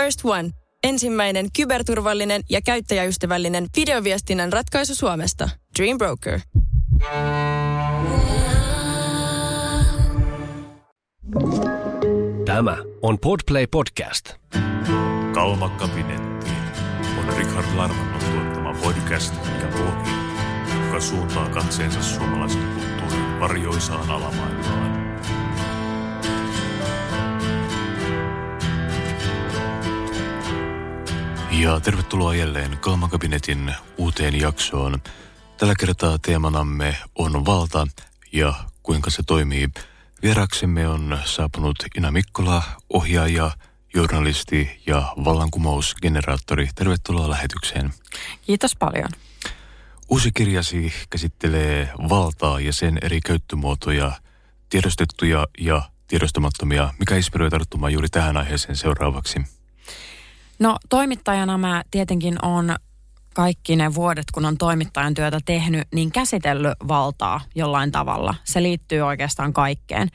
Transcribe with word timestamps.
First 0.00 0.20
One. 0.24 0.50
Ensimmäinen 0.84 1.46
kyberturvallinen 1.56 2.42
ja 2.50 2.60
käyttäjäystävällinen 2.62 3.66
videoviestinnän 3.76 4.52
ratkaisu 4.52 4.94
Suomesta. 4.94 5.50
Dream 5.78 5.98
Broker. 5.98 6.40
Tämä 12.44 12.76
on 13.02 13.18
Podplay 13.18 13.66
Podcast. 13.66 14.34
Kalmakabinetti 15.34 16.50
on 17.18 17.36
Richard 17.36 17.66
Larmannon 17.76 18.20
tuottama 18.20 18.74
podcast 18.74 19.34
ja 19.34 19.68
blogi, 19.68 20.10
joka 20.84 21.00
suuntaa 21.00 21.48
katseensa 21.48 22.02
suomalaisen 22.02 22.62
kulttuurin 22.74 23.40
varjoisaan 23.40 24.10
alamaailmaan. 24.10 24.99
Ja 31.50 31.80
tervetuloa 31.80 32.34
jälleen 32.34 32.78
Kalmakabinetin 32.78 33.74
uuteen 33.98 34.40
jaksoon. 34.40 35.02
Tällä 35.56 35.74
kertaa 35.78 36.18
teemanamme 36.18 36.96
on 37.14 37.46
valta 37.46 37.86
ja 38.32 38.54
kuinka 38.82 39.10
se 39.10 39.22
toimii. 39.22 39.68
Vieraksemme 40.22 40.88
on 40.88 41.18
saapunut 41.24 41.76
Ina 41.96 42.10
Mikkola, 42.10 42.62
ohjaaja, 42.90 43.50
journalisti 43.94 44.82
ja 44.86 45.14
vallankumousgeneraattori. 45.24 46.68
Tervetuloa 46.74 47.30
lähetykseen. 47.30 47.90
Kiitos 48.42 48.76
paljon. 48.76 49.08
Uusi 50.08 50.30
kirjasi 50.32 50.92
käsittelee 51.10 51.92
valtaa 52.08 52.60
ja 52.60 52.72
sen 52.72 52.98
eri 53.02 53.20
käyttömuotoja, 53.20 54.12
tiedostettuja 54.68 55.46
ja 55.58 55.82
tiedostamattomia. 56.08 56.94
Mikä 56.98 57.16
inspiroi 57.16 57.50
tarttumaan 57.50 57.92
juuri 57.92 58.08
tähän 58.08 58.36
aiheeseen 58.36 58.76
seuraavaksi? 58.76 59.59
No 60.60 60.76
toimittajana 60.88 61.58
mä 61.58 61.82
tietenkin 61.90 62.44
on 62.44 62.76
kaikki 63.34 63.76
ne 63.76 63.94
vuodet, 63.94 64.24
kun 64.34 64.44
on 64.44 64.58
toimittajan 64.58 65.14
työtä 65.14 65.38
tehnyt, 65.44 65.88
niin 65.94 66.12
käsitellyt 66.12 66.72
valtaa 66.88 67.40
jollain 67.54 67.92
tavalla. 67.92 68.34
Se 68.44 68.62
liittyy 68.62 69.00
oikeastaan 69.00 69.52
kaikkeen. 69.52 70.08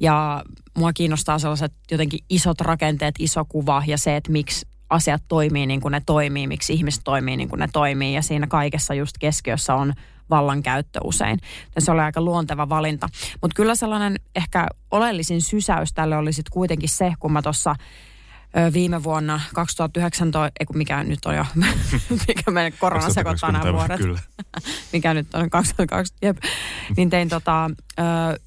Ja 0.00 0.42
mua 0.78 0.92
kiinnostaa 0.92 1.38
sellaiset 1.38 1.72
jotenkin 1.90 2.20
isot 2.28 2.60
rakenteet, 2.60 3.14
iso 3.18 3.44
kuva 3.44 3.82
ja 3.86 3.98
se, 3.98 4.16
että 4.16 4.32
miksi 4.32 4.66
asiat 4.90 5.22
toimii 5.28 5.66
niin 5.66 5.80
kuin 5.80 5.92
ne 5.92 6.02
toimii, 6.06 6.46
miksi 6.46 6.72
ihmiset 6.72 7.00
toimii 7.04 7.36
niin 7.36 7.48
kuin 7.48 7.60
ne 7.60 7.68
toimii. 7.72 8.14
Ja 8.14 8.22
siinä 8.22 8.46
kaikessa 8.46 8.94
just 8.94 9.18
keskiössä 9.18 9.74
on 9.74 9.92
vallankäyttö 10.30 11.00
usein. 11.04 11.38
Ja 11.74 11.80
se 11.80 11.92
oli 11.92 12.00
aika 12.00 12.20
luonteva 12.20 12.68
valinta. 12.68 13.08
Mutta 13.42 13.54
kyllä 13.54 13.74
sellainen 13.74 14.16
ehkä 14.36 14.66
oleellisin 14.90 15.42
sysäys 15.42 15.92
tälle 15.92 16.16
oli 16.16 16.32
sitten 16.32 16.52
kuitenkin 16.52 16.88
se, 16.88 17.12
kun 17.18 17.32
mä 17.32 17.42
tuossa 17.42 17.74
viime 18.72 19.02
vuonna 19.02 19.40
2019, 19.54 20.50
ei 20.60 20.66
kun 20.66 20.76
mikä 20.76 21.04
nyt 21.04 21.24
on 21.24 21.34
jo, 21.36 21.46
mikä 22.28 22.50
meidän 22.50 22.72
korona 22.78 23.10
sekoittaa 23.10 23.52
nämä 23.52 23.72
vuodet. 23.72 24.00
Kyllä. 24.00 24.20
mikä 24.92 25.14
nyt 25.14 25.34
on 25.34 25.50
2020, 25.50 26.26
jep. 26.26 26.36
Niin 26.96 27.10
tein 27.10 27.28
tota, 27.28 27.70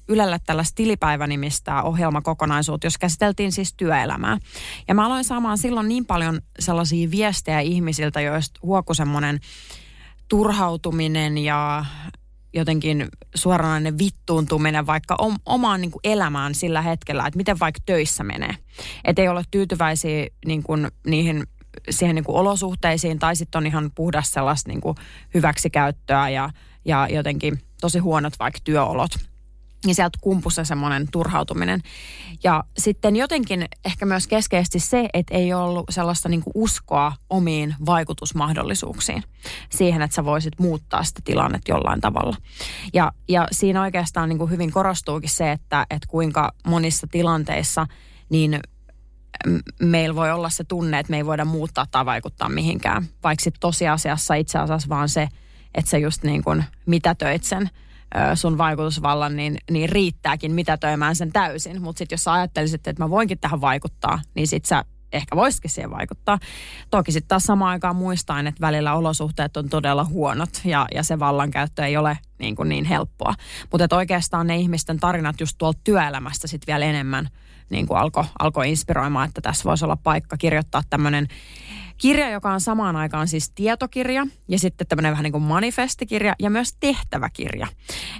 Ylellä 0.08 0.38
tällaista 0.46 0.74
tilipäivänimistä 0.74 1.82
ohjelmakokonaisuutta, 1.82 2.86
jos 2.86 2.98
käsiteltiin 2.98 3.52
siis 3.52 3.74
työelämää. 3.74 4.38
Ja 4.88 4.94
mä 4.94 5.06
aloin 5.06 5.24
saamaan 5.24 5.58
silloin 5.58 5.88
niin 5.88 6.06
paljon 6.06 6.40
sellaisia 6.58 7.10
viestejä 7.10 7.60
ihmisiltä, 7.60 8.20
joista 8.20 8.60
huoku 8.62 8.94
semmoinen 8.94 9.40
turhautuminen 10.28 11.38
ja 11.38 11.84
jotenkin 12.54 13.08
suoranainen 13.34 13.98
vittuuntuminen 13.98 14.86
vaikka 14.86 15.16
omaan 15.46 15.80
niin 15.80 15.90
kuin 15.90 16.00
elämään 16.04 16.54
sillä 16.54 16.82
hetkellä, 16.82 17.26
että 17.26 17.36
miten 17.36 17.58
vaikka 17.60 17.80
töissä 17.86 18.24
menee. 18.24 18.56
Että 19.04 19.22
ei 19.22 19.28
ole 19.28 19.42
tyytyväisiä 19.50 20.26
niin 20.46 20.62
kuin 20.62 20.88
niihin 21.06 21.44
siihen 21.90 22.14
niin 22.14 22.24
kuin 22.24 22.36
olosuhteisiin 22.36 23.18
tai 23.18 23.36
sitten 23.36 23.58
on 23.58 23.66
ihan 23.66 23.90
puhdas 23.94 24.30
sellaista 24.30 24.70
niin 24.70 24.80
kuin 24.80 24.96
hyväksikäyttöä 25.34 26.28
ja, 26.28 26.50
ja 26.84 27.08
jotenkin 27.10 27.58
tosi 27.80 27.98
huonot 27.98 28.32
vaikka 28.38 28.60
työolot 28.64 29.10
niin 29.84 29.94
sieltä 29.94 30.18
kumpussa 30.20 30.64
semmoinen 30.64 31.06
turhautuminen. 31.12 31.80
Ja 32.44 32.64
sitten 32.78 33.16
jotenkin 33.16 33.64
ehkä 33.84 34.06
myös 34.06 34.26
keskeisesti 34.26 34.80
se, 34.80 35.08
että 35.14 35.34
ei 35.34 35.54
ollut 35.54 35.84
sellaista 35.90 36.28
niin 36.28 36.42
uskoa 36.54 37.12
omiin 37.30 37.74
vaikutusmahdollisuuksiin. 37.86 39.22
Siihen, 39.70 40.02
että 40.02 40.14
sä 40.14 40.24
voisit 40.24 40.58
muuttaa 40.58 41.04
sitä 41.04 41.20
tilannetta 41.24 41.72
jollain 41.72 42.00
tavalla. 42.00 42.36
Ja, 42.94 43.12
ja 43.28 43.48
siinä 43.52 43.82
oikeastaan 43.82 44.28
niin 44.28 44.50
hyvin 44.50 44.72
korostuukin 44.72 45.30
se, 45.30 45.52
että, 45.52 45.86
että 45.90 46.08
kuinka 46.08 46.52
monissa 46.66 47.06
tilanteissa 47.10 47.86
niin 48.28 48.60
meillä 49.82 50.14
voi 50.14 50.32
olla 50.32 50.50
se 50.50 50.64
tunne, 50.64 50.98
että 50.98 51.10
me 51.10 51.16
ei 51.16 51.26
voida 51.26 51.44
muuttaa 51.44 51.86
tai 51.90 52.06
vaikuttaa 52.06 52.48
mihinkään. 52.48 53.08
Vaikka 53.22 53.50
tosiasiassa 53.60 54.34
itse 54.34 54.58
asiassa 54.58 54.88
vaan 54.88 55.08
se, 55.08 55.28
että 55.74 55.90
sä 55.90 55.98
just 55.98 56.22
niin 56.22 56.44
kuin 56.44 56.64
mitätöit 56.86 57.44
sen– 57.44 57.70
sun 58.34 58.58
vaikutusvallan, 58.58 59.36
niin, 59.36 59.58
niin 59.70 59.88
riittääkin 59.88 60.52
mitätöimään 60.52 61.16
sen 61.16 61.32
täysin. 61.32 61.82
Mutta 61.82 61.98
sitten 61.98 62.16
jos 62.16 62.24
sä 62.24 62.32
ajattelisit, 62.32 62.86
että 62.86 63.02
mä 63.02 63.10
voinkin 63.10 63.38
tähän 63.38 63.60
vaikuttaa, 63.60 64.20
niin 64.34 64.48
sit 64.48 64.64
sä 64.64 64.84
ehkä 65.12 65.36
voisikin 65.36 65.70
siihen 65.70 65.90
vaikuttaa. 65.90 66.38
Toki 66.90 67.12
sitten 67.12 67.28
taas 67.28 67.42
samaan 67.42 67.70
aikaan 67.70 67.96
muistaen, 67.96 68.46
että 68.46 68.60
välillä 68.60 68.94
olosuhteet 68.94 69.56
on 69.56 69.68
todella 69.68 70.04
huonot 70.04 70.60
ja, 70.64 70.86
ja 70.94 71.02
se 71.02 71.18
vallankäyttö 71.18 71.86
ei 71.86 71.96
ole 71.96 72.18
niin, 72.38 72.56
kuin 72.56 72.68
niin 72.68 72.84
helppoa. 72.84 73.34
Mutta 73.72 73.96
oikeastaan 73.96 74.46
ne 74.46 74.56
ihmisten 74.56 75.00
tarinat 75.00 75.40
just 75.40 75.58
tuolta 75.58 75.80
työelämästä 75.84 76.46
sitten 76.46 76.72
vielä 76.72 76.84
enemmän 76.84 77.28
niin 77.70 77.86
kuin 77.86 77.98
alkoi 77.98 78.24
alko 78.38 78.62
inspiroimaan, 78.62 79.28
että 79.28 79.40
tässä 79.40 79.64
voisi 79.64 79.84
olla 79.84 79.96
paikka 79.96 80.36
kirjoittaa 80.36 80.82
tämmöinen 80.90 81.28
Kirja, 82.04 82.30
joka 82.30 82.52
on 82.52 82.60
samaan 82.60 82.96
aikaan 82.96 83.28
siis 83.28 83.50
tietokirja 83.50 84.26
ja 84.48 84.58
sitten 84.58 84.86
tämmöinen 84.86 85.12
vähän 85.12 85.22
niin 85.22 85.32
kuin 85.32 85.42
manifestikirja 85.42 86.34
ja 86.38 86.50
myös 86.50 86.76
tehtäväkirja. 86.80 87.66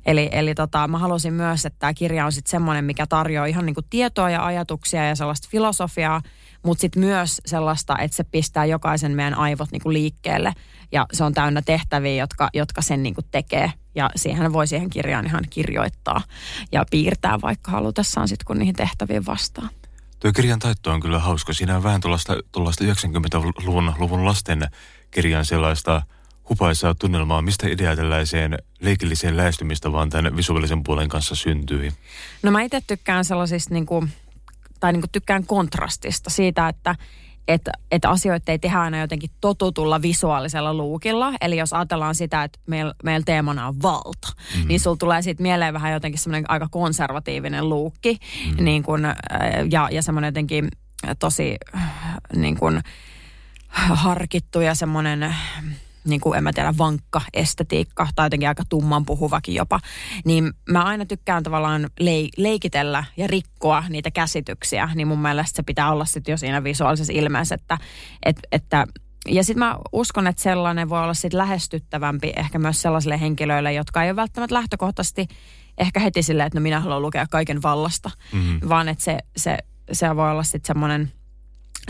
Eli, 0.07 0.29
eli 0.33 0.55
tota, 0.55 0.89
mä 0.89 0.99
halusin 0.99 1.33
myös, 1.33 1.67
että 1.67 1.79
tämä 1.79 1.95
kirja 1.95 2.27
on 2.27 2.33
sitten 2.33 2.51
semmoinen, 2.51 2.85
mikä 2.85 3.07
tarjoaa 3.07 3.47
ihan 3.47 3.67
niin 3.67 3.75
kuin 3.75 3.87
tietoa 3.91 4.31
ja 4.31 4.47
ajatuksia 4.47 5.09
ja 5.09 5.15
sellaista 5.15 5.49
filosofiaa, 5.51 6.23
mutta 6.65 6.81
sitten 6.81 7.05
myös 7.05 7.41
sellaista, 7.47 7.99
että 7.99 8.17
se 8.17 8.25
pistää 8.25 8.65
jokaisen 8.65 9.13
meidän 9.13 9.35
aivot 9.35 9.73
niin 9.73 9.83
kuin 9.83 9.95
liikkeelle 9.95 10.53
ja 10.93 11.07
se 11.13 11.25
on 11.25 11.35
täynnä 11.35 11.63
tehtäviä, 11.63 12.15
jotka, 12.15 12.51
jotka 12.55 12.83
sen 12.83 13.03
niin 13.03 13.15
kuin 13.15 13.27
tekee. 13.31 13.73
Ja 13.95 14.11
siihen 14.17 14.53
voi 14.53 14.67
siihen 14.67 14.91
kirjaan 14.91 15.27
ihan 15.27 15.45
kirjoittaa 15.51 16.23
ja 16.73 16.85
piirtää 16.91 17.41
vaikka 17.43 17.71
halutessaan 17.71 18.29
sitten, 18.29 18.47
kun 18.47 18.59
niihin 18.59 18.75
tehtäviin 18.75 19.27
vastaa. 19.27 19.69
Tuo 20.25 20.33
kirjan 20.33 20.59
taitto 20.59 20.93
on 20.93 21.01
kyllä 21.01 21.19
hauska. 21.19 21.53
Siinä 21.53 21.77
on 21.77 21.83
vähän 21.83 22.01
tuollaista, 22.01 22.35
90-luvun 22.85 23.95
luvun 23.99 24.25
lasten 24.25 24.69
kirjan 25.11 25.45
sellaista 25.45 26.03
hupaisaa 26.49 26.95
tunnelmaa. 26.95 27.43
Mistä 27.43 27.69
idea 27.69 27.97
tällaiseen 27.97 28.59
leikilliseen 28.81 29.37
lähestymistä 29.37 29.93
vaan 29.93 30.11
tämän 30.11 30.37
visuaalisen 30.37 30.83
puolen 30.83 31.09
kanssa 31.09 31.35
syntyi? 31.35 31.93
No 32.43 32.51
mä 32.51 32.63
itse 32.63 32.81
tykkään 32.87 33.25
sellaisista 33.25 33.75
niin 33.75 33.87
kuin, 33.87 34.13
tai 34.81 34.93
niin 34.93 35.01
kuin 35.01 35.11
tykkään 35.11 35.47
kontrastista 35.47 36.31
siitä, 36.31 36.69
että 36.69 36.97
että, 37.49 37.73
että 37.91 38.11
asioita 38.11 38.53
ei 38.53 38.59
tehdä 38.59 38.81
aina 38.81 39.01
jotenkin 39.01 39.31
totutulla 39.41 40.03
visuaalisella 40.03 40.75
luukilla. 40.75 41.33
Eli 41.41 41.57
jos 41.57 41.73
ajatellaan 41.73 42.15
sitä, 42.15 42.45
että 42.45 42.59
meillä 42.67 42.95
meil 43.05 43.23
teemana 43.23 43.69
on 43.69 43.83
valta, 43.83 44.29
mm-hmm. 44.29 44.69
niin 44.69 44.81
sulla 44.81 44.97
tulee 44.97 45.23
siitä 45.23 45.43
mieleen 45.43 45.75
vähän 45.75 45.93
jotenkin 45.93 46.21
semmoinen 46.21 46.51
aika 46.51 46.69
konservatiivinen 46.71 47.69
luukki. 47.69 48.13
Mm-hmm. 48.13 48.65
Niin 48.65 48.83
kun, 48.83 49.05
äh, 49.05 49.15
ja, 49.71 49.89
ja 49.93 50.03
semmoinen 50.03 50.29
jotenkin 50.29 50.69
tosi 51.19 51.57
äh, 51.75 51.83
niin 52.37 52.57
kun, 52.57 52.81
harkittu 53.75 54.61
ja 54.61 54.75
semmoinen 54.75 55.35
niin 56.05 56.21
kuin, 56.21 56.39
en 56.39 56.45
mä 56.45 56.53
tiedä, 56.53 56.75
vankka 56.79 57.21
estetiikka 57.33 58.09
tai 58.15 58.27
jotenkin 58.27 58.49
aika 58.49 58.63
tumman 58.69 59.07
puhuvakin 59.07 59.55
jopa, 59.55 59.81
niin 60.25 60.53
mä 60.71 60.83
aina 60.83 61.07
tykkään 61.07 61.43
tavallaan 61.43 61.91
lei- 62.01 62.31
leikitellä 62.37 63.05
ja 63.17 63.27
rikkoa 63.27 63.85
niitä 63.89 64.11
käsityksiä, 64.11 64.89
niin 64.95 65.09
mun 65.09 65.23
mielestä 65.23 65.57
se 65.57 65.63
pitää 65.63 65.93
olla 65.93 66.05
sitten 66.05 66.33
jo 66.33 66.37
siinä 66.37 66.65
visuaalisessa 66.65 67.13
ilmeessä, 67.13 67.55
että, 67.55 67.79
et, 68.27 68.41
että 68.53 68.87
ja 69.29 69.45
sitten 69.45 69.59
mä 69.59 69.77
uskon, 69.93 70.27
että 70.27 70.43
sellainen 70.43 70.89
voi 70.89 71.03
olla 71.03 71.15
sitten 71.15 71.39
lähestyttävämpi 71.39 72.33
ehkä 72.37 72.59
myös 72.59 72.83
sellaisille 72.83 73.21
henkilöille, 73.21 73.73
jotka 73.73 74.03
ei 74.03 74.11
ole 74.11 74.17
välttämättä 74.17 74.55
lähtökohtaisesti 74.55 75.27
ehkä 75.79 76.01
heti 76.01 76.23
silleen, 76.23 76.47
että 76.47 76.59
no 76.59 76.63
minä 76.63 76.81
haluan 76.81 77.03
lukea 77.03 77.27
kaiken 77.31 77.63
vallasta, 77.63 78.11
mm-hmm. 78.33 78.61
vaan 78.69 78.89
että 78.89 79.05
se, 79.05 79.19
se, 79.37 79.59
se 79.93 80.17
voi 80.17 80.31
olla 80.31 80.43
sitten 80.43 80.67
semmoinen 80.67 81.13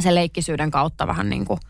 se 0.00 0.14
leikkisyyden 0.14 0.70
kautta 0.70 1.06
vähän 1.06 1.30
niin 1.30 1.44
kuin 1.44 1.60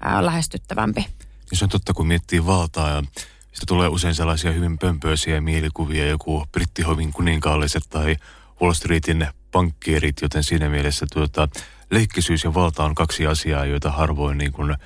ää, 0.00 0.26
lähestyttävämpi. 0.26 1.06
Se 1.52 1.64
on 1.64 1.68
totta, 1.68 1.94
kun 1.94 2.06
miettii 2.06 2.46
valtaa 2.46 2.90
ja 2.90 3.02
sitä 3.52 3.66
tulee 3.66 3.88
usein 3.88 4.14
sellaisia 4.14 4.52
hyvin 4.52 4.78
pömpöisiä 4.78 5.40
mielikuvia, 5.40 6.06
joku 6.06 6.46
brittihovin 6.52 7.12
kuninkaalliset 7.12 7.82
tai 7.90 8.16
Wall 8.60 8.72
Streetin 8.72 9.26
pankkierit, 9.52 10.16
joten 10.22 10.44
siinä 10.44 10.68
mielessä 10.68 11.06
tuota, 11.12 11.48
leikkisyys 11.90 12.44
ja 12.44 12.54
valta 12.54 12.84
on 12.84 12.94
kaksi 12.94 13.26
asiaa, 13.26 13.64
joita 13.64 13.90
harvoin 13.90 14.38
niin 14.38 14.52
kuin, 14.52 14.76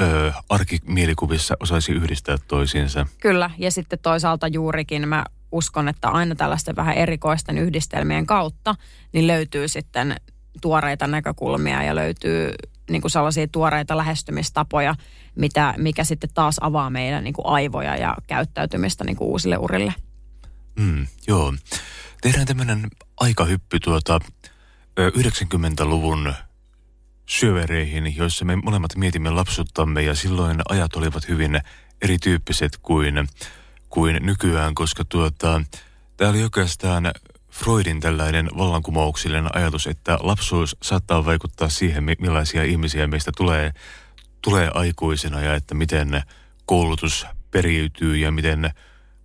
ö, 0.00 0.32
arkimielikuvissa 0.48 1.56
osaisi 1.60 1.92
yhdistää 1.92 2.38
toisiinsa. 2.48 3.06
Kyllä, 3.20 3.50
ja 3.58 3.70
sitten 3.70 3.98
toisaalta 3.98 4.46
juurikin 4.48 5.08
mä 5.08 5.24
uskon, 5.52 5.88
että 5.88 6.08
aina 6.08 6.34
tällaisten 6.34 6.76
vähän 6.76 6.94
erikoisten 6.94 7.58
yhdistelmien 7.58 8.26
kautta 8.26 8.74
niin 9.12 9.26
löytyy 9.26 9.68
sitten 9.68 10.16
tuoreita 10.60 11.06
näkökulmia 11.06 11.82
ja 11.82 11.94
löytyy 11.94 12.52
niin 12.92 13.02
kuin 13.02 13.10
sellaisia 13.10 13.48
tuoreita 13.48 13.96
lähestymistapoja, 13.96 14.94
mitä, 15.34 15.74
mikä 15.76 16.04
sitten 16.04 16.30
taas 16.34 16.56
avaa 16.60 16.90
meidän 16.90 17.24
niin 17.24 17.34
kuin 17.34 17.46
aivoja 17.46 17.96
ja 17.96 18.16
käyttäytymistä 18.26 19.04
niin 19.04 19.16
kuin 19.16 19.28
uusille 19.28 19.56
urille. 19.56 19.94
Mm, 20.78 21.06
joo. 21.26 21.54
Tehdään 22.20 22.46
tämmöinen 22.46 22.88
aikahyppy 23.16 23.80
tuota 23.80 24.20
90-luvun 25.00 26.34
syövereihin, 27.26 28.16
joissa 28.16 28.44
me 28.44 28.56
molemmat 28.56 28.96
mietimme 28.96 29.30
lapsuttamme 29.30 30.02
ja 30.02 30.14
silloin 30.14 30.60
ajat 30.68 30.96
olivat 30.96 31.28
hyvin 31.28 31.60
erityyppiset 32.02 32.78
kuin, 32.82 33.28
kuin 33.88 34.18
nykyään, 34.22 34.74
koska 34.74 35.04
tuota, 35.04 35.62
tämä 36.16 36.30
oli 36.30 36.42
oikeastaan 36.42 37.12
Freudin 37.50 38.00
tällainen 38.00 38.50
vallankumouksellinen 38.58 39.56
ajatus, 39.56 39.86
että 39.86 40.18
lapsuus 40.20 40.76
saattaa 40.82 41.24
vaikuttaa 41.24 41.68
siihen, 41.68 42.04
millaisia 42.04 42.64
ihmisiä 42.64 43.06
meistä 43.06 43.30
tulee, 43.36 43.72
tulee 44.42 44.70
aikuisena 44.74 45.40
ja 45.40 45.54
että 45.54 45.74
miten 45.74 46.22
koulutus 46.66 47.26
periytyy 47.50 48.16
ja 48.16 48.30
miten 48.30 48.70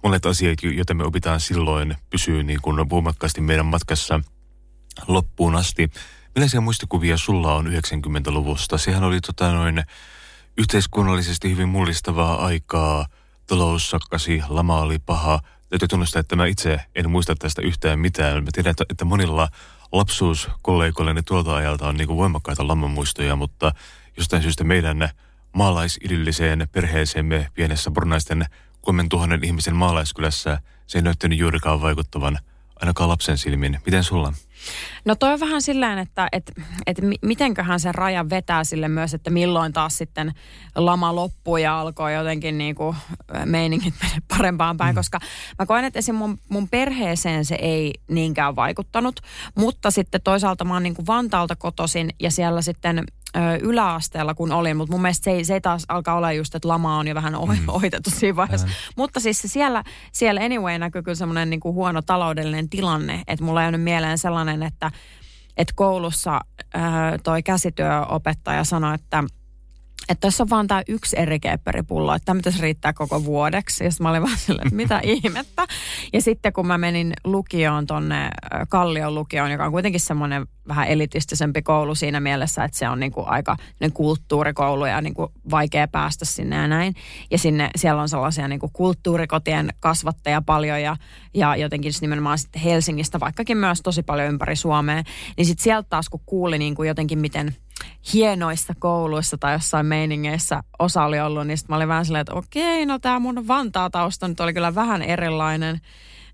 monet 0.03 0.25
asiat, 0.25 0.63
joita 0.63 0.93
me 0.93 1.03
opitaan 1.03 1.39
silloin, 1.39 1.95
pysyy 2.09 2.43
niin 2.43 2.61
kuin 2.61 2.89
voimakkaasti 2.89 3.41
meidän 3.41 3.65
matkassa 3.65 4.19
loppuun 5.07 5.55
asti. 5.55 5.91
Millaisia 6.35 6.61
muistikuvia 6.61 7.17
sulla 7.17 7.55
on 7.55 7.67
90-luvusta? 7.67 8.77
Sehän 8.77 9.03
oli 9.03 9.21
tota 9.21 9.51
noin 9.51 9.83
yhteiskunnallisesti 10.57 11.51
hyvin 11.51 11.69
mullistavaa 11.69 12.45
aikaa. 12.45 13.05
Talous 13.47 13.89
sakkasi, 13.89 14.41
lama 14.49 14.81
oli 14.81 14.99
paha. 14.99 15.39
Täytyy 15.69 15.87
tunnustaa, 15.87 16.19
että 16.19 16.35
mä 16.35 16.45
itse 16.45 16.79
en 16.95 17.09
muista 17.09 17.35
tästä 17.35 17.61
yhtään 17.61 17.99
mitään. 17.99 18.43
Mä 18.43 18.49
tiedän, 18.53 18.73
että 18.89 19.05
monilla 19.05 19.49
lapsuuskollegoilleni 19.91 21.23
tuolta 21.23 21.55
ajalta 21.55 21.87
on 21.87 21.97
niin 21.97 22.07
kuin 22.07 22.17
voimakkaita 22.17 22.67
lammamuistoja, 22.67 23.35
mutta 23.35 23.71
jostain 24.17 24.43
syystä 24.43 24.63
meidän 24.63 25.09
maalaisidylliseen 25.51 26.67
perheeseemme 26.71 27.49
pienessä 27.53 27.91
burnaisten 27.91 28.45
3000 28.81 29.39
ihmisen 29.43 29.75
maalaiskylässä 29.75 30.59
se 30.87 30.97
ei 30.97 31.01
näyttänyt 31.01 31.39
juurikaan 31.39 31.81
vaikuttavan 31.81 32.39
ainakaan 32.81 33.09
lapsen 33.09 33.37
silmin. 33.37 33.79
Miten 33.85 34.03
sulla? 34.03 34.33
No 35.05 35.15
toi 35.15 35.33
on 35.33 35.39
vähän 35.39 35.61
silleen, 35.61 35.99
että, 35.99 36.27
että, 36.31 36.53
että 36.87 37.01
mitenköhän 37.21 37.79
se 37.79 37.91
raja 37.91 38.29
vetää 38.29 38.63
sille 38.63 38.87
myös, 38.87 39.13
että 39.13 39.29
milloin 39.29 39.73
taas 39.73 39.97
sitten 39.97 40.33
lama 40.75 41.15
loppuu 41.15 41.57
ja 41.57 41.79
alkoi 41.79 42.13
jotenkin 42.13 42.57
niin 42.57 42.75
kuin 42.75 42.95
meiningit 43.45 43.93
mennä 44.03 44.21
parempaan 44.27 44.77
päin, 44.77 44.95
mm. 44.95 44.99
koska 44.99 45.19
mä 45.59 45.65
koen, 45.65 45.85
että 45.85 45.99
esim. 45.99 46.15
Mun, 46.15 46.37
mun 46.49 46.69
perheeseen 46.69 47.45
se 47.45 47.55
ei 47.55 47.93
niinkään 48.07 48.55
vaikuttanut, 48.55 49.19
mutta 49.55 49.91
sitten 49.91 50.21
toisaalta 50.21 50.65
mä 50.65 50.73
oon 50.73 50.83
niin 50.83 50.95
kuin 50.95 51.07
Vantaalta 51.07 51.55
kotosin 51.55 52.09
ja 52.19 52.31
siellä 52.31 52.61
sitten 52.61 53.03
yläasteella 53.61 54.33
kun 54.33 54.51
olin, 54.51 54.77
mutta 54.77 54.91
mun 54.91 55.01
mielestä 55.01 55.23
se 55.23 55.31
ei, 55.31 55.45
se 55.45 55.53
ei 55.53 55.61
taas 55.61 55.85
alkaa 55.87 56.15
olla 56.15 56.31
just, 56.31 56.55
että 56.55 56.67
lama 56.67 56.97
on 56.97 57.07
jo 57.07 57.15
vähän 57.15 57.33
mm. 57.33 57.67
ohitettu 57.67 58.09
siinä 58.09 58.35
vaiheessa. 58.35 58.67
Mm. 58.67 58.73
Mutta 58.97 59.19
siis 59.19 59.41
siellä, 59.45 59.83
siellä 60.11 60.41
anyway 60.41 60.77
näkyy 60.77 61.03
kyllä 61.03 61.15
semmoinen 61.15 61.49
niin 61.49 61.61
huono 61.63 62.01
taloudellinen 62.01 62.69
tilanne, 62.69 63.23
että 63.27 63.45
mulla 63.45 63.63
ei 63.63 63.69
ole 63.69 63.77
mieleen 63.77 64.17
sellainen, 64.17 64.63
että, 64.63 64.91
että 65.57 65.73
koulussa 65.75 66.41
ää, 66.73 67.17
toi 67.23 67.43
käsityöopettaja 67.43 68.63
sanoi, 68.63 68.95
että 68.95 69.23
että 70.09 70.21
tässä 70.21 70.43
on 70.43 70.49
vaan 70.49 70.67
tämä 70.67 70.81
yksi 70.87 71.19
eri 71.19 71.39
keepperipullo, 71.39 72.13
että 72.13 72.25
tämä 72.25 72.37
pitäisi 72.37 72.61
riittää 72.61 72.93
koko 72.93 73.25
vuodeksi. 73.25 73.83
Ja 73.83 73.89
mä 73.99 74.09
olin 74.09 74.21
vaan 74.21 74.37
silleen, 74.37 74.67
että 74.67 74.75
mitä 74.75 74.99
ihmettä. 75.23 75.67
Ja 76.13 76.21
sitten 76.21 76.53
kun 76.53 76.67
mä 76.67 76.77
menin 76.77 77.13
lukioon 77.23 77.85
tonne 77.85 78.29
Kallion 78.69 79.15
lukioon, 79.15 79.51
joka 79.51 79.65
on 79.65 79.71
kuitenkin 79.71 80.01
semmoinen 80.01 80.47
vähän 80.67 80.87
elitistisempi 80.87 81.61
koulu 81.61 81.95
siinä 81.95 82.19
mielessä, 82.19 82.63
että 82.63 82.77
se 82.77 82.89
on 82.89 82.99
niinku 82.99 83.23
aika 83.25 83.57
kulttuurikoulu 83.93 84.85
ja 84.85 85.01
niinku 85.01 85.31
vaikea 85.51 85.87
päästä 85.87 86.25
sinne 86.25 86.55
ja 86.55 86.67
näin. 86.67 86.95
Ja 87.31 87.37
sinne, 87.37 87.69
siellä 87.75 88.01
on 88.01 88.09
sellaisia 88.09 88.47
niinku 88.47 88.69
kulttuurikotien 88.73 89.73
kasvattajia 89.79 90.41
paljon 90.41 90.81
ja, 90.81 90.97
ja 91.33 91.55
jotenkin 91.55 91.93
nimenomaan 92.01 92.37
sitten 92.37 92.61
Helsingistä, 92.61 93.19
vaikkakin 93.19 93.57
myös 93.57 93.81
tosi 93.81 94.03
paljon 94.03 94.27
ympäri 94.27 94.55
Suomea. 94.55 95.03
Niin 95.37 95.45
sitten 95.45 95.63
sieltä 95.63 95.89
taas 95.89 96.09
kun 96.09 96.21
kuuli 96.25 96.57
niinku 96.57 96.83
jotenkin 96.83 97.19
miten 97.19 97.55
hienoissa 98.13 98.73
kouluissa 98.79 99.37
tai 99.37 99.53
jossain 99.53 99.85
meiningeissä 99.85 100.63
osa 100.79 101.03
oli 101.03 101.19
ollut, 101.19 101.47
niin 101.47 101.57
mä 101.67 101.75
olin 101.75 101.87
vähän 101.87 102.05
silleen, 102.05 102.21
että 102.21 102.33
okei, 102.33 102.85
no 102.85 102.99
tämä 102.99 103.19
mun 103.19 103.47
Vantaa-tausta 103.47 104.27
nyt 104.27 104.39
oli 104.39 104.53
kyllä 104.53 104.75
vähän 104.75 105.01
erilainen 105.01 105.81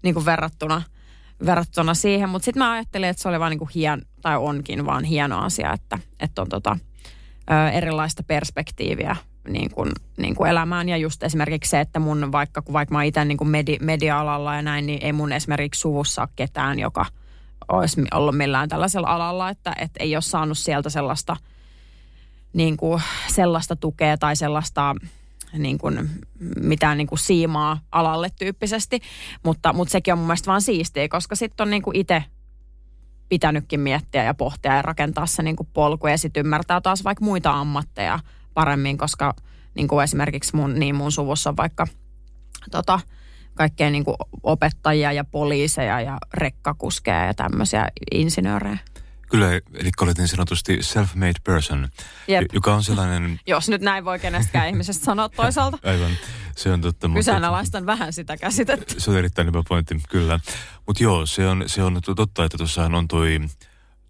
niin 0.01 0.13
kuin 0.13 0.25
verrattuna, 0.25 0.81
verrattuna 1.45 1.93
siihen. 1.93 2.29
Mutta 2.29 2.45
sitten 2.45 2.63
mä 2.63 2.71
ajattelin, 2.71 3.09
että 3.09 3.21
se 3.21 3.29
oli 3.29 3.39
vaan 3.39 3.49
niin 3.49 3.59
kuin 3.59 3.69
hien, 3.75 4.01
tai 4.21 4.37
onkin 4.37 4.85
vaan 4.85 5.03
hieno 5.03 5.39
asia, 5.39 5.73
että, 5.73 5.99
että 6.19 6.41
on 6.41 6.49
tota, 6.49 6.77
ö, 7.51 7.69
erilaista 7.69 8.23
perspektiiviä 8.23 9.15
niin 9.47 9.71
kuin, 9.71 9.91
niin 10.17 10.35
kuin 10.35 10.49
elämään. 10.49 10.89
Ja 10.89 10.97
just 10.97 11.23
esimerkiksi 11.23 11.69
se, 11.69 11.79
että 11.79 11.99
mun 11.99 12.31
vaikka, 12.31 12.61
kun 12.61 12.73
vaikka 12.73 12.95
mä 12.95 13.03
itse 13.03 13.25
niin 13.25 13.37
kuin 13.37 13.47
medi, 13.47 13.77
media-alalla 13.81 14.55
ja 14.55 14.61
näin, 14.61 14.85
niin 14.85 14.99
ei 15.03 15.13
mun 15.13 15.31
esimerkiksi 15.31 15.81
suvussa 15.81 16.27
ketään, 16.35 16.79
joka– 16.79 17.05
olisi 17.71 18.01
ollut 18.11 18.37
millään 18.37 18.69
tällaisella 18.69 19.07
alalla, 19.07 19.49
että, 19.49 19.73
että 19.77 20.03
ei 20.03 20.15
ole 20.15 20.21
saanut 20.21 20.57
sieltä 20.57 20.89
sellaista, 20.89 21.37
niin 22.53 22.77
kuin, 22.77 23.01
sellaista 23.27 23.75
tukea 23.75 24.17
tai 24.17 24.35
sellaista 24.35 24.95
niin 25.57 25.77
kuin, 25.77 26.09
mitään 26.61 26.97
niin 26.97 27.07
kuin 27.07 27.19
siimaa 27.19 27.79
alalle 27.91 28.29
tyyppisesti. 28.39 28.99
Mutta, 29.43 29.73
mutta 29.73 29.91
sekin 29.91 30.13
on 30.13 30.17
mun 30.17 30.27
mielestä 30.27 30.47
vaan 30.47 30.61
siistiä, 30.61 31.09
koska 31.09 31.35
sitten 31.35 31.63
on 31.63 31.69
niin 31.69 31.81
kuin 31.81 31.95
itse 31.95 32.23
pitänytkin 33.29 33.79
miettiä 33.79 34.23
ja 34.23 34.33
pohtia 34.33 34.75
ja 34.75 34.81
rakentaa 34.81 35.25
se 35.25 35.43
niin 35.43 35.55
kuin 35.55 35.69
polku 35.73 36.07
ja 36.07 36.17
sitten 36.17 36.45
ymmärtää 36.45 36.81
taas 36.81 37.03
vaikka 37.03 37.25
muita 37.25 37.51
ammatteja 37.51 38.19
paremmin, 38.53 38.97
koska 38.97 39.33
niin 39.75 39.87
kuin 39.87 40.03
esimerkiksi 40.03 40.55
mun, 40.55 40.79
niin 40.79 40.95
mun 40.95 41.11
suvussa 41.11 41.49
on 41.49 41.57
vaikka 41.57 41.87
tota, 42.71 42.99
kaikkea 43.61 43.89
niin 43.89 44.05
kuin 44.05 44.15
opettajia 44.43 45.11
ja 45.11 45.23
poliiseja 45.23 46.01
ja 46.01 46.17
rekkakuskeja 46.33 47.25
ja 47.25 47.33
tämmöisiä 47.33 47.87
insinöörejä. 48.11 48.77
Kyllä, 49.29 49.51
eli 49.51 49.89
olet 50.01 50.17
niin 50.17 50.27
sanotusti 50.27 50.77
self-made 50.81 51.41
person, 51.43 51.89
Jep. 52.27 52.45
joka 52.53 52.75
on 52.75 52.83
sellainen... 52.83 53.39
Jos 53.47 53.69
nyt 53.69 53.81
näin 53.81 54.05
voi 54.05 54.19
kenestäkään 54.19 54.67
ihmisestä 54.67 55.05
sanoa 55.05 55.29
toisaalta. 55.35 55.77
Aivan, 55.83 56.11
se 56.55 56.71
on 56.71 56.81
totta. 56.81 57.09
Kyseenalaistan 57.09 57.85
vähän 57.85 58.13
sitä 58.13 58.37
käsitettä. 58.37 58.93
Se 58.97 59.11
on 59.11 59.17
erittäin 59.17 59.47
hyvä 59.47 59.63
pointti, 59.67 60.01
kyllä. 60.09 60.39
Mutta 60.87 61.03
joo, 61.03 61.25
se 61.25 61.47
on, 61.47 61.63
se 61.67 61.83
on 61.83 62.01
totta, 62.15 62.45
että 62.45 62.57
tuossahan 62.57 62.95
on 62.95 63.07
toi, 63.07 63.39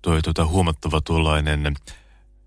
toi 0.01 0.21
tota, 0.21 0.45
huomattava 0.45 1.01
tuollainen 1.01 1.73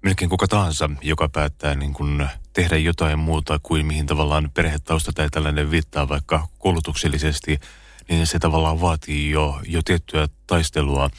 melkein 0.04 0.30
kuka 0.30 0.48
tahansa, 0.48 0.90
joka 1.02 1.28
päättää 1.28 1.74
niin 1.74 1.92
kun 1.92 2.28
tehdä 2.52 2.76
jotain 2.76 3.18
muuta 3.18 3.60
kuin 3.62 3.86
mihin 3.86 4.06
tavallaan 4.06 4.50
perhetausta 4.54 5.12
tai 5.12 5.30
tällainen 5.30 5.70
viittaa 5.70 6.08
vaikka 6.08 6.48
koulutuksellisesti, 6.58 7.60
niin 8.08 8.26
se 8.26 8.38
tavallaan 8.38 8.80
vaatii 8.80 9.30
jo, 9.30 9.60
jo 9.66 9.80
tiettyä 9.84 10.28
taistelua 10.46 11.10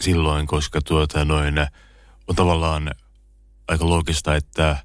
silloin, 0.00 0.46
koska 0.46 0.80
tuota 0.80 1.24
noin, 1.24 1.54
on 2.28 2.36
tavallaan 2.36 2.90
aika 3.68 3.88
loogista, 3.88 4.36
että 4.36 4.76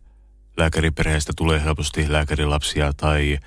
lääkäriperheestä 0.57 1.33
tulee 1.35 1.63
helposti 1.63 2.11
lääkärilapsia 2.11 2.93
tai 2.93 3.39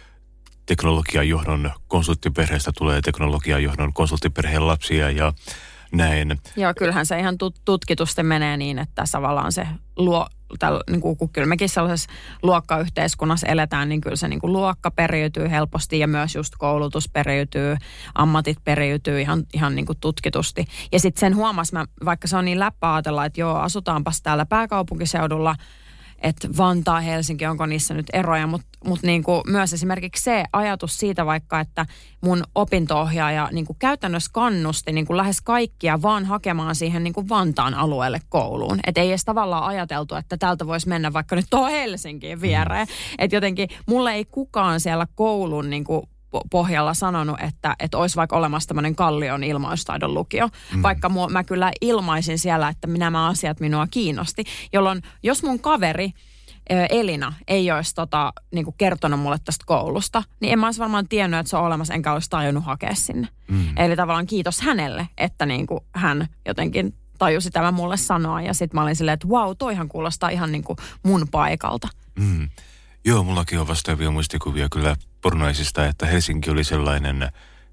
teknologiajohdon 0.66 1.70
konsulttiperheestä 1.88 2.72
tulee 2.78 3.00
teknologiajohdon 3.00 3.92
konsulttiperheen 3.92 4.66
lapsia 4.66 5.10
ja 5.10 5.32
näin. 5.92 6.40
Joo, 6.56 6.72
kyllähän 6.78 7.06
se 7.06 7.18
ihan 7.18 7.34
tut- 7.34 7.60
tutkitusti 7.64 8.22
menee 8.22 8.56
niin, 8.56 8.78
että 8.78 9.04
tavallaan 9.12 9.52
se 9.52 9.66
luo, 9.96 10.26
täl, 10.58 10.80
niin 10.90 11.00
kuin, 11.00 11.16
kun 11.16 11.28
kyllä 11.28 11.46
mekin 11.46 11.68
sellaisessa 11.68 12.10
luokkayhteiskunnassa 12.42 13.46
eletään, 13.46 13.88
niin 13.88 14.00
kyllä 14.00 14.16
se 14.16 14.28
niin 14.28 14.40
kuin 14.40 14.52
luokka 14.52 14.90
periytyy 14.90 15.50
helposti 15.50 15.98
ja 15.98 16.08
myös 16.08 16.34
just 16.34 16.54
koulutus 16.58 17.08
periytyy, 17.08 17.76
ammatit 18.14 18.58
periytyy 18.64 19.20
ihan, 19.20 19.44
ihan 19.54 19.74
niin 19.74 19.86
kuin 19.86 19.98
tutkitusti. 20.00 20.64
Ja 20.92 21.00
sitten 21.00 21.20
sen 21.20 21.36
huomas, 21.36 21.72
mä, 21.72 21.84
vaikka 22.04 22.28
se 22.28 22.36
on 22.36 22.44
niin 22.44 22.58
läppä 22.58 22.94
ajatella, 22.94 23.24
että 23.24 23.40
joo, 23.40 23.56
asutaanpas 23.56 24.22
täällä 24.22 24.46
pääkaupunkiseudulla– 24.46 25.56
että 26.22 26.48
Vantaa, 26.58 27.00
Helsinki, 27.00 27.46
onko 27.46 27.66
niissä 27.66 27.94
nyt 27.94 28.06
eroja, 28.12 28.46
mutta 28.46 28.66
mut 28.84 29.02
niinku 29.02 29.42
myös 29.46 29.72
esimerkiksi 29.72 30.22
se 30.24 30.44
ajatus 30.52 30.98
siitä 30.98 31.26
vaikka, 31.26 31.60
että 31.60 31.86
mun 32.20 32.44
opintoohjaaja 32.54 33.48
niinku 33.52 33.76
käytännössä 33.78 34.30
kannusti 34.32 34.92
niinku 34.92 35.16
lähes 35.16 35.40
kaikkia 35.40 36.02
vaan 36.02 36.24
hakemaan 36.24 36.74
siihen 36.74 37.04
niinku 37.04 37.28
Vantaan 37.28 37.74
alueelle 37.74 38.20
kouluun. 38.28 38.80
Että 38.86 39.00
ei 39.00 39.08
edes 39.08 39.24
tavallaan 39.24 39.64
ajateltu, 39.64 40.14
että 40.14 40.36
täältä 40.36 40.66
voisi 40.66 40.88
mennä 40.88 41.12
vaikka 41.12 41.36
nyt 41.36 41.46
tuohon 41.50 41.70
Helsinkiin 41.70 42.40
viereen. 42.40 42.86
Mm. 42.86 43.14
Että 43.18 43.36
jotenkin 43.36 43.68
mulle 43.86 44.12
ei 44.12 44.24
kukaan 44.24 44.80
siellä 44.80 45.06
koulun 45.14 45.70
niinku 45.70 46.08
pohjalla 46.50 46.94
sanonut, 46.94 47.40
että, 47.40 47.76
että 47.78 47.98
olisi 47.98 48.16
vaikka 48.16 48.36
olemassa 48.36 48.68
tämmöinen 48.68 48.96
kallion 48.96 49.44
ilmaustaidon 49.44 50.14
lukio. 50.14 50.48
Mm. 50.74 50.82
Vaikka 50.82 51.08
mua, 51.08 51.28
mä 51.28 51.44
kyllä 51.44 51.72
ilmaisin 51.80 52.38
siellä, 52.38 52.68
että 52.68 52.86
nämä 52.86 53.26
asiat 53.26 53.60
minua 53.60 53.86
kiinnosti. 53.86 54.44
Jolloin 54.72 55.02
jos 55.22 55.42
mun 55.42 55.60
kaveri 55.60 56.12
Elina 56.70 57.32
ei 57.48 57.70
olisi 57.70 57.94
tota, 57.94 58.32
niin 58.50 58.64
kuin 58.64 58.74
kertonut 58.78 59.20
mulle 59.20 59.38
tästä 59.44 59.64
koulusta, 59.66 60.22
niin 60.40 60.52
en 60.52 60.58
mä 60.58 60.66
olisi 60.66 60.80
varmaan 60.80 61.08
tiennyt, 61.08 61.40
että 61.40 61.50
se 61.50 61.56
on 61.56 61.64
olemassa, 61.64 61.94
enkä 61.94 62.12
olisi 62.12 62.30
tajunnut 62.30 62.64
hakea 62.64 62.94
sinne. 62.94 63.28
Mm. 63.48 63.76
Eli 63.76 63.96
tavallaan 63.96 64.26
kiitos 64.26 64.60
hänelle, 64.60 65.08
että 65.18 65.46
niin 65.46 65.66
kuin 65.66 65.80
hän 65.94 66.26
jotenkin 66.46 66.94
tajusi 67.18 67.50
tämä 67.50 67.72
mulle 67.72 67.96
sanoa. 67.96 68.42
Ja 68.42 68.54
sitten 68.54 68.78
mä 68.78 68.82
olin 68.82 68.96
silleen, 68.96 69.14
että 69.14 69.28
wow, 69.28 69.52
toihan 69.58 69.88
kuulostaa 69.88 70.30
ihan 70.30 70.52
niin 70.52 70.64
kuin 70.64 70.76
mun 71.02 71.28
paikalta. 71.30 71.88
Mm. 72.18 72.48
Joo, 73.04 73.24
mullakin 73.24 73.60
on 73.60 73.68
vastaavia 73.68 74.10
muistikuvia 74.10 74.68
kyllä 74.68 74.96
pornaisista, 75.20 75.86
että 75.86 76.06
Helsinki 76.06 76.50
oli 76.50 76.64
sellainen 76.64 77.28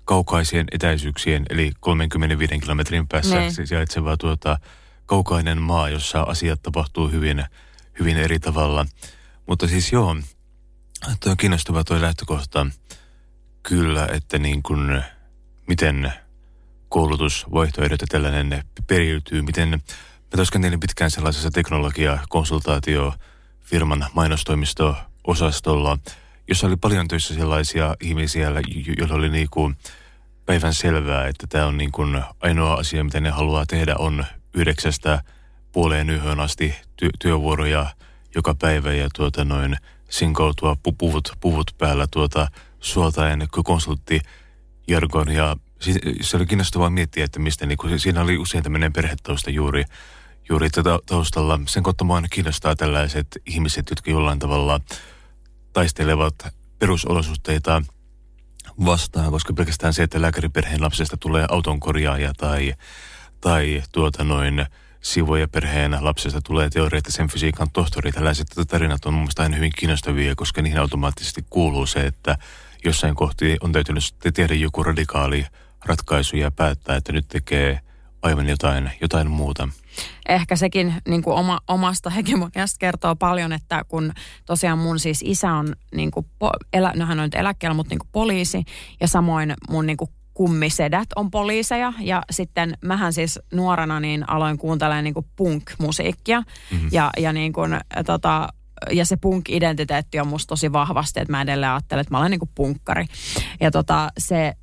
kaukaisien 0.06 0.68
etäisyyksien, 0.72 1.46
eli 1.50 1.72
35 1.80 2.60
kilometrin 2.60 3.08
päässä 3.08 3.40
Niin. 3.40 3.54
se 3.54 3.66
sijaitseva 3.66 4.18
tuota, 4.18 4.60
kaukainen 5.06 5.62
maa, 5.62 5.90
jossa 5.90 6.22
asiat 6.22 6.62
tapahtuu 6.62 7.08
hyvin, 7.08 7.44
hyvin 8.00 8.18
eri 8.18 8.40
tavalla. 8.40 8.86
Mutta 9.48 9.68
siis 9.68 9.92
joo, 9.92 10.16
tuo 11.20 11.32
on 11.32 11.38
kiinnostava 11.38 11.84
tuo 11.84 12.02
lähtökohta 12.02 12.68
kyllä, 13.64 14.08
että 14.12 14.38
niin 14.40 14.64
kuin, 14.64 15.04
miten 15.68 16.14
koulutusvaihtoehdot 16.90 18.02
ja 18.02 18.08
tällainen 18.08 18.64
periytyy, 18.88 19.42
miten 19.42 19.70
mä 19.70 19.78
työskentelin 20.36 20.80
pitkään 20.80 21.12
sellaisessa 21.12 21.52
teknologia-konsultaatiofirman 21.52 24.06
mainostoimisto-osastolla, 25.30 25.98
jossa 26.48 26.68
oli 26.68 26.76
paljon 26.76 27.08
töissä 27.08 27.34
sellaisia 27.34 27.96
ihmisiä, 28.02 28.50
jo- 28.50 28.94
joilla 28.98 29.16
oli 29.16 29.30
niin 29.30 29.48
kuin 29.52 29.78
päivän 30.46 30.74
selvää, 30.74 31.28
että 31.28 31.48
tämä 31.48 31.66
on 31.66 31.78
niin 31.78 31.92
kuin 31.92 32.24
ainoa 32.42 32.74
asia, 32.74 33.04
mitä 33.04 33.20
ne 33.20 33.30
haluaa 33.30 33.66
tehdä, 33.66 33.96
on 34.00 34.26
yhdeksästä 34.54 35.24
puoleen 35.72 36.10
yöhön 36.10 36.40
asti 36.40 36.76
ty- 37.02 37.10
työvuoroja 37.20 37.86
joka 38.36 38.56
päivä 38.56 38.94
ja 38.94 39.10
tuota 39.16 39.46
noin 39.46 39.76
sinkoutua 40.10 40.74
pu- 40.74 40.96
puvut, 40.98 41.32
puvut 41.40 41.76
päällä 41.78 42.08
tuota 42.12 42.48
suoltaen 42.80 43.48
konsultti 43.66 44.22
jargon 44.88 45.32
ja 45.32 45.56
se 46.22 46.38
oli 46.38 46.46
kiinnostavaa 46.46 46.90
miettiä, 46.90 47.26
että 47.26 47.40
mistä 47.40 47.66
niin 47.66 47.78
kuin, 47.78 48.00
siinä 48.00 48.22
oli 48.22 48.38
usein 48.38 48.64
tämmöinen 48.64 48.94
perhetausta 48.94 49.50
juuri, 49.50 49.84
juuri 50.50 50.70
tätä 50.70 51.00
taustalla. 51.06 51.60
Sen 51.68 51.84
kautta 51.84 52.04
mua 52.04 52.22
kiinnostaa 52.30 52.76
tällaiset 52.76 53.28
ihmiset, 53.46 53.90
jotka 53.90 54.12
jollain 54.12 54.40
tavalla 54.40 54.80
taistelevat 55.80 56.36
perusolosuhteita 56.80 57.82
vastaan, 58.86 59.32
koska 59.32 59.54
pelkästään 59.54 59.94
se, 59.94 60.04
että 60.04 60.22
lääkäriperheen 60.22 60.82
lapsesta 60.82 61.18
tulee 61.18 61.46
autonkorjaaja 61.50 62.34
tai, 62.34 62.74
tai 63.42 63.84
tuota 63.92 64.24
noin 64.24 64.66
sivoja 65.02 65.48
perheen 65.48 65.98
lapsesta 66.02 66.42
tulee 66.42 66.70
teoreettisen 66.70 67.28
fysiikan 67.28 67.68
tohtori. 67.74 68.12
Tällaiset 68.12 68.48
tarinat 68.68 69.06
on 69.06 69.14
mun 69.14 69.28
aina 69.38 69.56
hyvin 69.56 69.72
kiinnostavia, 69.76 70.36
koska 70.36 70.62
niihin 70.62 70.80
automaattisesti 70.80 71.46
kuuluu 71.50 71.86
se, 71.86 72.00
että 72.00 72.38
jossain 72.84 73.16
kohti 73.16 73.58
on 73.62 73.72
täytynyt 73.72 74.04
tehdä 74.34 74.54
joku 74.54 74.84
radikaali 74.84 75.46
ratkaisu 75.86 76.38
ja 76.38 76.52
päättää, 76.52 76.96
että 76.96 77.14
nyt 77.14 77.28
tekee 77.28 77.80
aivan 78.22 78.50
jotain, 78.50 78.92
jotain 79.02 79.30
muuta. 79.30 79.70
Ehkä 80.30 80.56
sekin 80.56 80.94
niin 81.08 81.22
kuin 81.22 81.36
oma, 81.36 81.60
omasta 81.68 82.10
hegemoniasta 82.10 82.78
kertoo 82.80 83.16
paljon, 83.16 83.52
että 83.52 83.86
kun 83.88 84.12
tosiaan 84.46 84.80
mun 84.80 85.00
siis 85.00 85.24
isä 85.26 85.54
on, 85.54 85.76
niin 85.96 86.12
kuin, 86.12 86.26
elä, 86.74 86.94
no 86.96 87.06
hän 87.06 87.20
on 87.20 87.26
nyt 87.26 87.36
eläkkeellä, 87.36 87.74
mutta 87.74 87.90
niin 87.90 88.00
kuin 88.00 88.10
poliisi 88.12 88.64
ja 89.02 89.08
samoin 89.08 89.54
mun 89.70 89.86
niin 89.86 89.98
kuin 89.98 90.10
kummisedät 90.34 91.08
on 91.16 91.32
poliiseja 91.32 91.94
ja 92.00 92.24
sitten 92.32 92.78
mähän 92.86 93.14
siis 93.14 93.40
nuorena 93.54 94.00
niin 94.00 94.30
aloin 94.30 94.58
kuuntelemaan 94.58 95.04
niin 95.04 95.14
kuin 95.14 95.26
punk-musiikkia 95.36 96.44
mm-hmm. 96.72 96.90
ja, 96.92 97.10
ja 97.18 97.34
niin 97.34 97.54
kuin, 97.54 97.80
tota, 98.06 98.50
ja 98.92 99.06
se 99.06 99.16
punk-identiteetti 99.16 100.20
on 100.20 100.28
musta 100.28 100.50
tosi 100.50 100.72
vahvasti, 100.72 101.20
että 101.20 101.32
mä 101.32 101.42
edelleen 101.42 101.72
ajattelen, 101.72 102.02
että 102.02 102.14
mä 102.14 102.20
olen 102.20 102.32
niin 102.32 102.40
kuin 102.40 102.52
punkkari. 102.56 103.06
Ja 103.60 103.72
tota, 103.72 104.10
se, 104.18 104.54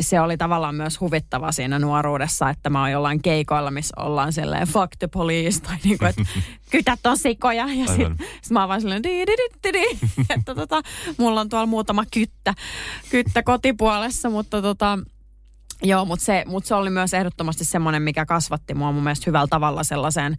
se 0.00 0.20
oli 0.20 0.36
tavallaan 0.36 0.74
myös 0.74 1.00
huvittava 1.00 1.52
siinä 1.52 1.78
nuoruudessa, 1.78 2.50
että 2.50 2.70
mä 2.70 2.80
oon 2.80 2.90
jollain 2.90 3.22
keikoilla, 3.22 3.70
missä 3.70 3.94
ollaan 4.00 4.32
silleen 4.32 4.68
fuck 4.68 4.96
the 4.98 5.06
police, 5.06 5.60
tai 5.60 5.76
niinku, 5.84 6.04
että 6.04 6.22
kytät 6.72 7.06
on 7.06 7.18
sikoja. 7.18 7.66
Ja 7.66 7.86
sitten 7.86 8.16
sit 8.42 8.50
mä 8.50 8.60
oon 8.60 8.68
vaan 8.68 8.80
silleen 8.80 9.02
di, 9.02 9.26
di, 9.26 9.32
di, 9.36 9.72
di, 9.72 9.72
di. 9.72 9.98
että 10.30 10.54
tota, 10.54 10.82
mulla 11.18 11.40
on 11.40 11.48
tuolla 11.48 11.66
muutama 11.66 12.04
kyttä, 12.12 12.54
kyttä 13.10 13.42
kotipuolessa, 13.42 14.30
mutta 14.30 14.62
tota, 14.62 14.98
Joo, 15.82 16.04
mutta 16.04 16.24
se, 16.24 16.44
mut 16.46 16.64
se 16.64 16.74
oli 16.74 16.90
myös 16.90 17.14
ehdottomasti 17.14 17.64
semmoinen, 17.64 18.02
mikä 18.02 18.26
kasvatti 18.26 18.74
mua 18.74 18.92
mun 18.92 19.02
mielestä 19.02 19.24
hyvällä 19.26 19.46
tavalla 19.50 19.84
sellaiseen 19.84 20.36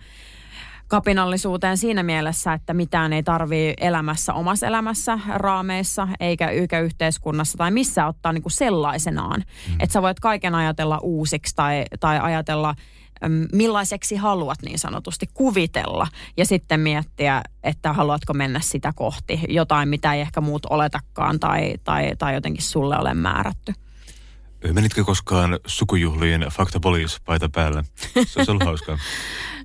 kapinallisuuteen 0.92 1.78
siinä 1.78 2.04
mielessä, 2.04 2.54
että 2.54 2.74
mitään 2.74 3.14
ei 3.14 3.24
tarvii 3.24 3.74
elämässä, 3.78 4.34
omassa 4.34 4.68
elämässä, 4.68 5.20
raameissa, 5.28 6.08
eikä, 6.20 6.48
eikä 6.48 6.80
yhteiskunnassa 6.80 7.58
tai 7.58 7.72
missä 7.72 8.08
ottaa 8.08 8.34
niin 8.34 8.42
kuin 8.42 8.52
sellaisenaan. 8.52 9.44
Mm. 9.68 9.74
Että 9.80 9.94
sä 9.94 10.02
voit 10.02 10.20
kaiken 10.20 10.56
ajatella 10.56 11.00
uusiksi 11.02 11.56
tai, 11.56 11.86
tai 12.00 12.20
ajatella 12.20 12.76
millaiseksi 13.54 14.16
haluat 14.16 14.62
niin 14.62 14.80
sanotusti 14.80 15.26
kuvitella 15.34 16.08
ja 16.38 16.46
sitten 16.46 16.80
miettiä, 16.80 17.42
että 17.64 17.94
haluatko 17.94 18.34
mennä 18.34 18.60
sitä 18.60 18.94
kohti. 18.96 19.40
Jotain, 19.50 19.90
mitä 19.90 20.14
ei 20.14 20.22
ehkä 20.22 20.42
muut 20.42 20.66
oletakaan 20.66 21.40
tai, 21.40 21.74
tai, 21.84 22.16
tai 22.18 22.34
jotenkin 22.34 22.64
sulle 22.64 22.98
ole 22.98 23.14
määrätty. 23.14 23.74
Menitkö 24.74 25.04
koskaan 25.04 25.60
sukujuhliin 25.66 26.42
Fakta 26.52 26.80
Police 26.80 27.18
paita 27.26 27.50
päällä? 27.50 27.84
Se 28.28 28.40
olisi 28.40 28.52
ollut 28.52 28.64
hauskaa. 28.70 28.98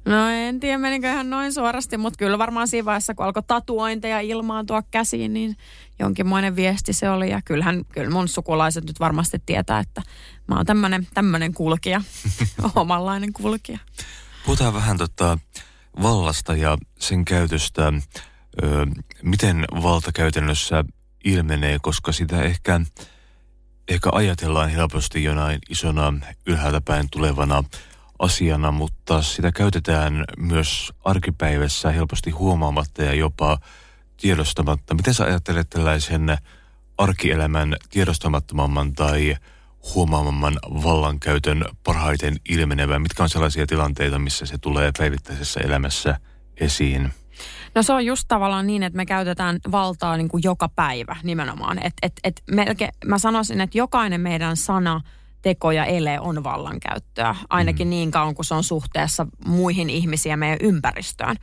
No 0.04 0.28
en 0.28 0.60
tiedä 0.60 0.78
menikö 0.78 1.10
ihan 1.10 1.30
noin 1.30 1.52
suorasti, 1.52 1.96
mutta 1.96 2.18
kyllä 2.18 2.38
varmaan 2.38 2.68
siinä 2.68 2.84
vaiheessa, 2.84 3.14
kun 3.14 3.26
alkoi 3.26 3.42
tatuointeja 3.46 4.20
ilmaantua 4.20 4.82
käsiin, 4.90 5.34
niin 5.34 5.56
jonkinmoinen 5.98 6.56
viesti 6.56 6.92
se 6.92 7.10
oli. 7.10 7.30
Ja 7.30 7.42
kyllähän 7.42 7.84
kyllä 7.84 8.10
mun 8.10 8.28
sukulaiset 8.28 8.84
nyt 8.84 9.00
varmasti 9.00 9.42
tietää, 9.46 9.78
että 9.78 10.02
mä 10.48 10.56
oon 10.56 10.66
tämmönen, 10.66 11.06
tämmönen 11.14 11.54
kulkija, 11.54 12.02
omanlainen 12.74 13.32
kulkija. 13.32 13.78
Puhutaan 14.44 14.74
vähän 14.74 14.98
tota 14.98 15.38
vallasta 16.02 16.56
ja 16.56 16.78
sen 16.98 17.24
käytöstä. 17.24 17.92
Ö, 18.62 18.86
miten 19.22 19.64
valta 19.82 20.12
käytännössä 20.12 20.84
ilmenee, 21.24 21.78
koska 21.82 22.12
sitä 22.12 22.42
ehkä, 22.42 22.80
ehkä 23.88 24.10
ajatellaan 24.12 24.70
helposti 24.70 25.24
jonain 25.24 25.58
isona 25.70 26.12
ylhäältä 26.46 26.80
päin 26.80 27.10
tulevana 27.10 27.64
asiana, 28.18 28.72
mutta 28.72 29.22
sitä 29.22 29.52
käytetään 29.52 30.24
myös 30.38 30.92
arkipäivässä 31.04 31.90
helposti 31.90 32.30
huomaamatta 32.30 33.02
ja 33.02 33.14
jopa 33.14 33.58
tiedostamatta. 34.16 34.94
Miten 34.94 35.14
sä 35.14 35.24
ajattelet 35.24 35.70
tällaisen 35.70 36.38
arkielämän 36.98 37.76
tiedostamattomamman 37.90 38.92
tai 38.92 39.36
huomaamman 39.94 40.58
vallankäytön 40.62 41.64
parhaiten 41.84 42.36
ilmenevän? 42.48 43.02
Mitkä 43.02 43.22
on 43.22 43.28
sellaisia 43.28 43.66
tilanteita, 43.66 44.18
missä 44.18 44.46
se 44.46 44.58
tulee 44.58 44.90
päivittäisessä 44.98 45.60
elämässä 45.60 46.20
esiin? 46.56 47.12
No 47.74 47.82
se 47.82 47.92
on 47.92 48.06
just 48.06 48.24
tavallaan 48.28 48.66
niin, 48.66 48.82
että 48.82 48.96
me 48.96 49.06
käytetään 49.06 49.58
valtaa 49.72 50.16
niin 50.16 50.28
kuin 50.28 50.42
joka 50.44 50.68
päivä 50.68 51.16
nimenomaan. 51.22 51.78
Et, 51.78 51.94
et, 52.02 52.12
et 52.24 52.42
melkein, 52.50 52.90
mä 53.04 53.18
sanoisin, 53.18 53.60
että 53.60 53.78
jokainen 53.78 54.20
meidän 54.20 54.56
sana, 54.56 55.00
teko 55.42 55.70
ja 55.70 55.84
ele 55.84 56.20
on 56.20 56.44
vallankäyttöä. 56.44 57.34
Ainakin 57.50 57.86
mm. 57.86 57.90
niin 57.90 58.10
kauan, 58.10 58.34
kun 58.34 58.44
se 58.44 58.54
on 58.54 58.64
suhteessa 58.64 59.26
muihin 59.46 59.90
ihmisiin 59.90 60.30
ja 60.30 60.36
meidän 60.36 60.58
ympäristöön. 60.60 61.36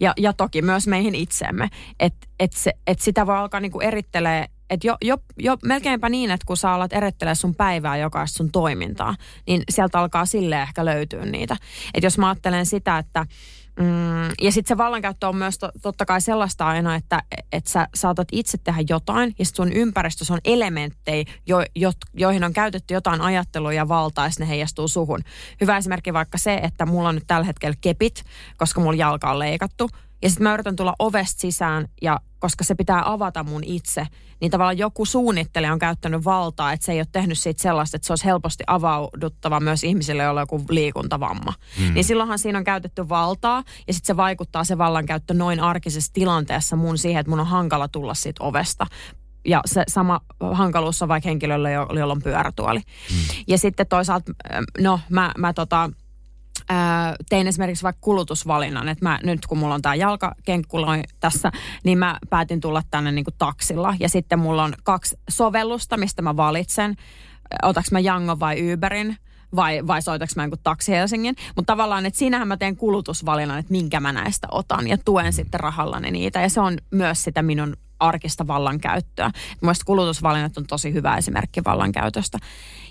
Ja, 0.00 0.12
ja 0.16 0.32
toki 0.32 0.62
myös 0.62 0.86
meihin 0.86 1.14
itseemme. 1.14 1.68
Että 2.00 2.26
et 2.40 2.52
se, 2.52 2.72
et 2.86 3.00
sitä 3.00 3.26
voi 3.26 3.36
alkaa 3.36 3.60
niinku 3.60 3.80
erittelee 3.80 4.46
että 4.70 4.86
jo, 4.86 4.96
jo, 5.02 5.16
jo 5.38 5.56
melkeinpä 5.64 6.08
niin, 6.08 6.30
että 6.30 6.46
kun 6.46 6.56
sä 6.56 6.72
alat 6.72 6.92
erittelee 6.92 7.34
sun 7.34 7.54
päivää 7.54 7.96
jokaista 7.96 8.36
sun 8.36 8.52
toimintaa, 8.52 9.14
niin 9.46 9.62
sieltä 9.70 9.98
alkaa 9.98 10.26
sille 10.26 10.62
ehkä 10.62 10.84
löytyä 10.84 11.24
niitä. 11.24 11.56
Että 11.94 12.06
jos 12.06 12.18
mä 12.18 12.28
ajattelen 12.28 12.66
sitä, 12.66 12.98
että 12.98 13.26
Mm, 13.80 14.28
ja 14.40 14.52
sitten 14.52 14.68
se 14.68 14.78
vallankäyttö 14.78 15.28
on 15.28 15.36
myös 15.36 15.58
to, 15.58 15.70
totta 15.82 16.06
kai 16.06 16.20
sellaista 16.20 16.66
aina, 16.66 16.94
että 16.94 17.22
et 17.52 17.66
sä 17.66 17.88
saatat 17.94 18.28
itse 18.32 18.58
tehdä 18.58 18.84
jotain 18.88 19.34
ja 19.38 19.44
sit 19.44 19.56
sun 19.56 19.72
ympäristössä 19.72 20.34
on 20.34 20.40
elementtejä, 20.44 21.24
jo, 21.46 21.64
jo, 21.74 21.92
joihin 22.14 22.44
on 22.44 22.52
käytetty 22.52 22.94
jotain 22.94 23.20
ajattelua 23.20 23.72
ja 23.72 23.88
valtaa 23.88 24.26
ja 24.26 24.30
ne 24.38 24.48
heijastuu 24.48 24.88
suhun. 24.88 25.20
Hyvä 25.60 25.76
esimerkki 25.76 26.12
vaikka 26.12 26.38
se, 26.38 26.54
että 26.54 26.86
mulla 26.86 27.08
on 27.08 27.14
nyt 27.14 27.26
tällä 27.26 27.44
hetkellä 27.44 27.76
kepit, 27.80 28.22
koska 28.56 28.80
mulla 28.80 28.96
jalka 28.96 29.30
on 29.30 29.38
leikattu. 29.38 29.88
Ja 30.22 30.30
sitten 30.30 30.42
mä 30.42 30.54
yritän 30.54 30.76
tulla 30.76 30.94
ovesta 30.98 31.40
sisään 31.40 31.88
ja 32.02 32.20
koska 32.38 32.64
se 32.64 32.74
pitää 32.74 33.12
avata 33.12 33.44
mun 33.44 33.64
itse, 33.64 34.06
niin 34.40 34.50
tavallaan 34.50 34.78
joku 34.78 35.04
suunnittelija 35.04 35.72
on 35.72 35.78
käyttänyt 35.78 36.24
valtaa, 36.24 36.72
että 36.72 36.86
se 36.86 36.92
ei 36.92 36.98
ole 36.98 37.06
tehnyt 37.12 37.38
siitä 37.38 37.62
sellaista, 37.62 37.96
että 37.96 38.06
se 38.06 38.12
olisi 38.12 38.24
helposti 38.24 38.64
avauduttava 38.66 39.60
myös 39.60 39.84
ihmisille, 39.84 40.22
joilla 40.22 40.40
on 40.40 40.42
joku 40.42 40.64
liikuntavamma. 40.68 41.52
Hmm. 41.78 41.94
Niin 41.94 42.04
silloinhan 42.04 42.38
siinä 42.38 42.58
on 42.58 42.64
käytetty 42.64 43.08
valtaa 43.08 43.62
ja 43.86 43.94
sitten 43.94 44.06
se 44.06 44.16
vaikuttaa 44.16 44.64
se 44.64 44.78
vallankäyttö 44.78 45.34
noin 45.34 45.60
arkisessa 45.60 46.12
tilanteessa 46.12 46.76
mun 46.76 46.98
siihen, 46.98 47.20
että 47.20 47.30
mun 47.30 47.40
on 47.40 47.46
hankala 47.46 47.88
tulla 47.88 48.14
siitä 48.14 48.44
ovesta. 48.44 48.86
Ja 49.44 49.60
se 49.66 49.84
sama 49.88 50.20
hankaluus 50.52 51.02
on 51.02 51.08
vaikka 51.08 51.28
henkilöllä, 51.28 51.70
jolla 51.70 52.12
on 52.12 52.22
pyörätuoli. 52.22 52.80
Hmm. 53.10 53.18
Ja 53.46 53.58
sitten 53.58 53.86
toisaalta, 53.86 54.32
no 54.80 55.00
mä, 55.08 55.32
mä 55.38 55.52
tota, 55.52 55.90
ää, 56.68 57.16
tein 57.28 57.46
esimerkiksi 57.46 57.82
vaikka 57.82 58.00
kulutusvalinnan, 58.00 58.88
että 58.88 59.04
mä, 59.04 59.18
nyt 59.22 59.46
kun 59.46 59.58
mulla 59.58 59.74
on 59.74 59.82
tämä 59.82 59.94
jalkakenkkula 59.94 60.96
tässä, 61.20 61.52
niin 61.84 61.98
mä 61.98 62.18
päätin 62.30 62.60
tulla 62.60 62.82
tänne 62.90 63.12
niin 63.12 63.24
kuin 63.24 63.34
taksilla. 63.38 63.94
Ja 64.00 64.08
sitten 64.08 64.38
mulla 64.38 64.64
on 64.64 64.74
kaksi 64.82 65.18
sovellusta, 65.30 65.96
mistä 65.96 66.22
mä 66.22 66.36
valitsen. 66.36 66.96
Otaks 67.62 67.92
mä 67.92 68.00
Jango 68.00 68.40
vai 68.40 68.72
Uberin 68.72 69.16
vai, 69.56 69.86
vai 69.86 70.02
soitaks 70.02 70.36
mä 70.36 70.42
jonkun 70.42 70.58
taksi 70.62 70.92
Helsingin. 70.92 71.34
Mutta 71.56 71.72
tavallaan, 71.72 72.06
että 72.06 72.18
siinähän 72.18 72.48
mä 72.48 72.56
teen 72.56 72.76
kulutusvalinnan, 72.76 73.58
että 73.58 73.72
minkä 73.72 74.00
mä 74.00 74.12
näistä 74.12 74.48
otan 74.50 74.88
ja 74.88 74.98
tuen 75.04 75.32
sitten 75.32 75.60
rahallani 75.60 76.10
niitä. 76.10 76.40
Ja 76.40 76.48
se 76.48 76.60
on 76.60 76.78
myös 76.90 77.24
sitä 77.24 77.42
minun 77.42 77.76
arkista 78.00 78.46
vallankäyttöä. 78.46 79.30
Mielestäni 79.60 79.86
kulutusvalinnat 79.86 80.56
on 80.56 80.66
tosi 80.66 80.92
hyvä 80.92 81.16
esimerkki 81.16 81.64
vallankäytöstä. 81.64 82.38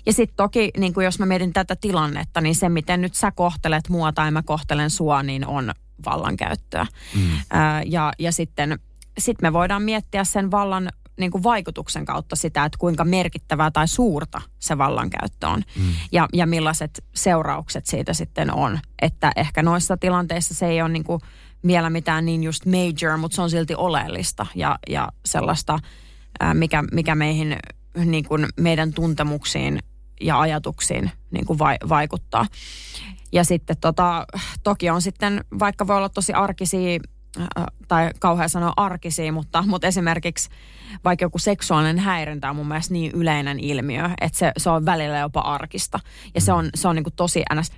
Ja 0.06 0.12
sitten 0.12 0.36
toki, 0.36 0.70
niin 0.78 0.94
kuin 0.94 1.04
jos 1.04 1.18
mä 1.18 1.26
mietin 1.26 1.52
tätä 1.52 1.76
tilannetta, 1.76 2.40
niin 2.40 2.54
se, 2.54 2.68
miten 2.68 3.00
nyt 3.00 3.14
sä 3.14 3.30
kohtelet 3.30 3.88
mua 3.88 4.12
tai 4.12 4.30
mä 4.30 4.42
kohtelen 4.42 4.90
sua, 4.90 5.22
niin 5.22 5.46
on 5.46 5.72
vallankäyttöä. 6.06 6.86
Mm. 7.16 7.22
Ää, 7.50 7.82
ja, 7.82 8.12
ja 8.18 8.32
sitten 8.32 8.78
sit 9.18 9.42
me 9.42 9.52
voidaan 9.52 9.82
miettiä 9.82 10.24
sen 10.24 10.50
vallan 10.50 10.88
niin 11.16 11.30
kuin 11.30 11.42
vaikutuksen 11.42 12.04
kautta 12.04 12.36
sitä, 12.36 12.64
että 12.64 12.78
kuinka 12.78 13.04
merkittävää 13.04 13.70
tai 13.70 13.88
suurta 13.88 14.40
se 14.58 14.78
vallankäyttö 14.78 15.48
on 15.48 15.62
mm. 15.76 15.92
ja, 16.12 16.28
ja 16.32 16.46
millaiset 16.46 17.04
seuraukset 17.14 17.86
siitä 17.86 18.14
sitten 18.14 18.54
on. 18.54 18.78
Että 19.02 19.32
ehkä 19.36 19.62
noissa 19.62 19.96
tilanteissa 19.96 20.54
se 20.54 20.66
ei 20.66 20.82
ole 20.82 20.88
niin 20.88 21.04
kuin 21.04 21.20
vielä 21.66 21.90
mitään 21.90 22.24
niin 22.24 22.42
just 22.42 22.62
major, 22.66 23.16
mutta 23.18 23.34
se 23.34 23.42
on 23.42 23.50
silti 23.50 23.74
oleellista 23.74 24.46
ja, 24.54 24.78
ja 24.88 25.08
sellaista, 25.24 25.78
ää, 26.40 26.54
mikä, 26.54 26.84
mikä 26.92 27.14
meihin, 27.14 27.56
niin 28.04 28.24
kuin 28.24 28.46
meidän 28.60 28.92
tuntemuksiin 28.92 29.78
ja 30.22 30.40
ajatuksiin 30.40 31.10
niin 31.30 31.46
kuin 31.46 31.58
vai, 31.58 31.76
vaikuttaa. 31.88 32.46
Ja 33.32 33.44
sitten 33.44 33.76
tota, 33.80 34.26
toki 34.62 34.90
on 34.90 35.02
sitten, 35.02 35.44
vaikka 35.58 35.86
voi 35.86 35.96
olla 35.96 36.08
tosi 36.08 36.32
arkisia 36.32 36.98
Äh, 37.40 37.64
tai 37.88 38.10
kauhean 38.18 38.48
sanoa 38.48 38.72
arkisia, 38.76 39.32
mutta, 39.32 39.64
mutta 39.66 39.86
esimerkiksi 39.86 40.48
vaikka 41.04 41.24
joku 41.24 41.38
seksuaalinen 41.38 41.98
häirintä 41.98 42.50
on 42.50 42.56
mun 42.56 42.68
mielestä 42.68 42.92
niin 42.92 43.12
yleinen 43.14 43.60
ilmiö, 43.60 44.10
että 44.20 44.38
se, 44.38 44.52
se 44.56 44.70
on 44.70 44.84
välillä 44.84 45.18
jopa 45.18 45.40
arkista. 45.40 46.00
Ja 46.34 46.40
se 46.40 46.52
on, 46.52 46.70
se 46.74 46.88
on 46.88 46.96
niin 46.96 47.04
kuin 47.04 47.14
tosi 47.16 47.42
ns, 47.54 47.72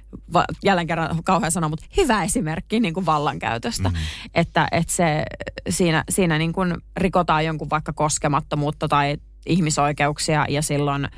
jälleen 0.64 0.86
kerran 0.86 1.18
kauhean 1.24 1.52
sanoa, 1.52 1.68
mutta 1.68 1.86
hyvä 1.96 2.22
esimerkki 2.22 2.80
niin 2.80 2.94
kuin 2.94 3.06
vallankäytöstä. 3.06 3.88
Mm. 3.88 3.94
Että, 4.34 4.68
että 4.72 4.92
se, 4.92 5.24
siinä, 5.68 6.04
siinä 6.10 6.38
niin 6.38 6.52
kuin 6.52 6.74
rikotaan 6.96 7.44
jonkun 7.44 7.70
vaikka 7.70 7.92
koskemattomuutta 7.92 8.88
tai 8.88 9.16
ihmisoikeuksia 9.46 10.46
ja 10.48 10.62
silloin 10.62 11.08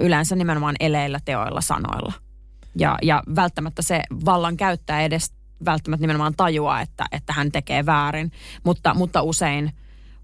yleensä 0.00 0.36
nimenomaan 0.36 0.76
eleillä, 0.80 1.20
teoilla, 1.24 1.60
sanoilla. 1.60 2.12
Ja, 2.76 2.98
ja 3.02 3.22
välttämättä 3.36 3.82
se 3.82 4.02
vallan 4.24 4.56
käyttää 4.56 5.02
edes 5.02 5.32
välttämättä 5.64 6.02
nimenomaan 6.02 6.34
tajua, 6.36 6.80
että, 6.80 7.06
että 7.12 7.32
hän 7.32 7.52
tekee 7.52 7.86
väärin, 7.86 8.32
mutta, 8.64 8.94
mutta 8.94 9.22
usein, 9.22 9.72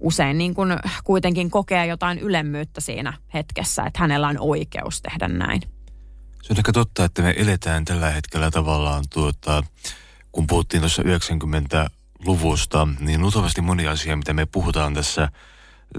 usein 0.01 0.39
niin 0.39 0.55
kuin 0.55 0.77
kuitenkin 1.05 1.51
kokee 1.51 1.87
jotain 1.87 2.19
ylemmyyttä 2.19 2.81
siinä 2.81 3.13
hetkessä, 3.35 3.83
että 3.83 3.99
hänellä 3.99 4.29
on 4.29 4.39
oikeus 4.41 5.03
tehdä 5.03 5.29
näin. 5.29 5.63
Se 6.43 6.53
on 6.53 6.59
ehkä 6.59 6.73
totta, 6.73 7.05
että 7.05 7.23
me 7.23 7.35
eletään 7.37 7.85
tällä 7.85 8.11
hetkellä 8.11 8.51
tavallaan 8.51 9.05
tuota, 9.13 9.63
kun 10.33 10.47
puhuttiin 10.47 10.81
tuossa 10.81 11.03
90-luvusta, 11.03 12.89
niin 13.01 13.21
luultavasti 13.21 13.61
moni 13.61 13.87
asia, 13.87 14.17
mitä 14.17 14.33
me 14.33 14.47
puhutaan 14.47 14.95
tässä, 14.95 15.29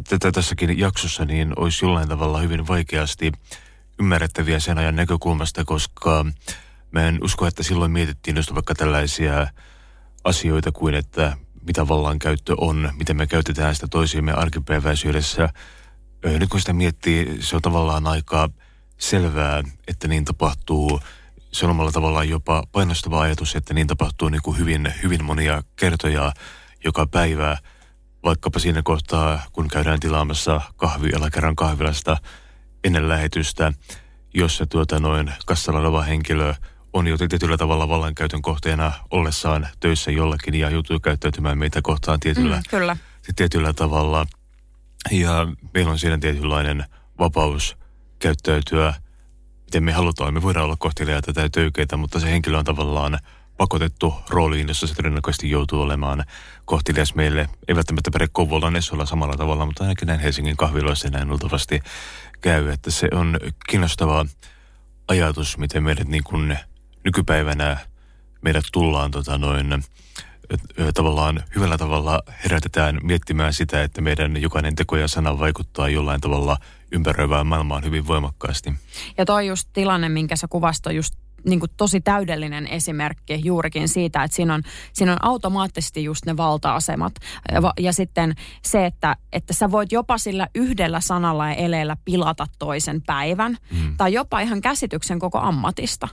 tätä 0.10 0.32
tässäkin 0.32 0.80
jaksossa, 0.80 1.26
niin 1.26 1.54
olisi 1.56 1.86
jollain 1.86 2.10
tavalla 2.10 2.40
hyvin 2.40 2.68
vaikeasti 2.68 3.32
ymmärrettäviä 4.00 4.60
sen 4.60 4.78
ajan 4.78 4.96
näkökulmasta, 4.96 5.66
koska 5.66 6.26
Mä 6.92 7.08
en 7.08 7.20
usko, 7.24 7.48
että 7.48 7.64
silloin 7.64 7.92
mietittiin 7.92 8.38
just 8.38 8.56
vaikka 8.56 8.76
tällaisia 8.76 9.48
asioita 10.24 10.72
kuin, 10.72 10.96
että 10.96 11.38
mitä 11.68 11.88
vallankäyttö 11.88 12.56
on, 12.58 12.92
miten 12.98 13.18
me 13.18 13.28
käytetään 13.28 13.76
sitä 13.76 13.88
toisiimme 13.88 14.32
arkipäiväisyydessä. 14.32 15.50
Nyt 16.24 16.50
kun 16.50 16.60
sitä 16.60 16.74
miettii, 16.74 17.38
se 17.40 17.56
on 17.56 17.62
tavallaan 17.62 18.08
aika 18.08 18.50
selvää, 18.98 19.64
että 19.88 20.08
niin 20.08 20.26
tapahtuu. 20.26 21.00
Se 21.52 21.66
on 21.66 21.72
omalla 21.72 21.92
tavallaan 21.92 22.30
jopa 22.30 22.64
painostava 22.72 23.22
ajatus, 23.22 23.56
että 23.56 23.74
niin 23.74 23.88
tapahtuu 23.88 24.30
niin 24.30 24.42
kuin 24.42 24.58
hyvin, 24.58 24.94
hyvin 25.04 25.24
monia 25.24 25.64
kertoja 25.76 26.34
joka 26.84 27.06
päivä. 27.06 27.58
Vaikkapa 28.24 28.60
siinä 28.60 28.82
kohtaa, 28.84 29.42
kun 29.54 29.68
käydään 29.68 30.00
tilaamassa 30.00 30.62
kahvi 30.76 31.10
kerran 31.34 31.56
kahvilasta 31.56 32.18
ennen 32.84 33.10
lähetystä, 33.10 33.74
jossa 34.34 34.66
tuota 34.66 35.00
noin 35.00 35.32
kassalla 35.46 35.80
oleva 35.80 36.02
henkilö– 36.02 36.54
on 36.98 37.08
jo 37.08 37.18
tietyllä 37.18 37.58
tavalla 37.58 37.90
vallankäytön 37.90 38.42
kohteena 38.42 38.92
ollessaan 39.12 39.68
töissä 39.80 40.12
jollakin 40.12 40.56
ja 40.56 40.70
joutuu 40.70 41.00
käyttäytymään 41.00 41.58
meitä 41.58 41.82
kohtaan 41.82 42.20
tietyllä, 42.20 42.56
mm, 42.56 42.64
kyllä. 42.70 42.98
tietyllä 43.36 43.74
tavalla. 43.74 44.26
Ja 45.12 45.48
meillä 45.74 45.92
on 45.92 46.00
siinä 46.00 46.18
tietynlainen 46.18 46.86
vapaus 47.20 47.78
käyttäytyä, 48.20 48.94
miten 49.66 49.84
me 49.84 49.92
halutaan. 49.92 50.34
Me 50.34 50.42
voidaan 50.42 50.66
olla 50.66 50.76
kohteliaita 50.80 51.34
tai 51.34 51.50
töykeitä, 51.50 51.98
mutta 51.98 52.20
se 52.20 52.32
henkilö 52.32 52.58
on 52.58 52.66
tavallaan 52.66 53.20
pakotettu 53.58 54.16
rooliin, 54.30 54.68
jossa 54.68 54.88
se 54.88 54.96
todennäköisesti 54.96 55.50
joutuu 55.50 55.82
olemaan 55.82 56.24
kohtelias 56.66 57.16
meille. 57.16 57.50
Ei 57.68 57.76
välttämättä 57.76 58.12
pere 58.12 58.28
Kouvolan 58.32 58.74
Nessolla 58.74 59.06
samalla 59.06 59.36
tavalla, 59.38 59.66
mutta 59.66 59.84
ainakin 59.84 60.08
näin 60.08 60.20
Helsingin 60.20 60.58
kahviloissa 60.58 61.10
näin 61.10 61.30
luultavasti 61.30 61.82
käy. 62.42 62.70
Että 62.70 62.92
se 62.92 63.08
on 63.14 63.40
kiinnostava 63.70 64.26
ajatus, 65.08 65.58
miten 65.58 65.84
meidät 65.84 66.08
niin 66.08 66.24
kuin 66.24 66.58
nykypäivänä 67.04 67.78
meidät 68.42 68.66
tullaan 68.72 69.12
tota 69.12 69.38
noin, 69.38 69.84
tavallaan 70.94 71.44
hyvällä 71.56 71.78
tavalla 71.78 72.24
herätetään 72.44 73.00
miettimään 73.04 73.54
sitä, 73.54 73.84
että 73.84 74.02
meidän 74.02 74.42
jokainen 74.42 74.76
teko 74.76 74.98
ja 74.98 75.08
sana 75.08 75.40
vaikuttaa 75.40 75.90
jollain 75.90 76.22
tavalla 76.22 76.58
ympäröivään 76.92 77.48
maailmaan 77.48 77.84
hyvin 77.84 78.08
voimakkaasti. 78.08 78.74
Ja 79.18 79.26
toi 79.26 79.48
just 79.48 79.70
tilanne, 79.74 80.10
minkä 80.10 80.36
sä 80.36 80.48
kuvasto 80.48 80.90
just 80.90 81.14
niin 81.48 81.60
kuin 81.60 81.72
tosi 81.78 82.02
täydellinen 82.02 82.68
esimerkki 82.68 83.42
juurikin 83.44 83.88
siitä, 83.88 84.24
että 84.24 84.36
siinä 84.36 84.54
on, 84.54 84.62
siinä 84.94 85.12
on 85.12 85.18
automaattisesti 85.22 86.04
just 86.04 86.26
ne 86.26 86.38
valta-asemat. 86.38 87.14
Ja, 87.52 87.74
ja 87.80 87.94
sitten 87.94 88.36
se, 88.64 88.86
että, 88.86 89.16
että 89.34 89.54
sä 89.54 89.72
voit 89.72 89.92
jopa 89.92 90.18
sillä 90.18 90.48
yhdellä 90.56 91.00
sanalla 91.00 91.48
ja 91.48 91.56
eleellä 91.56 91.98
pilata 92.06 92.48
toisen 92.60 93.02
päivän. 93.06 93.58
Mm. 93.72 93.98
Tai 93.98 94.14
jopa 94.14 94.40
ihan 94.40 94.62
käsityksen 94.62 95.20
koko 95.20 95.40
ammatista. 95.40 96.08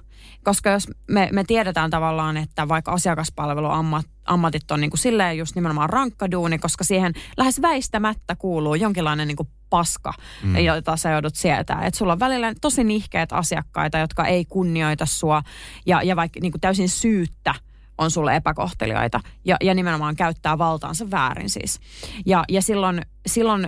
Koska 0.44 0.70
jos 0.70 0.88
me, 1.08 1.28
me 1.32 1.44
tiedetään 1.44 1.90
tavallaan, 1.90 2.36
että 2.36 2.68
vaikka 2.68 2.92
asiakaspalveluammat 2.92 4.06
ammatit 4.24 4.70
on 4.70 4.80
niin 4.80 4.90
kuin 4.90 4.98
silleen 4.98 5.38
just 5.38 5.54
nimenomaan 5.54 5.90
rankka 5.90 6.30
duuni, 6.30 6.58
koska 6.58 6.84
siihen 6.84 7.12
lähes 7.36 7.62
väistämättä 7.62 8.36
kuuluu 8.36 8.74
jonkinlainen 8.74 9.28
niin 9.28 9.36
kuin 9.36 9.48
paska, 9.74 10.12
mm. 10.42 10.56
jota 10.56 10.96
sä 10.96 11.10
joudut 11.10 11.34
sietää. 11.34 11.86
Että 11.86 11.98
sulla 11.98 12.12
on 12.12 12.20
välillä 12.20 12.52
tosi 12.60 12.84
nihkeät 12.84 13.32
asiakkaita, 13.32 13.98
jotka 13.98 14.26
ei 14.26 14.44
kunnioita 14.44 15.06
sua 15.06 15.42
ja, 15.86 16.02
ja 16.02 16.16
vaikka 16.16 16.40
niin 16.40 16.52
kuin 16.52 16.60
täysin 16.60 16.88
syyttä 16.88 17.54
on 17.98 18.10
sulle 18.10 18.36
epäkohtelijoita 18.36 19.20
ja, 19.44 19.56
ja 19.60 19.74
nimenomaan 19.74 20.16
käyttää 20.16 20.58
valtaansa 20.58 21.10
väärin 21.10 21.50
siis. 21.50 21.80
Ja, 22.26 22.44
ja 22.48 22.62
silloin, 22.62 23.02
silloin 23.26 23.66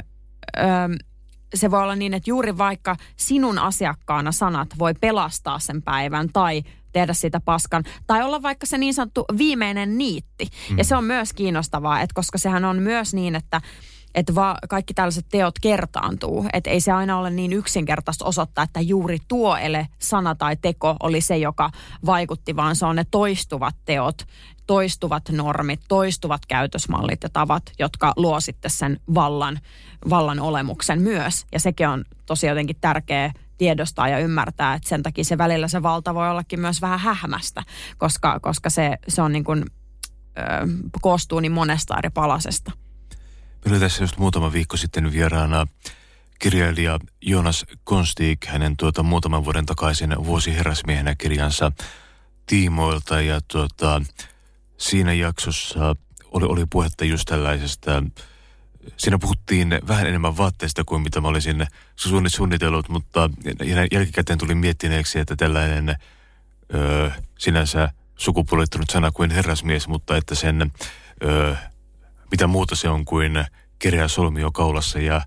öö, 0.58 0.64
se 1.54 1.70
voi 1.70 1.82
olla 1.82 1.96
niin, 1.96 2.14
että 2.14 2.30
juuri 2.30 2.58
vaikka 2.58 2.96
sinun 3.16 3.58
asiakkaana 3.58 4.32
sanat 4.32 4.68
voi 4.78 4.94
pelastaa 4.94 5.58
sen 5.58 5.82
päivän 5.82 6.28
tai 6.32 6.62
tehdä 6.92 7.12
sitä 7.12 7.40
paskan. 7.40 7.84
Tai 8.06 8.22
olla 8.22 8.42
vaikka 8.42 8.66
se 8.66 8.78
niin 8.78 8.94
sanottu 8.94 9.24
viimeinen 9.38 9.98
niitti. 9.98 10.48
Mm. 10.70 10.78
Ja 10.78 10.84
se 10.84 10.96
on 10.96 11.04
myös 11.04 11.32
kiinnostavaa, 11.32 12.00
että 12.00 12.14
koska 12.14 12.38
sehän 12.38 12.64
on 12.64 12.82
myös 12.82 13.14
niin, 13.14 13.34
että 13.34 13.60
että 14.16 14.34
va, 14.34 14.58
kaikki 14.68 14.94
tällaiset 14.94 15.26
teot 15.30 15.58
kertaantuu. 15.58 16.46
Että 16.52 16.70
ei 16.70 16.80
se 16.80 16.92
aina 16.92 17.18
ole 17.18 17.30
niin 17.30 17.52
yksinkertaista 17.52 18.24
osoittaa, 18.24 18.64
että 18.64 18.80
juuri 18.80 19.18
tuo 19.28 19.56
ele, 19.56 19.88
sana 19.98 20.34
tai 20.34 20.56
teko 20.56 20.96
oli 21.02 21.20
se, 21.20 21.36
joka 21.36 21.70
vaikutti, 22.06 22.56
vaan 22.56 22.76
se 22.76 22.86
on 22.86 22.96
ne 22.96 23.06
toistuvat 23.10 23.74
teot, 23.84 24.22
toistuvat 24.66 25.28
normit, 25.30 25.80
toistuvat 25.88 26.46
käytösmallit 26.46 27.22
ja 27.22 27.28
tavat, 27.28 27.62
jotka 27.78 28.12
luo 28.16 28.40
sitten 28.40 28.70
sen 28.70 29.00
vallan, 29.14 29.58
vallan 30.10 30.40
olemuksen 30.40 31.02
myös. 31.02 31.46
Ja 31.52 31.60
sekin 31.60 31.88
on 31.88 32.04
tosi 32.26 32.46
jotenkin 32.46 32.76
tärkeä 32.80 33.32
tiedostaa 33.58 34.08
ja 34.08 34.18
ymmärtää, 34.18 34.74
että 34.74 34.88
sen 34.88 35.02
takia 35.02 35.24
se 35.24 35.38
välillä 35.38 35.68
se 35.68 35.82
valta 35.82 36.14
voi 36.14 36.30
ollakin 36.30 36.60
myös 36.60 36.82
vähän 36.82 37.00
hähmästä, 37.00 37.62
koska, 37.98 38.40
koska 38.40 38.70
se, 38.70 38.98
se 39.08 39.22
on 39.22 39.32
niin 39.32 39.44
kuin, 39.44 39.64
ö, 40.38 40.42
koostuu 41.02 41.40
niin 41.40 41.52
monesta 41.52 41.98
eri 41.98 42.10
palasesta. 42.10 42.72
Oli 43.66 43.80
tässä 43.80 44.04
just 44.04 44.16
muutama 44.16 44.52
viikko 44.52 44.76
sitten 44.76 45.12
vieraana 45.12 45.66
kirjailija 46.38 46.98
Jonas 47.22 47.66
Konstig, 47.84 48.46
hänen 48.46 48.76
tuota 48.76 49.02
muutaman 49.02 49.44
vuoden 49.44 49.66
takaisin 49.66 50.16
vuosiherrasmiehenä 50.24 51.14
kirjansa 51.14 51.72
tiimoilta. 52.46 53.20
Ja 53.20 53.40
tuota, 53.48 54.02
siinä 54.76 55.12
jaksossa 55.12 55.96
oli, 56.24 56.44
oli 56.44 56.66
puhetta 56.70 57.04
just 57.04 57.24
tällaisesta, 57.28 58.02
siinä 58.96 59.18
puhuttiin 59.18 59.80
vähän 59.88 60.06
enemmän 60.06 60.36
vaatteista 60.36 60.84
kuin 60.84 61.02
mitä 61.02 61.20
mä 61.20 61.28
olisin 61.28 61.66
suunnitellut, 62.26 62.88
mutta 62.88 63.30
jälkikäteen 63.92 64.38
tuli 64.38 64.54
miettineeksi, 64.54 65.18
että 65.18 65.36
tällainen 65.36 65.96
ö, 66.74 67.10
sinänsä 67.38 67.90
sukupuolittunut 68.16 68.90
sana 68.90 69.12
kuin 69.12 69.30
herrasmies, 69.30 69.88
mutta 69.88 70.16
että 70.16 70.34
sen 70.34 70.72
ö, 71.24 71.56
mitä 72.30 72.46
muuta 72.46 72.76
se 72.76 72.88
on 72.88 73.04
kuin 73.04 73.44
kereä 73.78 74.08
solmio 74.08 74.52
kaulassa 74.52 74.98
ja, 74.98 75.20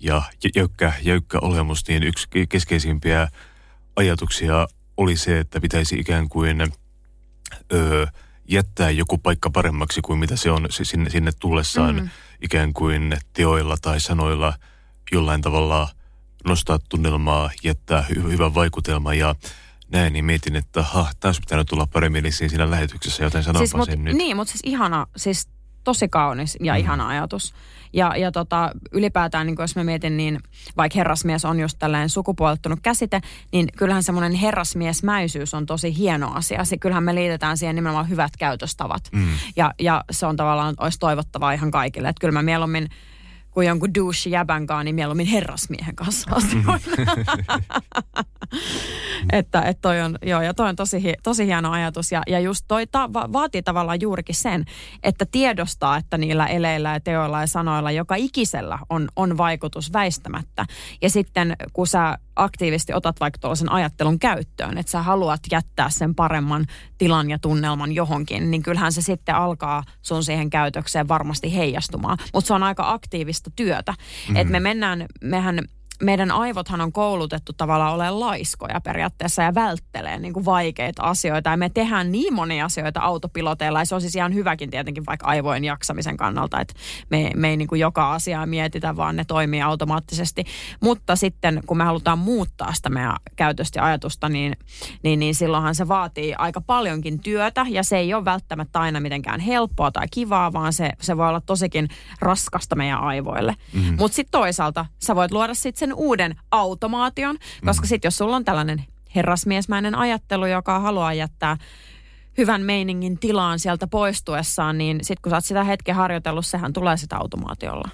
ja 0.00 0.22
jäykkä, 0.56 0.92
jäykkä 1.02 1.38
olemus, 1.42 1.88
niin 1.88 2.02
yksi 2.02 2.28
keskeisimpiä 2.48 3.28
ajatuksia 3.96 4.66
oli 4.96 5.16
se, 5.16 5.38
että 5.38 5.60
pitäisi 5.60 5.98
ikään 5.98 6.28
kuin 6.28 6.72
ö, 7.72 8.06
jättää 8.48 8.90
joku 8.90 9.18
paikka 9.18 9.50
paremmaksi 9.50 10.00
kuin 10.00 10.18
mitä 10.18 10.36
se 10.36 10.50
on 10.50 10.66
sinne, 10.70 11.10
sinne 11.10 11.32
tullessaan 11.40 11.94
mm. 11.94 12.08
ikään 12.42 12.72
kuin 12.72 13.16
teoilla 13.32 13.76
tai 13.82 14.00
sanoilla 14.00 14.54
jollain 15.12 15.40
tavalla 15.40 15.88
nostaa 16.44 16.78
tunnelmaa, 16.88 17.50
jättää 17.62 18.04
hy- 18.10 18.30
hyvän 18.30 18.54
vaikutelman 18.54 19.18
ja 19.18 19.34
näin, 19.88 20.12
niin 20.12 20.24
mietin, 20.24 20.56
että 20.56 20.82
ha, 20.82 21.10
taas 21.20 21.40
pitänyt 21.40 21.66
tulla 21.66 21.86
paremmin 21.86 22.32
siinä 22.32 22.70
lähetyksessä, 22.70 23.24
joten 23.24 23.42
sanonpa 23.42 23.58
siis, 23.58 23.74
mut, 23.74 23.90
sen 23.90 24.04
nyt. 24.04 24.16
Niin, 24.16 24.36
mutta 24.36 24.52
siis 24.52 24.60
ihana, 24.64 25.06
siis 25.16 25.48
tosi 25.84 26.08
kaunis 26.08 26.58
ja 26.60 26.72
mm. 26.72 26.78
ihana 26.78 27.08
ajatus. 27.08 27.54
Ja, 27.92 28.16
ja 28.16 28.32
tota, 28.32 28.70
ylipäätään, 28.92 29.46
niin 29.46 29.56
jos 29.58 29.76
mä 29.76 29.84
mietin, 29.84 30.16
niin 30.16 30.40
vaikka 30.76 30.98
herrasmies 30.98 31.44
on 31.44 31.60
just 31.60 31.78
tällainen 31.78 32.08
sukupuolittunut 32.08 32.78
käsite, 32.82 33.20
niin 33.52 33.68
kyllähän 33.76 34.02
semmoinen 34.02 34.32
herrasmiesmäisyys 34.32 35.54
on 35.54 35.66
tosi 35.66 35.98
hieno 35.98 36.32
asia. 36.34 36.64
Se, 36.64 36.78
kyllähän 36.78 37.04
me 37.04 37.14
liitetään 37.14 37.58
siihen 37.58 37.76
nimenomaan 37.76 38.08
hyvät 38.08 38.36
käytöstavat. 38.38 39.08
Mm. 39.12 39.28
Ja, 39.56 39.72
ja 39.80 40.04
se 40.10 40.26
on 40.26 40.36
tavallaan, 40.36 40.74
olisi 40.78 40.98
toivottavaa 40.98 41.52
ihan 41.52 41.70
kaikille. 41.70 42.08
Että 42.08 42.20
kyllä 42.20 42.32
mä 42.32 42.42
mieluummin 42.42 42.88
kuin 43.54 43.66
jonkun 43.66 43.94
douche 43.94 44.30
jäbän 44.30 44.66
kanssa, 44.66 44.84
niin 44.84 44.94
mieluummin 44.94 45.26
herrasmiehen 45.26 45.96
kanssa 45.96 46.30
että, 49.32 49.62
että 49.62 49.82
toi 49.82 50.00
on, 50.00 50.18
joo, 50.22 50.42
ja 50.42 50.54
toi 50.54 50.68
on 50.68 50.76
tosi, 50.76 51.14
tosi 51.22 51.46
hieno 51.46 51.70
ajatus. 51.70 52.12
Ja, 52.12 52.22
ja 52.26 52.40
just 52.40 52.64
toi 52.68 52.86
ta, 52.86 53.12
va, 53.12 53.32
vaatii 53.32 53.62
tavallaan 53.62 54.00
juurikin 54.00 54.34
sen, 54.34 54.64
että 55.02 55.26
tiedostaa, 55.30 55.96
että 55.96 56.18
niillä 56.18 56.46
eleillä 56.46 56.92
ja 56.92 57.00
teoilla 57.00 57.40
ja 57.40 57.46
sanoilla 57.46 57.90
joka 57.90 58.14
ikisellä 58.14 58.78
on, 58.90 59.08
on 59.16 59.36
vaikutus 59.36 59.92
väistämättä. 59.92 60.66
Ja 61.02 61.10
sitten 61.10 61.56
kun 61.72 61.86
sä 61.86 62.18
aktiivisesti 62.36 62.94
otat 62.94 63.20
vaikka 63.20 63.38
tuollaisen 63.38 63.72
ajattelun 63.72 64.18
käyttöön, 64.18 64.78
että 64.78 64.92
sä 64.92 65.02
haluat 65.02 65.40
jättää 65.52 65.90
sen 65.90 66.14
paremman 66.14 66.66
tilan 66.98 67.30
ja 67.30 67.38
tunnelman 67.38 67.92
johonkin, 67.92 68.50
niin 68.50 68.62
kyllähän 68.62 68.92
se 68.92 69.02
sitten 69.02 69.34
alkaa 69.34 69.84
sun 70.02 70.24
siihen 70.24 70.50
käytökseen 70.50 71.08
varmasti 71.08 71.56
heijastumaan. 71.56 72.18
Mutta 72.34 72.48
se 72.48 72.54
on 72.54 72.62
aika 72.62 72.92
aktiivista 72.92 73.43
työtä. 73.56 73.92
Mm-hmm. 73.92 74.36
Että 74.36 74.52
me 74.52 74.60
mennään, 74.60 75.06
mehän 75.22 75.58
meidän 76.02 76.30
aivothan 76.30 76.80
on 76.80 76.92
koulutettu 76.92 77.52
tavallaan 77.52 77.94
olemaan 77.94 78.20
laiskoja 78.20 78.80
periaatteessa 78.80 79.42
ja 79.42 79.54
välttelee 79.54 80.18
niin 80.18 80.32
kuin 80.32 80.44
vaikeita 80.44 81.02
asioita. 81.02 81.50
Ja 81.50 81.56
me 81.56 81.68
tehdään 81.68 82.12
niin 82.12 82.34
monia 82.34 82.64
asioita 82.64 83.00
autopiloteilla 83.00 83.78
ja 83.78 83.84
se 83.84 83.94
on 83.94 84.00
siis 84.00 84.16
ihan 84.16 84.34
hyväkin 84.34 84.70
tietenkin 84.70 85.06
vaikka 85.06 85.26
aivojen 85.26 85.64
jaksamisen 85.64 86.16
kannalta, 86.16 86.60
että 86.60 86.74
me, 87.10 87.30
me 87.36 87.48
ei 87.48 87.56
niin 87.56 87.68
kuin 87.68 87.80
joka 87.80 88.12
asiaa 88.12 88.46
mietitä, 88.46 88.96
vaan 88.96 89.16
ne 89.16 89.24
toimii 89.24 89.62
automaattisesti. 89.62 90.44
Mutta 90.80 91.16
sitten 91.16 91.60
kun 91.66 91.76
me 91.76 91.84
halutaan 91.84 92.18
muuttaa 92.18 92.72
sitä 92.72 92.88
meidän 92.88 93.16
käytöstä 93.36 93.78
ja 93.78 93.84
ajatusta, 93.84 94.28
niin, 94.28 94.56
niin, 95.02 95.18
niin 95.18 95.34
silloinhan 95.34 95.74
se 95.74 95.88
vaatii 95.88 96.34
aika 96.38 96.60
paljonkin 96.60 97.20
työtä 97.20 97.66
ja 97.68 97.82
se 97.82 97.98
ei 97.98 98.14
ole 98.14 98.24
välttämättä 98.24 98.80
aina 98.80 99.00
mitenkään 99.00 99.40
helppoa 99.40 99.90
tai 99.90 100.06
kivaa, 100.10 100.52
vaan 100.52 100.72
se, 100.72 100.90
se 101.00 101.16
voi 101.16 101.28
olla 101.28 101.40
tosikin 101.40 101.88
raskasta 102.20 102.76
meidän 102.76 103.00
aivoille. 103.00 103.54
Mm. 103.72 103.96
Mutta 103.98 104.14
sitten 104.14 104.40
toisaalta 104.40 104.86
sä 104.98 105.16
voit 105.16 105.32
luoda 105.32 105.54
sitten 105.54 105.83
sen 105.84 105.94
uuden 105.94 106.36
automaation, 106.50 107.38
koska 107.64 107.84
mm. 107.84 107.88
sitten 107.88 108.06
jos 108.06 108.16
sulla 108.16 108.36
on 108.36 108.44
tällainen 108.44 108.84
herrasmiesmäinen 109.14 109.94
ajattelu, 109.94 110.46
joka 110.46 110.80
haluaa 110.80 111.12
jättää 111.12 111.56
hyvän 112.38 112.62
meiningin 112.62 113.18
tilaan 113.18 113.58
sieltä 113.58 113.86
poistuessaan, 113.86 114.78
niin 114.78 114.98
sitten 115.02 115.22
kun 115.22 115.30
sä 115.30 115.36
oot 115.36 115.44
sitä 115.44 115.64
hetken 115.64 115.94
harjoitellut, 115.94 116.46
sehän 116.46 116.72
tulee 116.72 116.96
sitä 116.96 117.16
automaatiolla. 117.16 117.88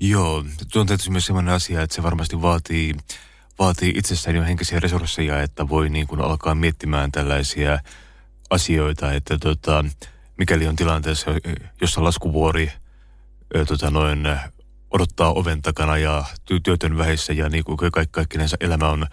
Joo, 0.00 0.44
tuo 0.72 0.80
on 0.80 0.86
tietysti 0.86 1.10
myös 1.10 1.26
sellainen 1.26 1.54
asia, 1.54 1.82
että 1.82 1.96
se 1.96 2.02
varmasti 2.02 2.42
vaatii, 2.42 2.94
vaatii 3.58 3.92
itsessään 3.96 4.36
jo 4.36 4.42
henkisiä 4.42 4.80
resursseja, 4.80 5.42
että 5.42 5.68
voi 5.68 5.88
niin 5.88 6.06
kuin 6.06 6.20
alkaa 6.20 6.54
miettimään 6.54 7.12
tällaisia 7.12 7.78
asioita, 8.50 9.12
että 9.12 9.38
tota, 9.38 9.84
mikäli 10.38 10.66
on 10.66 10.76
tilanteessa, 10.76 11.30
jossa 11.80 12.04
laskuvuori 12.04 12.72
tota 13.68 13.90
noin, 13.90 14.26
odottaa 14.92 15.32
oven 15.32 15.62
takana 15.62 15.98
ja 15.98 16.24
työtön 16.62 16.98
vähissä 16.98 17.32
ja 17.32 17.48
niin 17.48 17.64
kuin 17.64 17.76
kaikki, 17.76 18.12
kaikkinensa 18.12 18.56
elämä 18.60 18.88
on 18.88 19.06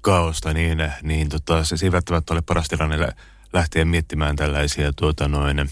kaaosta, 0.00 0.52
niin, 0.52 0.78
niin 1.02 1.28
tota, 1.28 1.64
se, 1.64 1.76
ei 1.82 1.92
välttämättä 1.92 2.34
ole 2.34 2.42
paras 2.42 2.68
tilanne 2.68 3.08
lähteä 3.52 3.84
miettimään 3.84 4.36
tällaisia 4.36 4.92
tuota 4.92 5.28
noin, 5.28 5.70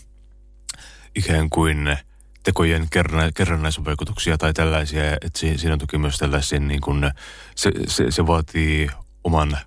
ikään 1.14 1.50
kuin 1.50 1.98
tekojen 2.42 2.88
kerrannaisvaikutuksia 3.35 4.38
tai 4.38 4.52
tällaisia, 4.52 5.12
että 5.12 5.38
siinä 5.38 5.72
on 5.72 5.78
toki 5.78 5.98
myös 5.98 6.18
tällaisia, 6.18 6.61
niin 6.61 6.81
kuin, 6.81 7.11
se, 7.55 7.70
se, 7.88 8.11
se 8.11 8.26
vaatii 8.26 8.90
oman, 9.24 9.59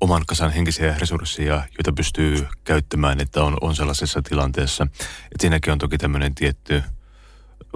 oman 0.00 0.22
kasan 0.26 0.50
henkisiä 0.50 0.94
resursseja, 0.98 1.62
joita 1.78 1.92
pystyy 1.92 2.48
käyttämään, 2.64 3.20
että 3.20 3.42
on, 3.44 3.56
on 3.60 3.76
sellaisessa 3.76 4.22
tilanteessa. 4.22 4.86
Että 4.92 5.40
siinäkin 5.40 5.72
on 5.72 5.78
toki 5.78 5.98
tämmöinen 5.98 6.34
tietty, 6.34 6.82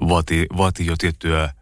vaatii, 0.09 0.47
vaatii 0.57 0.87
jo 0.87 0.95
tiettyä 0.99 1.53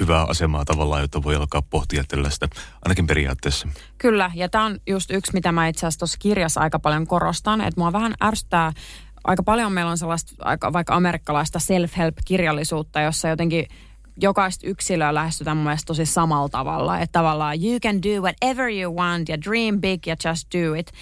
hyvää 0.00 0.24
asemaa 0.24 0.64
tavallaan, 0.64 1.00
jotta 1.02 1.22
voi 1.22 1.36
alkaa 1.36 1.62
pohtia 1.62 2.04
tällaista, 2.08 2.48
ainakin 2.84 3.06
periaatteessa. 3.06 3.68
Kyllä, 3.98 4.30
ja 4.34 4.48
tämä 4.48 4.64
on 4.64 4.78
just 4.86 5.10
yksi, 5.10 5.32
mitä 5.32 5.52
mä 5.52 5.68
itse 5.68 5.86
asiassa 5.86 5.98
tuossa 5.98 6.18
kirjassa 6.18 6.60
aika 6.60 6.78
paljon 6.78 7.06
korostan, 7.06 7.60
että 7.60 7.80
mua 7.80 7.92
vähän 7.92 8.14
ärsyttää, 8.22 8.72
aika 9.24 9.42
paljon 9.42 9.72
meillä 9.72 9.90
on 9.90 9.98
sellaista 9.98 10.32
aika, 10.38 10.72
vaikka 10.72 10.94
amerikkalaista 10.94 11.58
self-help-kirjallisuutta, 11.58 13.00
jossa 13.00 13.28
jotenkin 13.28 13.66
jokaista 14.20 14.66
yksilöä 14.66 15.14
lähestytään 15.14 15.56
mun 15.56 15.64
mielestä 15.64 15.86
tosi 15.86 16.06
samalla 16.06 16.48
tavalla. 16.48 16.98
Että 16.98 17.12
tavallaan 17.12 17.56
you 17.64 17.80
can 17.80 18.02
do 18.02 18.22
whatever 18.22 18.70
you 18.70 18.96
want 18.96 19.28
ja 19.28 19.40
dream 19.40 19.80
big 19.80 20.06
ja 20.06 20.16
just 20.24 20.48
do 20.54 20.74
it. 20.74 20.92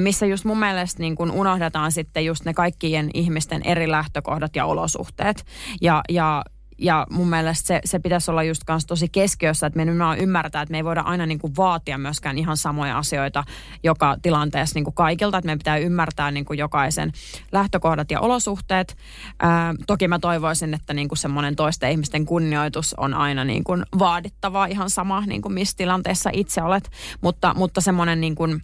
Missä 0.00 0.26
just 0.26 0.44
mun 0.44 0.58
mielestä 0.58 1.02
niin 1.02 1.16
kun 1.16 1.30
unohdetaan 1.30 1.92
sitten 1.92 2.24
just 2.24 2.44
ne 2.44 2.54
kaikkien 2.54 3.10
ihmisten 3.14 3.62
eri 3.64 3.90
lähtökohdat 3.90 4.56
ja 4.56 4.64
olosuhteet. 4.64 5.44
Ja, 5.80 6.02
ja 6.08 6.44
ja 6.80 7.06
mun 7.10 7.28
mielestä 7.28 7.66
se, 7.66 7.80
se 7.84 7.98
pitäisi 7.98 8.30
olla 8.30 8.42
just 8.42 8.64
kanssa 8.64 8.88
tosi 8.88 9.08
keskiössä, 9.08 9.66
että 9.66 9.76
me 9.76 9.84
nimenomaan 9.84 10.18
ymmärtää, 10.18 10.62
että 10.62 10.72
me 10.72 10.78
ei 10.78 10.84
voida 10.84 11.00
aina 11.00 11.26
niin 11.26 11.38
kuin 11.38 11.56
vaatia 11.56 11.98
myöskään 11.98 12.38
ihan 12.38 12.56
samoja 12.56 12.98
asioita 12.98 13.44
joka 13.82 14.16
tilanteessa 14.22 14.74
niin 14.74 14.84
kuin 14.84 14.94
kaikilta, 14.94 15.38
että 15.38 15.46
meidän 15.46 15.58
pitää 15.58 15.76
ymmärtää 15.76 16.30
niin 16.30 16.44
kuin 16.44 16.58
jokaisen 16.58 17.12
lähtökohdat 17.52 18.10
ja 18.10 18.20
olosuhteet. 18.20 18.96
Ää, 19.40 19.74
toki 19.86 20.08
mä 20.08 20.18
toivoisin, 20.18 20.74
että 20.74 20.94
niin 20.94 21.08
kuin 21.08 21.18
semmoinen 21.18 21.56
toisten 21.56 21.90
ihmisten 21.90 22.26
kunnioitus 22.26 22.94
on 22.94 23.14
aina 23.14 23.44
niin 23.44 23.64
kuin 23.64 23.82
vaadittavaa 23.98 24.66
ihan 24.66 24.90
sama, 24.90 25.26
niin 25.26 25.42
kuin 25.42 25.52
missä 25.52 25.76
tilanteessa 25.76 26.30
itse 26.32 26.62
olet, 26.62 26.90
mutta, 27.20 27.54
mutta 27.54 27.80
semmoinen 27.80 28.20
niin 28.20 28.34
kuin 28.34 28.62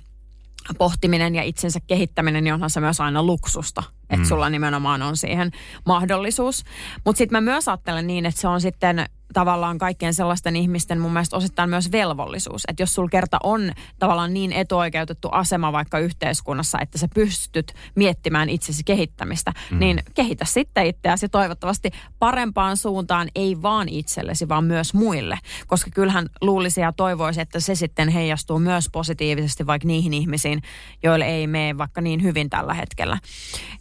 pohtiminen 0.79 1.35
ja 1.35 1.43
itsensä 1.43 1.81
kehittäminen, 1.87 2.45
niin 2.45 2.55
onhan 2.55 2.71
se 2.71 2.81
myös 2.81 3.01
aina 3.01 3.23
luksusta. 3.23 3.83
Että 4.03 4.17
mm. 4.17 4.25
sulla 4.25 4.51
nimenomaan 4.51 5.03
on 5.03 5.17
siihen 5.17 5.51
mahdollisuus. 5.87 6.65
Mutta 7.05 7.19
sitten 7.19 7.37
mä 7.37 7.51
myös 7.51 7.69
ajattelen 7.69 8.07
niin, 8.07 8.27
että 8.27 8.41
se 8.41 8.49
on 8.49 8.61
sitten 8.61 9.07
tavallaan 9.33 9.79
kaikkien 9.79 10.15
sellaisten 10.15 10.57
ihmisten 10.57 11.01
mun 11.01 11.13
mielestä 11.13 11.37
osittain 11.37 11.71
myös 11.71 11.93
velvollisuus. 11.93 12.63
Että 12.69 12.83
jos 12.83 12.95
sulla 12.95 13.09
kerta 13.09 13.39
on 13.43 13.73
tavallaan 13.99 14.35
niin 14.35 14.53
etuoikeutettu 14.53 15.29
asema 15.33 15.73
vaikka 15.73 15.99
yhteiskunnassa, 15.99 16.79
että 16.81 16.99
sä 16.99 17.09
pystyt 17.15 17.73
miettimään 17.95 18.49
itsesi 18.49 18.85
kehittämistä, 18.85 19.53
mm. 19.71 19.79
niin 19.79 20.03
kehitä 20.15 20.45
sitten 20.45 20.87
itseäsi 20.87 21.29
toivottavasti 21.29 21.91
parempaan 22.19 22.77
suuntaan, 22.77 23.29
ei 23.35 23.63
vaan 23.63 23.89
itsellesi, 23.89 24.49
vaan 24.49 24.65
myös 24.65 24.95
muille. 24.95 25.39
Koska 25.67 25.91
kyllähän 25.95 26.27
luulisi 26.41 26.81
ja 26.81 26.93
toivoisi, 26.93 27.41
että 27.41 27.61
se 27.61 27.75
sitten 27.75 28.09
heijastuu 28.09 28.59
myös 28.59 28.89
positiivisesti 28.93 29.67
vaikka 29.67 29.87
niihin 29.87 30.15
ihmisiin, 30.15 30.63
joille 31.03 31.25
ei 31.25 31.47
mene 31.47 31.79
vaikka 31.79 32.01
niin 32.01 32.23
hyvin 32.23 32.51
tällä 32.51 32.75
hetkellä. 32.75 33.19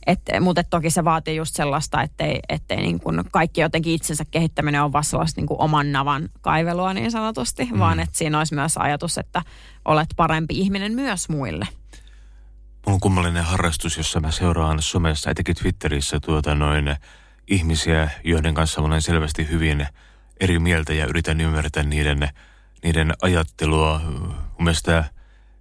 Et, 0.08 0.20
mutta 0.42 0.64
toki 0.64 0.90
se 0.90 1.04
vaatii 1.04 1.36
just 1.36 1.56
sellaista, 1.56 2.02
ettei, 2.02 2.40
ettei 2.50 2.78
niin 2.78 3.00
kuin 3.00 3.24
kaikki 3.32 3.62
jotenkin 3.62 3.94
itsensä 3.94 4.26
kehittäminen 4.32 4.84
on 4.84 4.94
vaan 4.94 5.04
sellaista 5.04 5.35
niin 5.36 5.46
kuin 5.46 5.62
oman 5.62 5.92
navan 5.92 6.30
kaivelua 6.42 6.94
niin 6.94 7.12
sanotusti, 7.12 7.66
mm. 7.66 7.80
vaan 7.80 8.00
että 8.00 8.18
siinä 8.18 8.38
olisi 8.38 8.56
myös 8.56 8.78
ajatus, 8.78 9.18
että 9.18 9.42
olet 9.86 10.10
parempi 10.16 10.60
ihminen 10.60 10.94
myös 10.94 11.30
muille. 11.30 11.68
Mulla 12.86 12.96
on 12.96 13.00
kummallinen 13.00 13.44
harrastus, 13.44 13.98
jossa 13.98 14.20
mä 14.20 14.32
seuraan 14.32 14.82
somessa, 14.82 15.32
etenkin 15.32 15.56
Twitterissä 15.56 16.20
tuota 16.20 16.56
noin 16.56 16.96
ihmisiä, 17.48 18.10
joiden 18.24 18.54
kanssa 18.54 18.82
olen 18.82 19.02
selvästi 19.02 19.50
hyvin 19.50 19.88
eri 20.40 20.60
mieltä 20.60 20.94
ja 20.94 21.06
yritän 21.06 21.42
ymmärtää 21.42 21.84
niiden, 21.84 22.30
niiden 22.84 23.14
ajattelua. 23.22 24.00
Mun 24.00 24.44
mielestä 24.60 25.04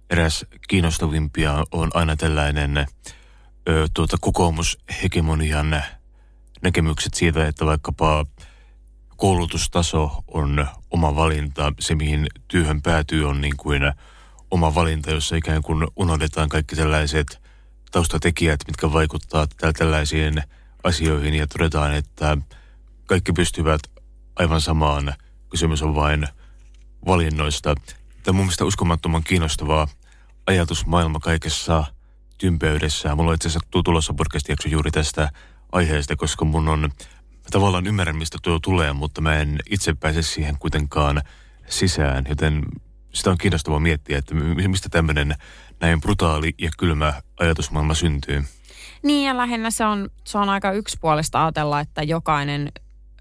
eräs 0.09 0.45
kiinnostavimpia 0.67 1.63
on 1.71 1.91
aina 1.93 2.15
tällainen 2.15 2.77
ö, 3.69 3.87
tuota, 3.93 4.17
kokoomushegemonian 4.21 5.83
näkemykset 6.61 7.13
siitä, 7.13 7.47
että 7.47 7.65
vaikkapa 7.65 8.25
koulutustaso 9.15 10.23
on 10.27 10.67
oma 10.91 11.15
valinta. 11.15 11.73
Se, 11.79 11.95
mihin 11.95 12.27
työhön 12.47 12.81
päätyy, 12.81 13.29
on 13.29 13.41
niin 13.41 13.57
kuin 13.57 13.81
oma 14.51 14.75
valinta, 14.75 15.11
jossa 15.11 15.35
ikään 15.35 15.61
kuin 15.61 15.87
unohdetaan 15.95 16.49
kaikki 16.49 16.75
tällaiset 16.75 17.41
taustatekijät, 17.91 18.59
mitkä 18.67 18.93
vaikuttaa 18.93 19.47
tällaisiin 19.77 20.43
asioihin 20.83 21.33
ja 21.33 21.47
todetaan, 21.47 21.93
että 21.93 22.37
kaikki 23.05 23.33
pystyvät 23.33 23.81
aivan 24.35 24.61
samaan. 24.61 25.13
Kysymys 25.49 25.81
on 25.81 25.95
vain 25.95 26.27
valinnoista. 27.05 27.75
Tämä 28.23 28.39
on 28.39 28.45
mun 28.45 28.67
uskomattoman 28.67 29.23
kiinnostavaa 29.23 29.87
ajatusmaailma 30.47 31.19
kaikessa 31.19 31.83
tympeydessä. 32.37 33.15
Mulla 33.15 33.29
on 33.29 33.35
itse 33.35 33.47
asiassa 33.47 33.67
tulossa 33.83 34.13
podcast 34.13 34.45
juuri 34.65 34.91
tästä 34.91 35.29
aiheesta, 35.71 36.15
koska 36.15 36.45
mun 36.45 36.67
on, 36.69 36.89
mä 37.45 37.49
tavallaan 37.51 37.87
ymmärrän 37.87 38.17
mistä 38.17 38.37
tuo 38.41 38.59
tulee, 38.59 38.93
mutta 38.93 39.21
mä 39.21 39.35
en 39.35 39.59
itse 39.69 39.93
pääse 39.93 40.21
siihen 40.21 40.57
kuitenkaan 40.59 41.21
sisään, 41.69 42.25
joten 42.29 42.65
sitä 43.13 43.29
on 43.29 43.37
kiinnostavaa 43.37 43.79
miettiä, 43.79 44.17
että 44.17 44.35
mistä 44.67 44.89
tämmöinen 44.89 45.35
näin 45.79 46.01
brutaali 46.01 46.53
ja 46.57 46.69
kylmä 46.77 47.13
ajatusmaailma 47.39 47.93
syntyy. 47.93 48.43
Niin 49.03 49.27
ja 49.27 49.37
lähinnä 49.37 49.71
se 49.71 49.85
on, 49.85 50.09
se 50.23 50.37
on 50.37 50.49
aika 50.49 50.71
yksipuolista 50.71 51.43
ajatella, 51.43 51.79
että 51.79 52.03
jokainen 52.03 52.71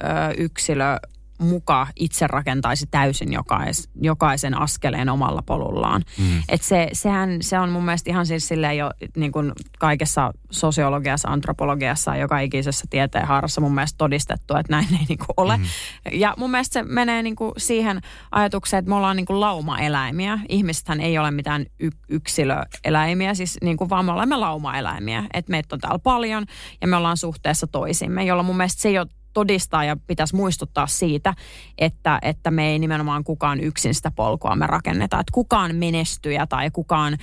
ö, 0.05 0.07
yksilö 0.39 0.99
muka 1.39 1.87
itse 1.97 2.27
rakentaisi 2.27 2.87
täysin 2.91 3.33
jokais, 3.33 3.89
jokaisen 4.01 4.59
askeleen 4.59 5.09
omalla 5.09 5.43
polullaan. 5.47 6.03
Mm. 6.19 6.43
Et 6.49 6.63
se, 6.63 6.89
sehän, 6.93 7.31
se 7.41 7.59
on 7.59 7.71
mun 7.71 7.85
mielestä 7.85 8.11
ihan 8.11 8.27
siis 8.27 8.49
silleen 8.49 8.79
jo 8.79 8.91
niin 9.17 9.33
kuin 9.33 9.53
kaikessa 9.79 10.33
sosiologiassa, 10.51 11.29
antropologiassa, 11.29 12.17
joka 12.17 12.39
ikisessä 12.41 12.85
tieteen 12.91 13.27
haarassa 13.27 13.61
mun 13.61 13.75
mielestä 13.75 13.99
todistettu, 13.99 14.57
että 14.57 14.73
näin 14.73 14.89
ei 14.93 15.07
niin 15.09 15.19
kuin 15.19 15.35
ole. 15.37 15.57
Mm. 15.57 15.65
Ja 16.13 16.35
mun 16.39 16.51
mielestä 16.51 16.73
se 16.73 16.83
menee 16.83 17.23
niin 17.23 17.37
kuin 17.37 17.53
siihen 17.57 18.01
ajatukseen, 18.31 18.79
että 18.79 18.89
me 18.89 18.95
ollaan 18.95 19.17
niin 19.17 19.27
kuin 19.27 19.41
laumaeläimiä. 19.41 20.39
Ihmisethän 20.49 21.01
ei 21.01 21.19
ole 21.19 21.31
mitään 21.31 21.67
y- 21.81 21.91
yksilöeläimiä, 22.09 23.35
siis 23.35 23.59
niin 23.63 23.77
kuin 23.77 23.91
vaan 23.91 24.05
me 24.05 24.13
olemme 24.13 24.37
laumaeläimiä. 24.37 25.25
Että 25.33 25.51
meitä 25.51 25.77
on 25.77 25.81
täällä 25.81 25.99
paljon 25.99 26.47
ja 26.81 26.87
me 26.87 26.97
ollaan 26.97 27.17
suhteessa 27.17 27.67
toisimme, 27.67 28.25
jolla 28.25 28.43
mun 28.43 28.57
mielestä 28.57 28.83
se 28.83 28.89
ei 28.89 28.99
ole 28.99 29.07
todistaa 29.35 29.85
ja 29.85 29.97
pitäisi 30.07 30.37
muistuttaa 30.37 30.87
siitä, 30.87 31.35
että, 31.79 32.19
että 32.23 32.51
me 32.51 32.69
ei 32.69 32.79
nimenomaan 32.79 33.25
kukaan 33.25 33.61
yksin 33.61 33.95
sitä 33.95 34.11
polkua 34.11 34.57
me 34.57 34.67
rakenneta. 34.67 35.21
Että 35.21 35.33
kukaan 35.33 35.77
menestyjä 35.77 36.47
tai 36.47 36.71
kukaan 36.71 37.19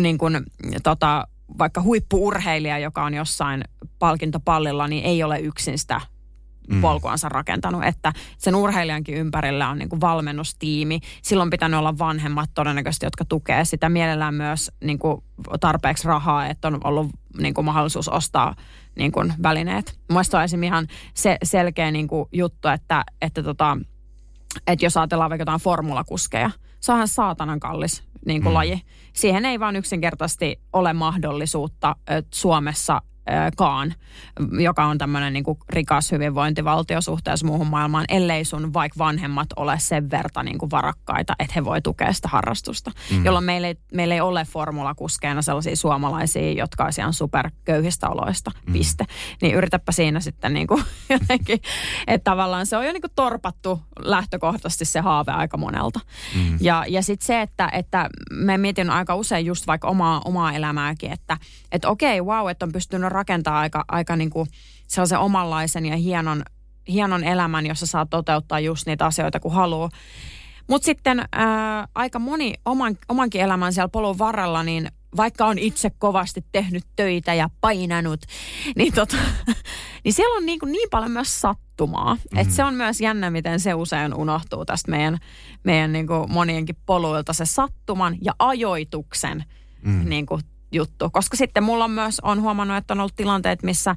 niin 0.00 0.18
kuin, 0.18 0.40
tota, 0.82 1.26
vaikka 1.58 1.82
huippuurheilija, 1.82 2.78
joka 2.78 3.04
on 3.04 3.14
jossain 3.14 3.64
palkintopallilla, 3.98 4.88
niin 4.88 5.04
ei 5.04 5.22
ole 5.22 5.40
yksin 5.40 5.78
sitä 5.78 6.00
mm. 6.68 6.80
polkuansa 6.80 7.28
rakentanut, 7.28 7.84
että 7.84 8.12
sen 8.38 8.54
urheilijankin 8.54 9.14
ympärillä 9.14 9.68
on 9.68 9.78
niin 9.78 9.88
kuin 9.88 10.00
valmennustiimi. 10.00 11.00
Silloin 11.22 11.50
pitänyt 11.50 11.78
olla 11.78 11.98
vanhemmat 11.98 12.50
todennäköisesti, 12.54 13.06
jotka 13.06 13.24
tukee 13.24 13.64
sitä 13.64 13.88
mielellään 13.88 14.34
myös 14.34 14.70
niin 14.84 14.98
kuin 14.98 15.22
tarpeeksi 15.60 16.08
rahaa, 16.08 16.46
että 16.46 16.68
on 16.68 16.80
ollut 16.84 17.10
niin 17.38 17.54
kuin 17.54 17.64
mahdollisuus 17.64 18.08
ostaa 18.08 18.54
niin 18.96 19.12
kuin 19.12 19.34
välineet. 19.42 19.98
Mielestäni 20.08 20.40
on 20.40 20.44
esimerkiksi 20.44 20.66
ihan 20.66 20.86
se, 21.14 21.36
selkeä 21.42 21.90
niin 21.90 22.08
kuin 22.08 22.28
juttu, 22.32 22.68
että, 22.68 23.04
että, 23.20 23.42
tota, 23.42 23.78
että 24.66 24.84
jos 24.84 24.96
ajatellaan 24.96 25.30
vaikka 25.30 25.42
jotain 25.42 25.60
formulakuskeja, 25.60 26.50
se 26.80 26.92
onhan 26.92 27.08
saatanan 27.08 27.60
kallis 27.60 28.04
niin 28.26 28.42
kuin 28.42 28.52
mm. 28.52 28.54
laji. 28.54 28.82
Siihen 29.12 29.44
ei 29.44 29.60
vaan 29.60 29.76
yksinkertaisesti 29.76 30.60
ole 30.72 30.92
mahdollisuutta 30.92 31.96
Suomessa 32.34 33.02
kaan, 33.56 33.94
joka 34.60 34.84
on 34.84 34.98
tämmöinen 34.98 35.32
niin 35.32 35.44
rikas 35.68 36.12
hyvinvointivaltio 36.12 37.00
suhteessa 37.00 37.46
muuhun 37.46 37.66
maailmaan, 37.66 38.04
ellei 38.08 38.44
sun 38.44 38.74
vaikka 38.74 38.98
vanhemmat 38.98 39.48
ole 39.56 39.78
sen 39.78 40.10
verta 40.10 40.42
niin 40.42 40.58
kuin 40.58 40.70
varakkaita, 40.70 41.34
että 41.38 41.52
he 41.56 41.64
voi 41.64 41.80
tukea 41.80 42.12
sitä 42.12 42.28
harrastusta. 42.28 42.90
Mm. 43.10 43.24
Jolloin 43.24 43.44
meillä 43.44 43.68
ei, 43.68 43.76
meillä 43.94 44.14
ei 44.14 44.20
ole 44.20 44.44
formulakuskeina 44.44 45.42
sellaisia 45.42 45.76
suomalaisia, 45.76 46.52
jotka 46.52 46.84
olisivat 46.84 47.02
ihan 47.02 47.12
superköyhistä 47.12 48.08
oloista, 48.08 48.50
mm. 48.66 48.72
piste. 48.72 49.04
Niin 49.42 49.54
yritäpä 49.54 49.92
siinä 49.92 50.20
sitten 50.20 50.54
niin 50.54 50.66
kuin 50.66 50.84
jotenkin, 51.10 51.60
että 52.06 52.30
tavallaan 52.30 52.66
se 52.66 52.76
on 52.76 52.86
jo 52.86 52.92
niin 52.92 53.02
kuin 53.02 53.12
torpattu 53.14 53.80
lähtökohtaisesti 53.98 54.84
se 54.84 55.00
haave 55.00 55.32
aika 55.32 55.56
monelta. 55.56 56.00
Mm. 56.34 56.58
Ja, 56.60 56.84
ja 56.88 57.02
sitten 57.02 57.26
se, 57.26 57.40
että, 57.40 57.68
että 57.72 58.08
me 58.30 58.58
mietin 58.58 58.90
aika 58.90 59.14
usein 59.14 59.46
just 59.46 59.66
vaikka 59.66 59.88
omaa, 59.88 60.22
omaa 60.24 60.52
elämääkin, 60.52 61.12
että, 61.12 61.36
että 61.72 61.88
okei, 61.88 62.20
wow, 62.20 62.50
että 62.50 62.66
on 62.66 62.72
pystynyt 62.72 63.11
rakentaa 63.12 63.58
aika, 63.58 63.84
aika 63.88 64.16
niin 64.16 64.30
kuin 64.30 64.48
sellaisen 64.86 65.18
omanlaisen 65.18 65.86
ja 65.86 65.96
hienon, 65.96 66.42
hienon 66.88 67.24
elämän, 67.24 67.66
jossa 67.66 67.86
saa 67.86 68.06
toteuttaa 68.06 68.60
just 68.60 68.86
niitä 68.86 69.06
asioita 69.06 69.40
kuin 69.40 69.54
haluaa. 69.54 69.90
Mutta 70.68 70.86
sitten 70.86 71.24
ää, 71.32 71.88
aika 71.94 72.18
moni 72.18 72.54
oman, 72.64 72.98
omankin 73.08 73.40
elämän 73.40 73.72
siellä 73.72 73.88
polun 73.88 74.18
varrella, 74.18 74.62
niin 74.62 74.88
vaikka 75.16 75.46
on 75.46 75.58
itse 75.58 75.90
kovasti 75.98 76.44
tehnyt 76.52 76.84
töitä 76.96 77.34
ja 77.34 77.50
painanut, 77.60 78.20
niin, 78.76 78.92
tota, 78.92 79.16
niin 80.04 80.12
siellä 80.12 80.36
on 80.36 80.46
niin, 80.46 80.58
kuin 80.58 80.72
niin 80.72 80.88
paljon 80.90 81.10
myös 81.10 81.40
sattumaa. 81.40 82.14
Mm-hmm. 82.14 82.38
Että 82.38 82.54
se 82.54 82.64
on 82.64 82.74
myös 82.74 83.00
jännä, 83.00 83.30
miten 83.30 83.60
se 83.60 83.74
usein 83.74 84.14
unohtuu 84.14 84.64
tästä 84.64 84.90
meidän, 84.90 85.18
meidän 85.64 85.92
niin 85.92 86.06
kuin 86.06 86.32
monienkin 86.32 86.76
poluilta, 86.86 87.32
se 87.32 87.44
sattuman 87.44 88.16
ja 88.22 88.32
ajoituksen 88.38 89.44
mm. 89.82 90.08
niin 90.08 90.26
kuin 90.26 90.42
juttu. 90.72 91.10
Koska 91.10 91.36
sitten 91.36 91.62
mulla 91.62 91.84
on 91.84 91.90
myös, 91.90 92.20
on 92.20 92.42
huomannut, 92.42 92.76
että 92.76 92.94
on 92.94 93.00
ollut 93.00 93.16
tilanteet, 93.16 93.62
missä 93.62 93.96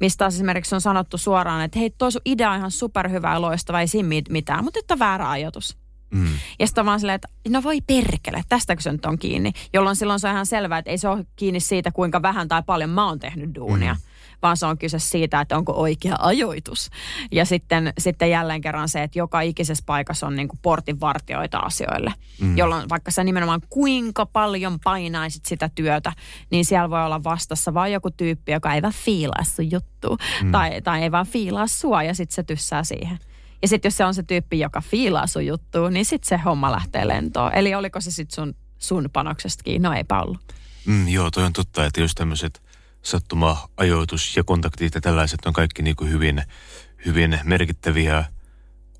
mistä 0.00 0.26
esimerkiksi 0.26 0.74
on 0.74 0.80
sanottu 0.80 1.18
suoraan, 1.18 1.62
että 1.62 1.78
hei, 1.78 1.90
tuo 1.98 2.10
sun 2.10 2.20
idea 2.24 2.50
on 2.50 2.56
ihan 2.58 2.70
superhyvä 2.70 3.32
ja 3.32 3.40
loistava, 3.40 3.80
ei 3.80 3.86
siinä 3.86 4.08
mitään, 4.28 4.64
mutta 4.64 4.80
että 4.80 4.98
väärä 4.98 5.30
ajatus. 5.30 5.76
Mm. 6.10 6.26
Ja 6.58 6.66
sitten 6.66 6.86
vaan 6.86 7.00
silleen, 7.00 7.14
että 7.14 7.28
no 7.48 7.62
voi 7.62 7.80
perkele, 7.80 8.42
tästäkö 8.48 8.82
se 8.82 8.92
nyt 8.92 9.06
on 9.06 9.18
kiinni. 9.18 9.52
Jolloin 9.72 9.96
silloin 9.96 10.20
se 10.20 10.28
on 10.28 10.32
ihan 10.32 10.46
selvää, 10.46 10.78
että 10.78 10.90
ei 10.90 10.98
se 10.98 11.08
ole 11.08 11.26
kiinni 11.36 11.60
siitä, 11.60 11.92
kuinka 11.92 12.22
vähän 12.22 12.48
tai 12.48 12.62
paljon 12.66 12.90
mä 12.90 13.06
oon 13.06 13.18
tehnyt 13.18 13.54
duunia. 13.54 13.94
Mm 13.94 14.13
vaan 14.44 14.56
se 14.56 14.66
on 14.66 14.78
kyse 14.78 14.98
siitä, 14.98 15.40
että 15.40 15.56
onko 15.56 15.72
oikea 15.72 16.16
ajoitus. 16.18 16.90
Ja 17.32 17.44
sitten, 17.44 17.92
sitten 17.98 18.30
jälleen 18.30 18.60
kerran 18.60 18.88
se, 18.88 19.02
että 19.02 19.18
joka 19.18 19.40
ikisessä 19.40 19.84
paikassa 19.86 20.26
on 20.26 20.36
niin 20.36 20.48
kuin 20.48 20.58
portinvartioita 20.62 21.58
asioille, 21.58 22.12
mm. 22.40 22.56
jolloin 22.56 22.88
vaikka 22.88 23.10
sä 23.10 23.24
nimenomaan 23.24 23.60
kuinka 23.68 24.26
paljon 24.26 24.78
painaisit 24.84 25.44
sitä 25.44 25.70
työtä, 25.74 26.12
niin 26.50 26.64
siellä 26.64 26.90
voi 26.90 27.04
olla 27.04 27.24
vastassa 27.24 27.74
vain 27.74 27.92
joku 27.92 28.10
tyyppi, 28.10 28.52
joka 28.52 28.74
ei 28.74 28.82
vaan 28.82 28.94
fiilaa 28.94 29.44
sun 29.44 29.70
juttu 29.70 30.16
mm. 30.42 30.52
tai, 30.52 30.82
tai 30.82 31.02
ei 31.02 31.12
vaan 31.12 31.26
fiilaa 31.26 31.66
sua 31.66 32.02
ja 32.02 32.14
sitten 32.14 32.34
se 32.34 32.42
tyssää 32.42 32.84
siihen. 32.84 33.18
Ja 33.62 33.68
sitten 33.68 33.86
jos 33.88 33.96
se 33.96 34.04
on 34.04 34.14
se 34.14 34.22
tyyppi, 34.22 34.58
joka 34.58 34.80
fiilaa 34.80 35.26
sun 35.26 35.46
juttu, 35.46 35.88
niin 35.88 36.04
sitten 36.04 36.28
se 36.28 36.42
homma 36.44 36.72
lähtee 36.72 37.08
lentoon. 37.08 37.54
Eli 37.54 37.74
oliko 37.74 38.00
se 38.00 38.10
sitten 38.10 38.34
sun, 38.34 38.54
sun 38.78 39.08
panoksestakin? 39.12 39.82
No 39.82 39.92
eipä 39.92 40.22
ollut. 40.22 40.38
Mm, 40.86 41.08
joo, 41.08 41.30
toi 41.30 41.44
on 41.44 41.52
totta, 41.52 41.86
että 41.86 42.00
jos 42.00 42.14
tämmöiset 42.14 42.62
sattuma, 43.04 43.68
ajoitus 43.76 44.36
ja 44.36 44.44
kontaktit 44.44 44.94
ja 44.94 45.00
tällaiset 45.00 45.46
on 45.46 45.52
kaikki 45.52 45.82
niin 45.82 45.96
kuin 45.96 46.10
hyvin, 46.10 46.42
hyvin 47.06 47.40
merkittäviä 47.44 48.24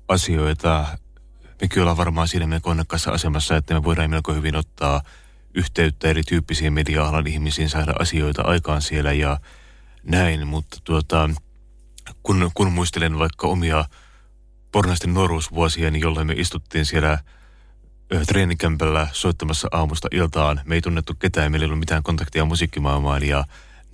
asioita. 0.07 0.85
Me 1.61 1.81
ollaan 1.81 1.97
varmaan 1.97 2.27
siinä 2.27 2.47
meidän 2.47 2.61
konnekkaassa 2.61 3.11
asemassa, 3.11 3.57
että 3.57 3.73
me 3.73 3.83
voidaan 3.83 4.09
melko 4.09 4.33
hyvin 4.33 4.55
ottaa 4.55 5.01
yhteyttä 5.53 6.07
erityyppisiin 6.07 6.73
media-alan 6.73 7.27
ihmisiin, 7.27 7.69
saada 7.69 7.93
asioita 7.99 8.41
aikaan 8.41 8.81
siellä 8.81 9.13
ja 9.13 9.39
näin, 10.03 10.47
mutta 10.47 10.77
tuota, 10.83 11.29
kun, 12.23 12.51
kun 12.53 12.71
muistelen 12.71 13.19
vaikka 13.19 13.47
omia 13.47 13.85
pornaisten 14.71 15.13
nuoruusvuosia, 15.13 15.91
niin 15.91 16.01
jolloin 16.01 16.27
me 16.27 16.33
istuttiin 16.37 16.85
siellä 16.85 17.19
treenikämpällä 18.27 19.07
soittamassa 19.11 19.67
aamusta 19.71 20.07
iltaan. 20.11 20.61
Me 20.65 20.75
ei 20.75 20.81
tunnettu 20.81 21.13
ketään, 21.13 21.51
meillä 21.51 21.63
ei 21.63 21.67
ollut 21.67 21.79
mitään 21.79 22.03
kontaktia 22.03 22.45
musiikkimaailmaan 22.45 23.23
ja 23.23 23.43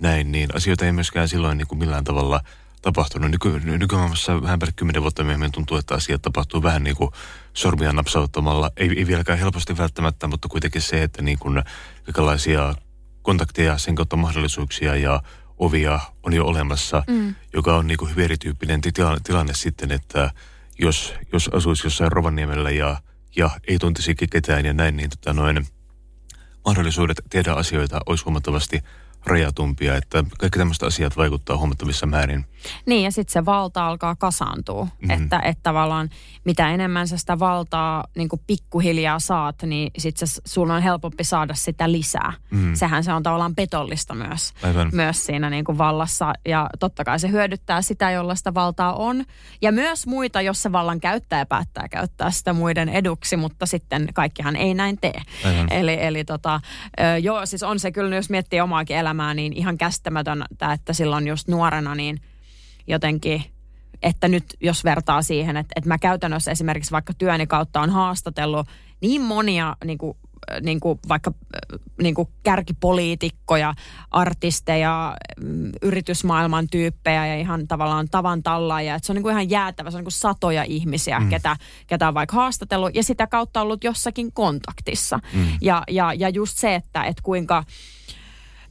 näin, 0.02 0.32
niin 0.32 0.56
asioita 0.56 0.84
ei 0.84 0.92
myöskään 0.92 1.28
silloin 1.28 1.58
niin 1.58 1.68
kuin 1.68 1.78
millään 1.78 2.04
tavalla 2.04 2.40
tapahtunut. 2.82 3.30
Nyky, 3.30 3.60
nykymaailmassa 3.64 4.42
vähän 4.42 4.58
päälle 4.58 4.72
kymmenen 4.76 5.02
vuotta 5.02 5.24
myöhemmin 5.24 5.52
tuntuu, 5.52 5.76
että 5.76 5.94
asiat 5.94 6.22
tapahtuu 6.22 6.62
vähän 6.62 6.84
niin 6.84 6.96
kuin 6.96 7.10
sormia 7.52 7.92
napsauttamalla. 7.92 8.70
Ei, 8.76 8.90
ei 8.96 9.06
vieläkään 9.06 9.38
helposti 9.38 9.76
välttämättä, 9.76 10.26
mutta 10.26 10.48
kuitenkin 10.48 10.82
se, 10.82 11.02
että 11.02 11.22
niin 11.22 11.38
kuin 11.38 11.62
kaikenlaisia 12.04 12.74
kontakteja, 13.22 13.78
sen 13.78 13.94
kautta 13.94 14.16
mahdollisuuksia 14.16 14.96
ja 14.96 15.22
ovia 15.58 16.00
on 16.22 16.32
jo 16.32 16.46
olemassa, 16.46 17.04
mm. 17.08 17.34
joka 17.52 17.76
on 17.76 17.86
niin 17.86 17.98
kuin 17.98 18.10
hyvin 18.10 18.24
erityyppinen 18.24 18.80
tilanne, 18.80 19.20
tilanne 19.24 19.54
sitten, 19.54 19.92
että 19.92 20.30
jos, 20.78 21.14
jos 21.32 21.50
asuisi 21.52 21.86
jossain 21.86 22.12
Rovaniemellä 22.12 22.70
ja, 22.70 23.00
ja 23.36 23.50
ei 23.68 23.78
tuntisi 23.78 24.14
ketään 24.14 24.64
ja 24.66 24.72
näin, 24.72 24.96
niin 24.96 25.10
tota 25.10 25.32
noin, 25.32 25.66
mahdollisuudet 26.64 27.20
tehdä 27.30 27.52
asioita 27.52 28.00
olisi 28.06 28.24
huomattavasti 28.24 28.82
rajatumpia, 29.26 29.96
että 29.96 30.24
kaikki 30.38 30.58
tämmöiset 30.58 30.82
asiat 30.82 31.16
vaikuttaa 31.16 31.56
huomattavissa 31.56 32.06
määrin. 32.06 32.46
Niin 32.86 33.04
ja 33.04 33.10
sitten 33.10 33.32
se 33.32 33.44
valta 33.44 33.86
alkaa 33.86 34.16
kasaantua, 34.16 34.84
mm-hmm. 34.84 35.10
että, 35.10 35.38
että 35.38 35.62
tavallaan 35.62 36.08
mitä 36.44 36.70
enemmän 36.70 37.08
sä 37.08 37.16
sitä 37.16 37.38
valtaa 37.38 38.04
niin 38.16 38.28
pikkuhiljaa 38.46 39.18
saat, 39.18 39.62
niin 39.62 39.90
sitten 39.98 40.28
sun 40.46 40.70
on 40.70 40.82
helpompi 40.82 41.24
saada 41.24 41.54
sitä 41.54 41.92
lisää. 41.92 42.32
Mm-hmm. 42.50 42.74
Sehän 42.74 43.04
se 43.04 43.12
on 43.12 43.22
tavallaan 43.22 43.54
petollista 43.54 44.14
myös, 44.14 44.52
Aivan. 44.62 44.90
myös 44.92 45.26
siinä 45.26 45.50
niin 45.50 45.64
kuin 45.64 45.78
vallassa 45.78 46.32
ja 46.48 46.70
totta 46.78 47.04
kai 47.04 47.18
se 47.18 47.30
hyödyttää 47.30 47.82
sitä, 47.82 48.10
jolla 48.10 48.34
sitä 48.34 48.54
valtaa 48.54 48.92
on 48.92 49.24
ja 49.62 49.72
myös 49.72 50.06
muita, 50.06 50.40
jos 50.40 50.62
se 50.62 50.72
vallan 50.72 51.00
käyttäjä 51.00 51.46
päättää 51.46 51.88
käyttää 51.88 52.30
sitä 52.30 52.52
muiden 52.52 52.88
eduksi, 52.88 53.36
mutta 53.36 53.66
sitten 53.66 54.08
kaikkihan 54.14 54.56
ei 54.56 54.74
näin 54.74 54.98
tee. 55.00 55.22
Aivan. 55.44 55.72
Eli, 55.72 55.96
eli 56.00 56.24
tota, 56.24 56.60
joo, 57.22 57.46
siis 57.46 57.62
on 57.62 57.78
se 57.78 57.92
kyllä, 57.92 58.16
jos 58.16 58.30
miettii 58.30 58.60
omaakin 58.60 58.96
elämää, 58.96 59.11
elämää, 59.12 59.34
niin 59.34 59.52
ihan 59.52 59.78
käsittämätöntä, 59.78 60.72
että 60.72 60.92
silloin 60.92 61.28
just 61.28 61.48
nuorena 61.48 61.94
niin 61.94 62.20
jotenkin, 62.86 63.44
että 64.02 64.28
nyt 64.28 64.44
jos 64.60 64.84
vertaa 64.84 65.22
siihen, 65.22 65.56
että, 65.56 65.72
että 65.76 65.88
mä 65.88 65.98
käytännössä 65.98 66.50
esimerkiksi 66.50 66.90
vaikka 66.90 67.12
työni 67.14 67.46
kautta 67.46 67.80
on 67.80 67.90
haastatellut 67.90 68.66
niin 69.00 69.22
monia 69.22 69.76
niin 69.84 69.98
kuin 69.98 70.16
niin 70.60 70.80
kuin 70.80 70.98
vaikka 71.08 71.32
niin 72.02 72.14
kuin 72.14 72.28
kärkipoliitikkoja, 72.42 73.74
artisteja, 74.10 75.16
mm, 75.42 75.72
yritysmaailman 75.82 76.66
tyyppejä 76.70 77.26
ja 77.26 77.36
ihan 77.36 77.68
tavallaan 77.68 78.08
tavan 78.10 78.42
tallaajia. 78.42 78.94
Että 78.94 79.06
se 79.06 79.12
on 79.12 79.16
niin 79.16 79.22
kuin 79.22 79.32
ihan 79.32 79.50
jäätävä, 79.50 79.90
se 79.90 79.96
on 79.96 79.98
niin 79.98 80.04
kuin 80.04 80.12
satoja 80.12 80.62
ihmisiä, 80.62 81.20
mm. 81.20 81.28
ketä, 81.28 81.56
ketä 81.86 82.08
on 82.08 82.14
vaikka 82.14 82.36
haastatellut 82.36 82.94
ja 82.94 83.02
sitä 83.02 83.26
kautta 83.26 83.60
ollut 83.60 83.84
jossakin 83.84 84.32
kontaktissa. 84.32 85.20
Mm. 85.32 85.46
Ja, 85.60 85.82
ja, 85.90 86.12
ja 86.14 86.28
just 86.28 86.58
se, 86.58 86.74
että, 86.74 87.04
että 87.04 87.22
kuinka 87.22 87.64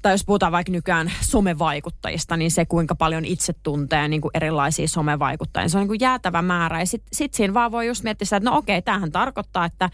tai 0.02 0.14
jos 0.14 0.26
puhutaan 0.26 0.52
vaikka 0.52 0.72
nykyään 0.72 1.12
somevaikuttajista, 1.22 2.38
niin 2.38 2.52
se 2.52 2.66
kuinka 2.66 2.96
paljon 2.96 3.26
itse 3.26 3.54
tuntee 3.64 4.08
niin 4.08 4.22
kuin 4.22 4.32
erilaisia 4.34 4.88
somevaikuttajia, 4.88 5.70
se 5.70 5.78
on 5.78 5.82
niin 5.82 5.88
kuin 5.88 6.00
jäätävä 6.02 6.42
määrä. 6.42 6.80
Ja 6.80 6.86
sitten 6.86 7.10
sit 7.14 7.34
siinä 7.34 7.54
vaan 7.54 7.72
voi 7.72 7.88
just 7.88 8.04
miettiä 8.04 8.38
että 8.38 8.50
no 8.50 8.58
okei, 8.58 8.82
tämähän 8.82 9.12
tarkoittaa, 9.12 9.66
että 9.66 9.90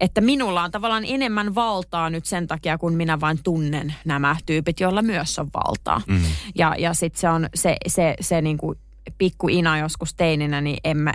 että 0.00 0.20
minulla 0.20 0.62
on 0.62 0.70
tavallaan 0.70 1.04
enemmän 1.06 1.54
valtaa 1.54 2.10
nyt 2.10 2.24
sen 2.24 2.46
takia, 2.46 2.78
kun 2.78 2.94
minä 2.94 3.20
vain 3.20 3.42
tunnen 3.42 3.94
nämä 4.04 4.36
tyypit, 4.46 4.80
joilla 4.80 5.02
myös 5.02 5.38
on 5.38 5.48
valtaa. 5.54 6.00
Mm. 6.06 6.22
Ja, 6.54 6.74
ja 6.78 6.94
sitten 6.94 7.20
se 7.20 7.28
on 7.28 7.48
se, 7.54 7.76
se, 7.86 8.14
se 8.20 8.42
niin 8.42 8.58
kuin 8.58 8.78
pikku 9.18 9.48
Ina 9.48 9.78
joskus 9.78 10.14
teininä, 10.14 10.60
niin 10.60 10.78
en 10.84 10.96
mä, 10.96 11.12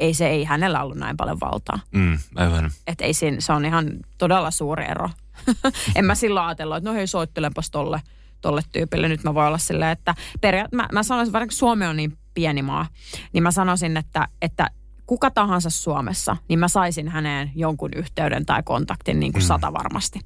ei 0.00 0.14
se 0.14 0.28
ei 0.28 0.44
hänellä 0.44 0.82
ollut 0.82 0.98
näin 0.98 1.16
paljon 1.16 1.40
valtaa. 1.40 1.78
Mm, 1.92 2.18
aivan. 2.34 2.70
Et 2.86 3.00
ei 3.00 3.14
siinä, 3.14 3.40
se 3.40 3.52
on 3.52 3.64
ihan 3.64 3.90
todella 4.18 4.50
suuri 4.50 4.84
ero. 4.84 5.10
en 5.96 6.04
mä 6.04 6.14
silloin 6.14 6.46
ajatellut, 6.46 6.76
että 6.76 6.90
no 6.90 6.94
hei 6.94 7.06
soittelepas 7.06 7.70
tolle, 7.70 8.00
tolle 8.40 8.62
tyypille. 8.72 9.08
Nyt 9.08 9.24
mä 9.24 9.34
voin 9.34 9.46
olla 9.46 9.58
silleen, 9.58 9.90
että 9.90 10.14
peria- 10.40 10.68
mä, 10.72 10.88
mä 10.92 11.02
sanoisin, 11.02 11.32
vaikka 11.32 11.54
Suomi 11.54 11.86
on 11.86 11.96
niin 11.96 12.18
pieni 12.34 12.62
maa, 12.62 12.86
niin 13.32 13.42
mä 13.42 13.50
sanoisin, 13.50 13.96
että, 13.96 14.28
että 14.42 14.70
kuka 15.08 15.30
tahansa 15.30 15.70
Suomessa, 15.70 16.36
niin 16.48 16.58
mä 16.58 16.68
saisin 16.68 17.08
häneen 17.08 17.50
jonkun 17.54 17.90
yhteyden 17.96 18.46
tai 18.46 18.62
kontaktin 18.62 19.20
niin 19.20 19.32
kuin 19.32 19.42
mm. 19.42 19.46
sata 19.46 19.72
varmasti. 19.72 20.20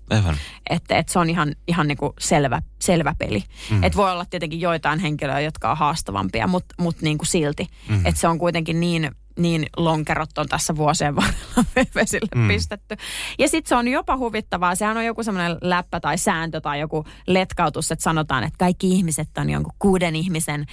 Että 0.71 0.97
et 0.97 1.09
se 1.09 1.19
on 1.19 1.31
ihan, 1.31 1.55
ihan 1.69 1.89
niin 1.89 1.99
kuin 1.99 2.13
selvä, 2.19 2.63
selvä 2.79 3.15
peli. 3.19 3.45
Mm. 3.71 3.85
Että 3.85 3.97
voi 3.97 4.13
olla 4.13 4.25
tietenkin 4.25 4.61
joitain 4.61 4.99
henkilöitä, 4.99 5.41
jotka 5.41 5.71
on 5.71 5.77
haastavampia, 5.77 6.47
mutta 6.47 6.75
mut 6.79 7.03
niin 7.03 7.19
kuin 7.19 7.27
silti. 7.27 7.69
Mm. 7.89 8.07
Että 8.07 8.21
se 8.21 8.29
on 8.29 8.39
kuitenkin 8.39 8.81
niin 8.81 9.11
niin 9.39 9.67
lonkerot 9.77 10.39
on 10.39 10.49
tässä 10.49 10.77
vuosien 10.77 11.17
varrella 11.17 11.65
vesille 11.95 12.29
mm. 12.35 12.49
pistetty. 12.49 12.97
Ja 13.39 13.49
sitten 13.49 13.69
se 13.69 13.77
on 13.77 13.89
jopa 13.89 14.17
huvittavaa. 14.17 14.75
Sehän 14.75 14.97
on 14.97 15.05
joku 15.05 15.23
semmoinen 15.23 15.59
läppä 15.61 16.01
tai 16.01 16.19
sääntö 16.19 16.61
tai 16.61 16.81
joku 16.81 17.05
letkautus, 17.27 17.93
että 17.93 18.03
sanotaan, 18.03 18.45
että 18.45 18.59
kaikki 18.59 18.89
ihmiset 18.89 19.39
on 19.39 19.51
jonkun 19.51 19.75
kuuden 19.79 20.17
ihmisen 20.17 20.67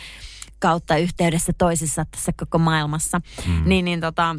kautta 0.60 0.98
yhteydessä 0.98 1.54
toisissa 1.58 2.06
tässä 2.12 2.32
koko 2.39 2.58
maailmassa. 2.58 3.22
Mm. 3.48 3.62
Niin, 3.65 3.86
niin 3.86 4.02
tota, 4.02 4.36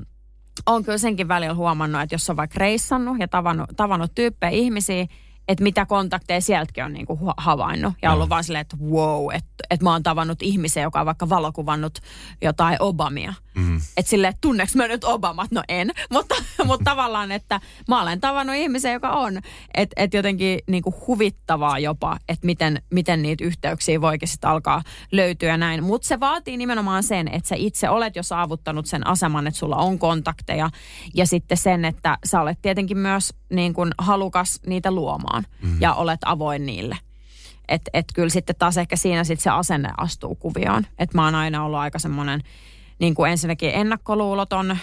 on 0.67 0.85
kyllä 0.85 0.99
senkin 0.99 1.29
välillä 1.29 1.55
huomannut, 1.55 2.03
että 2.03 2.15
jos 2.15 2.31
on 2.31 2.37
vaikka 2.37 2.59
reissannut 2.59 3.17
ja 3.21 3.29
tavannut, 3.29 3.71
tavannut 3.77 4.15
tyyppejä 4.15 4.51
ihmisiä, 4.51 5.07
että 5.51 5.63
mitä 5.63 5.87
kontakteja 5.87 6.41
sieltäkin 6.41 6.85
on 6.85 6.93
niinku 6.93 7.19
havainnut. 7.37 7.95
Ja 8.03 8.13
ollut 8.13 8.29
vaan 8.29 8.45
silleen, 8.45 8.61
että 8.61 8.77
wow, 8.91 9.35
että, 9.35 9.51
että 9.71 9.85
mä 9.85 9.93
oon 9.93 10.03
tavannut 10.03 10.43
ihmisen, 10.43 10.83
joka 10.83 11.01
on 11.01 11.07
vaikka 11.07 11.29
valokuvannut 11.29 11.99
jotain 12.43 12.77
Obamia. 12.81 13.35
Mm. 13.55 13.77
Että 13.97 14.11
silleen, 14.11 14.31
että 14.31 14.41
tunneeko 14.41 14.73
mä 14.75 14.89
nyt 14.89 15.05
Obamat? 15.05 15.51
No 15.51 15.63
en. 15.69 15.91
Mutta, 16.13 16.35
mutta 16.65 16.85
tavallaan, 16.85 17.33
että 17.33 17.61
mä 17.89 18.03
olen 18.03 18.21
tavannut 18.21 18.57
ihmisen, 18.57 18.93
joka 18.93 19.11
on. 19.11 19.41
Että 19.75 20.03
et 20.03 20.15
jotenkin 20.15 20.59
niinku 20.67 20.95
huvittavaa 21.07 21.79
jopa, 21.79 22.19
että 22.29 22.47
miten, 22.47 22.83
miten 22.91 23.23
niitä 23.23 23.45
yhteyksiä 23.45 24.01
voikin 24.01 24.29
sitten 24.29 24.51
alkaa 24.51 24.83
löytyä 25.13 25.57
näin. 25.57 25.85
Mutta 25.85 26.09
se 26.09 26.21
vaatii 26.21 26.57
nimenomaan 26.57 27.03
sen, 27.03 27.29
että 27.29 27.49
sä 27.49 27.55
itse 27.59 27.91
olet 27.91 28.17
jo 28.17 28.23
saavuttanut 28.23 28.87
sen 28.87 29.07
aseman, 29.07 29.47
että 29.47 29.59
sulla 29.59 29.77
on 29.77 29.99
kontakteja. 29.99 30.71
Ja 31.15 31.27
sitten 31.27 31.59
sen, 31.59 31.85
että 31.85 32.19
sä 32.25 32.41
olet 32.41 32.59
tietenkin 32.63 32.99
myös 32.99 33.35
niin 33.51 33.75
kuin 33.75 33.91
halukas 33.99 34.61
niitä 34.67 34.91
luomaan 34.91 35.45
mm. 35.63 35.81
ja 35.81 35.95
olet 35.95 36.21
avoin 36.25 36.67
niille. 36.67 36.99
Että 37.69 37.91
et 37.95 38.07
kyllä 38.15 38.29
sitten 38.29 38.57
taas 38.59 38.77
ehkä 38.77 38.97
siinä 38.97 39.25
sitten 39.25 39.43
se 39.43 39.51
asenne 39.51 39.89
astuu 39.97 40.35
kuvioon. 40.35 40.87
Että 40.99 41.19
mä 41.19 41.25
oon 41.25 41.35
aina 41.35 41.65
ollut 41.65 41.79
aika 41.79 41.99
semmoinen 41.99 42.43
niin 43.01 43.15
kuin 43.15 43.31
ensinnäkin 43.31 43.71
ennakkoluuloton 43.75 44.79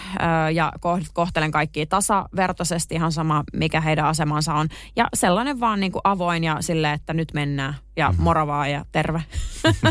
ja 0.54 0.72
kohtelen 1.12 1.50
kaikkia 1.50 1.86
tasavertaisesti 1.86 2.94
ihan 2.94 3.12
sama, 3.12 3.44
mikä 3.52 3.80
heidän 3.80 4.06
asemansa 4.06 4.54
on. 4.54 4.68
Ja 4.96 5.08
sellainen 5.14 5.60
vaan 5.60 5.80
niin 5.80 5.92
kuin 5.92 6.02
avoin 6.04 6.44
ja 6.44 6.56
silleen, 6.60 6.94
että 6.94 7.14
nyt 7.14 7.28
mennään 7.34 7.74
ja 7.96 8.08
mm-hmm. 8.08 8.22
moravaa 8.22 8.68
ja 8.68 8.84
terve. 8.92 9.22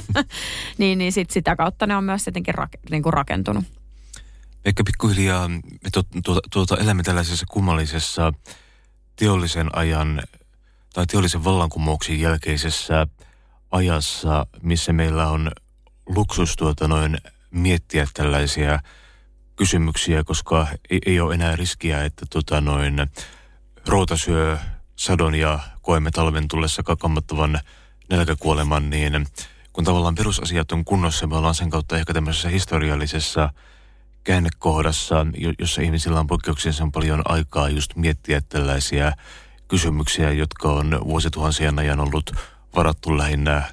niin, 0.77 0.97
niin 0.97 1.11
sit 1.11 1.29
sitä 1.29 1.55
kautta 1.55 1.87
ne 1.87 1.95
on 1.95 2.03
myös 2.03 2.23
tietenkin 2.23 2.55
rak, 2.55 2.71
niin 2.91 3.03
kuin 3.03 3.13
rakentunut. 3.13 3.65
Ehkä 4.65 4.83
pikkuhiljaa 4.83 5.47
me 5.49 5.89
tuota, 6.23 6.39
tuota 6.51 6.77
elämme 6.77 7.03
tällaisessa 7.03 7.45
kummallisessa 7.49 8.33
teollisen 9.17 9.69
ajan 9.77 10.21
tai 10.93 11.05
teollisen 11.05 11.43
vallankumouksen 11.43 12.19
jälkeisessä 12.19 13.07
ajassa, 13.71 14.45
missä 14.61 14.93
meillä 14.93 15.27
on 15.27 15.51
luksus 16.05 16.55
tuota 16.55 16.87
noin 16.87 17.17
miettiä 17.51 18.07
tällaisia 18.13 18.79
kysymyksiä, 19.55 20.23
koska 20.23 20.67
ei, 20.89 20.99
ei 21.05 21.19
ole 21.19 21.33
enää 21.33 21.55
riskiä, 21.55 22.03
että 22.03 22.25
tuota 22.29 22.61
noin 22.61 23.11
roota 23.87 24.17
syö 24.17 24.57
sadon 24.95 25.35
ja 25.35 25.59
koemme 25.81 26.11
talven 26.11 26.47
tullessa 26.47 26.83
kammottavan 26.83 27.59
nälkäkuoleman, 28.09 28.89
niin 28.89 29.27
kun 29.73 29.83
tavallaan 29.83 30.15
perusasiat 30.15 30.71
on 30.71 30.85
kunnossa, 30.85 31.27
me 31.27 31.37
ollaan 31.37 31.55
sen 31.55 31.69
kautta 31.69 31.97
ehkä 31.97 32.13
tämmöisessä 32.13 32.49
historiallisessa 32.49 33.49
käännekohdassa, 34.27 35.25
jossa 35.59 35.81
ihmisillä 35.81 36.19
on 36.19 36.27
poikkeuksellisen 36.27 36.91
paljon 36.91 37.21
aikaa 37.25 37.69
just 37.69 37.95
miettiä 37.95 38.41
tällaisia 38.49 39.11
kysymyksiä, 39.67 40.31
jotka 40.31 40.71
on 40.71 40.99
vuosituhansien 41.03 41.79
ajan 41.79 41.99
ollut 41.99 42.31
varattu 42.75 43.17
lähinnä 43.17 43.63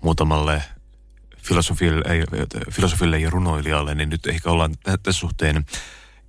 muutamalle 0.00 0.62
filosofille, 1.36 2.02
filosofille 2.70 3.18
ja 3.18 3.30
runoilijalle, 3.30 3.94
niin 3.94 4.08
nyt 4.08 4.26
ehkä 4.26 4.50
ollaan 4.50 4.74
tässä 5.02 5.20
suhteen 5.20 5.64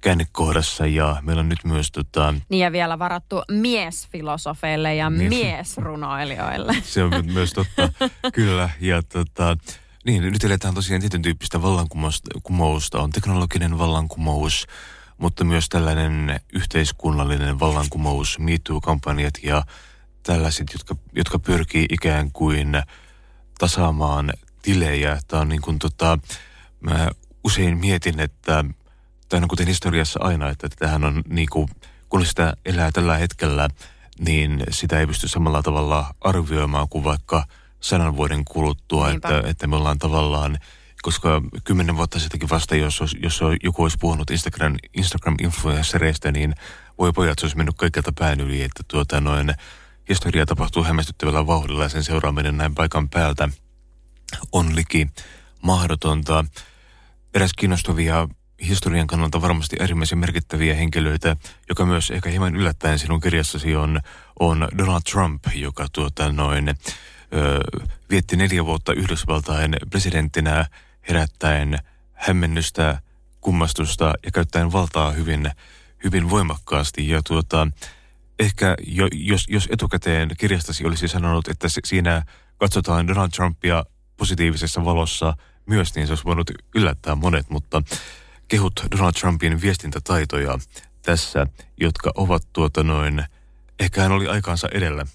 käännekohdassa 0.01 0.87
ja 0.87 1.17
meillä 1.21 1.39
on 1.39 1.49
nyt 1.49 1.63
myös 1.63 1.91
tota... 1.91 2.33
Niin 2.49 2.63
ja 2.63 2.71
vielä 2.71 2.99
varattu 2.99 3.41
miesfilosofeille 3.51 4.95
ja 4.95 5.09
niin. 5.09 5.29
miesrunoilijoille. 5.29 6.75
Se 6.83 7.03
on 7.03 7.11
myös 7.33 7.53
totta, 7.53 7.89
kyllä. 8.33 8.69
Ja 8.79 9.03
tota, 9.03 9.57
niin, 10.05 10.23
nyt 10.23 10.43
eletään 10.43 10.73
tosiaan 10.73 11.01
tietyn 11.01 11.21
tyyppistä 11.21 11.61
vallankumousta. 11.61 13.01
On 13.01 13.11
teknologinen 13.11 13.77
vallankumous, 13.77 14.67
mutta 15.17 15.43
myös 15.43 15.69
tällainen 15.69 16.39
yhteiskunnallinen 16.53 17.59
vallankumous, 17.59 18.39
MeToo-kampanjat 18.39 19.33
ja 19.43 19.63
tällaiset, 20.23 20.67
jotka, 20.73 20.95
jotka 21.15 21.39
pyrkii 21.39 21.85
ikään 21.89 22.31
kuin 22.31 22.83
tasaamaan 23.59 24.33
tilejä. 24.61 25.19
Tämä 25.27 25.41
on 25.41 25.49
niin 25.49 25.61
kuin 25.61 25.79
tota, 25.79 26.19
mä 26.79 27.09
usein 27.43 27.77
mietin, 27.77 28.19
että 28.19 28.65
tämä 29.29 29.41
on 29.41 29.47
kuten 29.47 29.67
historiassa 29.67 30.19
aina, 30.23 30.49
että 30.49 30.67
tähän 30.79 31.03
on 31.03 31.23
niin 31.29 31.49
kuin, 31.51 31.69
kun 32.09 32.25
sitä 32.25 32.53
elää 32.65 32.91
tällä 32.91 33.17
hetkellä, 33.17 33.69
niin 34.19 34.63
sitä 34.69 34.99
ei 34.99 35.07
pysty 35.07 35.27
samalla 35.27 35.61
tavalla 35.61 36.15
arvioimaan 36.21 36.89
kuin 36.89 37.03
vaikka 37.03 37.45
sadan 37.81 38.17
vuoden 38.17 38.45
kuluttua, 38.45 39.11
että, 39.11 39.43
että 39.45 39.67
me 39.67 39.75
ollaan 39.75 39.99
tavallaan 39.99 40.57
koska 41.01 41.41
kymmenen 41.63 41.97
vuotta 41.97 42.19
sittenkin 42.19 42.49
vasta, 42.49 42.75
jos, 42.75 42.99
jos 43.23 43.41
joku 43.63 43.83
olisi 43.83 43.97
puhunut 43.99 44.31
Instagram, 44.31 44.75
Instagram-influenssereista, 44.97 46.31
niin 46.31 46.55
voi 46.99 47.11
pojat, 47.13 47.39
se 47.39 47.45
olisi 47.45 47.57
mennyt 47.57 47.75
kaikilta 47.77 48.11
pään 48.19 48.39
yli, 48.39 48.63
että 48.63 48.83
tuota 48.87 49.21
noin, 49.21 49.53
historia 50.09 50.45
tapahtuu 50.45 50.83
hämmästyttävällä 50.83 51.47
vauhdilla 51.47 51.83
ja 51.83 51.89
sen 51.89 52.03
seuraaminen 52.03 52.57
näin 52.57 52.75
paikan 52.75 53.09
päältä 53.09 53.49
on 54.51 54.75
liki 54.75 55.07
mahdotonta. 55.61 56.45
Eräs 57.33 57.53
kiinnostavia 57.53 58.27
historian 58.67 59.07
kannalta 59.07 59.41
varmasti 59.41 59.77
äärimmäisen 59.79 60.17
merkittäviä 60.17 60.75
henkilöitä, 60.75 61.35
joka 61.69 61.85
myös 61.85 62.11
ehkä 62.11 62.29
hieman 62.29 62.55
yllättäen 62.55 62.99
sinun 62.99 63.21
kirjassasi 63.21 63.75
on, 63.75 63.99
on 64.39 64.67
Donald 64.77 65.01
Trump, 65.11 65.43
joka 65.55 65.87
tuota 65.91 66.31
noin, 66.31 66.75
ö, 67.33 67.59
vietti 68.09 68.35
neljä 68.35 68.65
vuotta 68.65 68.93
Yhdysvaltain 68.93 69.75
presidenttinä 69.89 70.65
herättäen 71.09 71.79
hämmennystä, 72.13 73.01
kummastusta 73.41 74.13
ja 74.25 74.31
käyttäen 74.31 74.71
valtaa 74.71 75.11
hyvin, 75.11 75.51
hyvin 76.03 76.29
voimakkaasti. 76.29 77.07
Ja 77.07 77.21
tuota, 77.27 77.67
ehkä 78.39 78.75
jo, 78.87 79.07
jos, 79.13 79.45
jos 79.49 79.67
etukäteen 79.71 80.29
kirjastasi 80.37 80.85
olisi 80.85 81.07
sanonut, 81.07 81.47
että 81.47 81.67
siinä 81.85 82.23
katsotaan 82.57 83.07
Donald 83.07 83.29
Trumpia 83.29 83.85
positiivisessa 84.17 84.85
valossa 84.85 85.33
myös, 85.65 85.95
niin 85.95 86.07
se 86.07 86.11
olisi 86.11 86.25
voinut 86.25 86.51
yllättää 86.75 87.15
monet, 87.15 87.49
mutta 87.49 87.83
kehut 88.47 88.73
Donald 88.91 89.13
Trumpin 89.13 89.61
viestintätaitoja 89.61 90.59
tässä, 91.01 91.47
jotka 91.77 92.11
ovat 92.15 92.43
tuota 92.53 92.83
noin, 92.83 93.23
ehkä 93.79 94.01
hän 94.01 94.11
oli 94.11 94.27
aikaansa 94.27 94.67
edellä. 94.73 95.05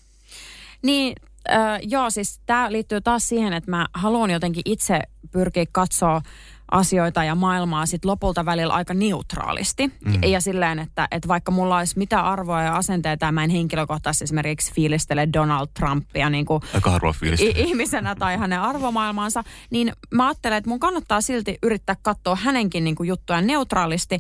Niin, 0.83 1.17
äh, 1.51 1.79
joo, 1.83 2.11
siis 2.11 2.41
tämä 2.47 2.73
liittyy 2.73 3.01
taas 3.01 3.29
siihen, 3.29 3.53
että 3.53 3.71
mä 3.71 3.87
haluan 3.95 4.31
jotenkin 4.31 4.63
itse 4.65 5.01
pyrkiä 5.31 5.65
katsoa 5.73 6.23
asioita 6.71 7.25
ja 7.25 7.35
maailmaa 7.35 7.87
sit 7.87 8.05
lopulta 8.05 8.45
välillä 8.45 8.75
aika 8.75 8.95
neutraalisti. 8.95 9.87
Mm. 9.87 10.23
Ja 10.23 10.41
silleen, 10.41 10.79
että, 10.79 11.09
että 11.11 11.29
vaikka 11.29 11.53
mulla 11.53 11.79
olisi 11.79 11.99
mitä 11.99 12.21
arvoa 12.21 12.63
ja 12.63 12.77
asenteita, 12.77 13.33
mä 13.33 13.45
en 13.45 13.51
henkilökohtaisesti 13.51 14.25
esimerkiksi 14.25 14.73
fiilistele 14.75 15.29
Donald 15.33 15.67
Trumpia 15.75 16.31
niin 16.31 16.47
kuin 16.47 16.63
Aika 16.75 16.91
harvoin 16.91 17.15
ihmisenä 17.55 18.15
tai 18.15 18.37
hänen 18.37 18.61
arvomaailmaansa, 18.61 19.45
niin 19.71 19.93
mä 20.11 20.27
ajattelen, 20.27 20.59
että 20.59 20.71
mun 20.71 20.81
kannattaa 20.81 21.21
silti 21.21 21.59
yrittää 21.63 21.97
katsoa 22.03 22.37
hänenkin 22.37 22.85
niin 22.85 22.97
kuin 22.97 23.09
juttuja 23.09 23.41
neutraalisti, 23.41 24.19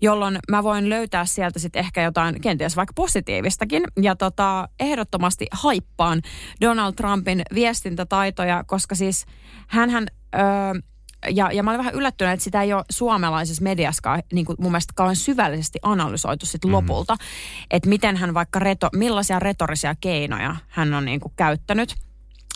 jolloin 0.00 0.38
mä 0.50 0.62
voin 0.62 0.88
löytää 0.88 1.24
sieltä 1.24 1.58
sitten 1.58 1.80
ehkä 1.80 2.02
jotain 2.02 2.40
kenties 2.40 2.76
vaikka 2.76 2.92
positiivistakin. 2.94 3.82
Ja 4.02 4.16
tota, 4.16 4.68
ehdottomasti 4.80 5.46
haippaan 5.52 6.22
Donald 6.60 6.94
Trumpin 6.94 7.42
viestintätaitoja, 7.54 8.64
koska 8.66 8.94
siis 8.94 9.26
hänhän... 9.68 10.06
Öö, 10.34 10.80
ja, 11.30 11.52
ja 11.52 11.62
mä 11.62 11.70
olin 11.70 11.78
vähän 11.78 11.94
yllättynyt, 11.94 12.32
että 12.32 12.44
sitä 12.44 12.62
ei 12.62 12.72
ole 12.72 12.84
suomalaisessa 12.90 13.62
mediassa 13.62 14.18
niin 14.32 14.46
kuin 14.46 14.56
mun 14.60 14.72
mielestä 14.72 14.92
kauhean 14.96 15.16
syvällisesti 15.16 15.78
analysoitu 15.82 16.46
sit 16.46 16.64
mm. 16.64 16.72
lopulta, 16.72 17.16
että 17.70 17.88
miten 17.88 18.16
hän 18.16 18.34
vaikka, 18.34 18.58
reto, 18.58 18.88
millaisia 18.92 19.38
retorisia 19.38 19.94
keinoja 20.00 20.56
hän 20.68 20.94
on 20.94 21.04
niin 21.04 21.20
kuin 21.20 21.32
käyttänyt. 21.36 21.94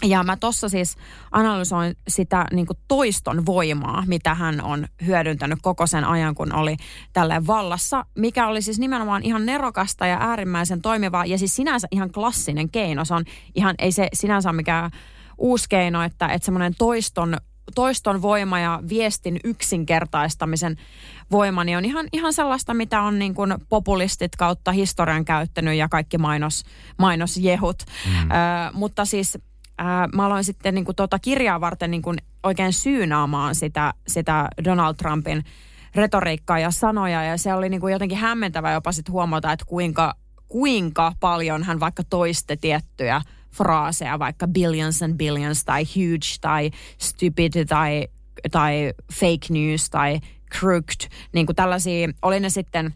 Ja 0.04 0.22
mä 0.22 0.36
tuossa 0.36 0.68
siis 0.68 0.96
analysoin 1.30 1.96
sitä 2.08 2.46
niin 2.52 2.66
kuin 2.66 2.78
toiston 2.88 3.46
voimaa, 3.46 4.04
mitä 4.06 4.34
hän 4.34 4.60
on 4.64 4.86
hyödyntänyt 5.06 5.58
koko 5.62 5.86
sen 5.86 6.04
ajan, 6.04 6.34
kun 6.34 6.54
oli 6.54 6.76
tälle 7.12 7.46
vallassa, 7.46 8.06
mikä 8.18 8.46
oli 8.46 8.62
siis 8.62 8.78
nimenomaan 8.78 9.22
ihan 9.22 9.46
nerokasta 9.46 10.06
ja 10.06 10.16
äärimmäisen 10.20 10.82
toimivaa 10.82 11.24
ja 11.24 11.38
siis 11.38 11.56
sinänsä 11.56 11.88
ihan 11.90 12.12
klassinen 12.12 12.70
keino. 12.70 13.04
Se 13.04 13.14
on 13.14 13.24
ihan, 13.54 13.74
ei 13.78 13.92
se 13.92 14.08
sinänsä 14.12 14.48
ole 14.48 14.56
mikään 14.56 14.90
uusi 15.38 15.68
keino, 15.68 16.02
että, 16.02 16.26
että 16.26 16.44
semmoinen 16.46 16.74
toiston 16.78 17.36
toiston 17.74 18.22
voima 18.22 18.60
ja 18.60 18.82
viestin 18.88 19.40
yksinkertaistamisen 19.44 20.76
voima 21.30 21.64
niin 21.64 21.78
on 21.78 21.84
ihan, 21.84 22.06
ihan 22.12 22.32
sellaista, 22.32 22.74
mitä 22.74 23.02
on 23.02 23.18
niin 23.18 23.34
kuin 23.34 23.54
populistit 23.68 24.36
kautta 24.36 24.72
historian 24.72 25.24
käyttänyt 25.24 25.74
ja 25.74 25.88
kaikki 25.88 26.18
mainos, 26.18 26.64
mainosjehut. 26.98 27.82
Mm. 28.06 28.30
Ö, 28.30 28.34
mutta 28.72 29.04
siis 29.04 29.34
ö, 29.34 29.84
mä 30.14 30.26
aloin 30.26 30.44
sitten 30.44 30.74
niin 30.74 30.84
kuin 30.84 30.96
tuota 30.96 31.18
kirjaa 31.18 31.60
varten 31.60 31.90
niin 31.90 32.02
kuin 32.02 32.18
oikein 32.42 32.72
syynaamaan 32.72 33.54
sitä, 33.54 33.94
sitä 34.08 34.48
Donald 34.64 34.94
Trumpin 34.94 35.44
retoriikkaa 35.94 36.58
ja 36.58 36.70
sanoja 36.70 37.24
ja 37.24 37.38
se 37.38 37.54
oli 37.54 37.68
niin 37.68 37.80
kuin 37.80 37.92
jotenkin 37.92 38.18
hämmentävä 38.18 38.72
jopa 38.72 38.92
sitten 38.92 39.12
huomata, 39.12 39.52
että 39.52 39.64
kuinka, 39.64 40.14
kuinka 40.48 41.12
paljon 41.20 41.62
hän 41.62 41.80
vaikka 41.80 42.02
toiste 42.10 42.56
tiettyjä 42.56 43.22
fraaseja, 43.54 44.18
vaikka 44.18 44.48
billions 44.48 45.02
and 45.02 45.16
billions 45.16 45.64
tai 45.64 45.84
huge 45.84 46.38
tai 46.40 46.70
stupid 46.98 47.52
tai, 47.68 48.08
tai 48.50 48.92
fake 49.12 49.46
news 49.50 49.90
tai 49.90 50.20
crooked, 50.58 51.10
niin 51.32 51.46
kuin 51.46 51.56
tällaisia, 51.56 52.08
oli 52.22 52.40
ne 52.40 52.50
sitten 52.50 52.94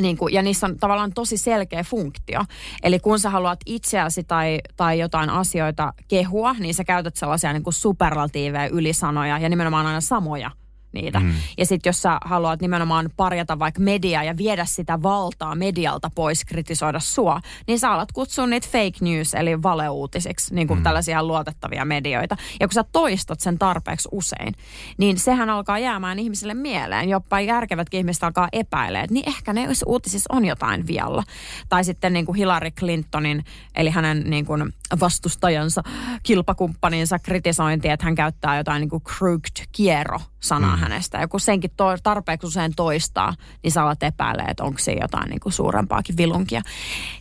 niin 0.00 0.16
kuin, 0.16 0.34
ja 0.34 0.42
niissä 0.42 0.66
on 0.66 0.78
tavallaan 0.78 1.12
tosi 1.12 1.36
selkeä 1.36 1.84
funktio. 1.84 2.40
Eli 2.82 2.98
kun 2.98 3.18
sä 3.18 3.30
haluat 3.30 3.60
itseäsi 3.66 4.24
tai, 4.24 4.58
tai 4.76 4.98
jotain 4.98 5.30
asioita 5.30 5.92
kehua, 6.08 6.52
niin 6.58 6.74
sä 6.74 6.84
käytät 6.84 7.16
sellaisia 7.16 7.52
niin 7.52 7.62
kuin 7.62 7.74
superlatiiveja, 7.74 8.68
ylisanoja 8.68 9.38
ja 9.38 9.48
nimenomaan 9.48 9.86
aina 9.86 10.00
samoja– 10.00 10.50
niitä. 10.94 11.20
Mm. 11.20 11.32
Ja 11.58 11.66
sitten 11.66 11.90
jos 11.90 12.02
sä 12.02 12.18
haluat 12.24 12.60
nimenomaan 12.60 13.10
parjata 13.16 13.58
vaikka 13.58 13.80
mediaa 13.80 14.24
ja 14.24 14.36
viedä 14.36 14.64
sitä 14.64 15.02
valtaa 15.02 15.54
medialta 15.54 16.10
pois, 16.14 16.44
kritisoida 16.44 17.00
sua, 17.00 17.40
niin 17.66 17.78
sä 17.78 17.90
alat 17.90 18.12
kutsua 18.12 18.46
niitä 18.46 18.68
fake 18.70 18.98
news 19.00 19.34
eli 19.34 19.62
valeuutisiksi, 19.62 20.54
niin 20.54 20.68
kuin 20.68 20.78
mm. 20.78 20.84
tällaisia 20.84 21.22
luotettavia 21.22 21.84
medioita. 21.84 22.36
Ja 22.60 22.68
kun 22.68 22.74
sä 22.74 22.84
toistat 22.92 23.40
sen 23.40 23.58
tarpeeksi 23.58 24.08
usein, 24.12 24.54
niin 24.98 25.18
sehän 25.18 25.50
alkaa 25.50 25.78
jäämään 25.78 26.18
ihmisille 26.18 26.54
mieleen. 26.54 27.08
Jopa 27.08 27.40
järkevätkin 27.40 27.98
ihmiset 27.98 28.24
alkaa 28.24 28.48
epäilemään, 28.52 29.04
että 29.04 29.14
niin 29.14 29.28
ehkä 29.28 29.52
ne 29.52 29.68
uutisissa 29.86 30.34
on 30.34 30.44
jotain 30.44 30.86
vialla. 30.86 31.22
Tai 31.68 31.84
sitten 31.84 32.12
niin 32.12 32.26
kuin 32.26 32.36
Hillary 32.36 32.70
Clintonin, 32.70 33.44
eli 33.74 33.90
hänen 33.90 34.30
niin 34.30 34.46
kuin 34.46 34.72
vastustajansa, 35.00 35.82
kilpakumppaninsa 36.22 37.18
kritisointi, 37.18 37.88
että 37.88 38.04
hän 38.04 38.14
käyttää 38.14 38.56
jotain 38.56 38.80
niin 38.80 38.90
kuin 38.90 39.02
crooked 39.02 39.66
kiero 39.72 40.20
sanaa 40.44 40.76
mm. 40.76 40.82
hänestä. 40.82 41.18
Ja 41.18 41.28
kun 41.28 41.40
senkin 41.40 41.70
to, 41.76 41.84
tarpeeksi 42.02 42.46
usein 42.46 42.72
toistaa, 42.76 43.34
niin 43.62 43.72
sä 43.72 43.82
alat 43.82 44.02
epäilee, 44.02 44.44
että 44.48 44.64
onko 44.64 44.78
se 44.78 44.92
jotain 44.92 45.30
niin 45.30 45.40
kuin 45.40 45.52
suurempaakin 45.52 46.16
vilunkia. 46.16 46.62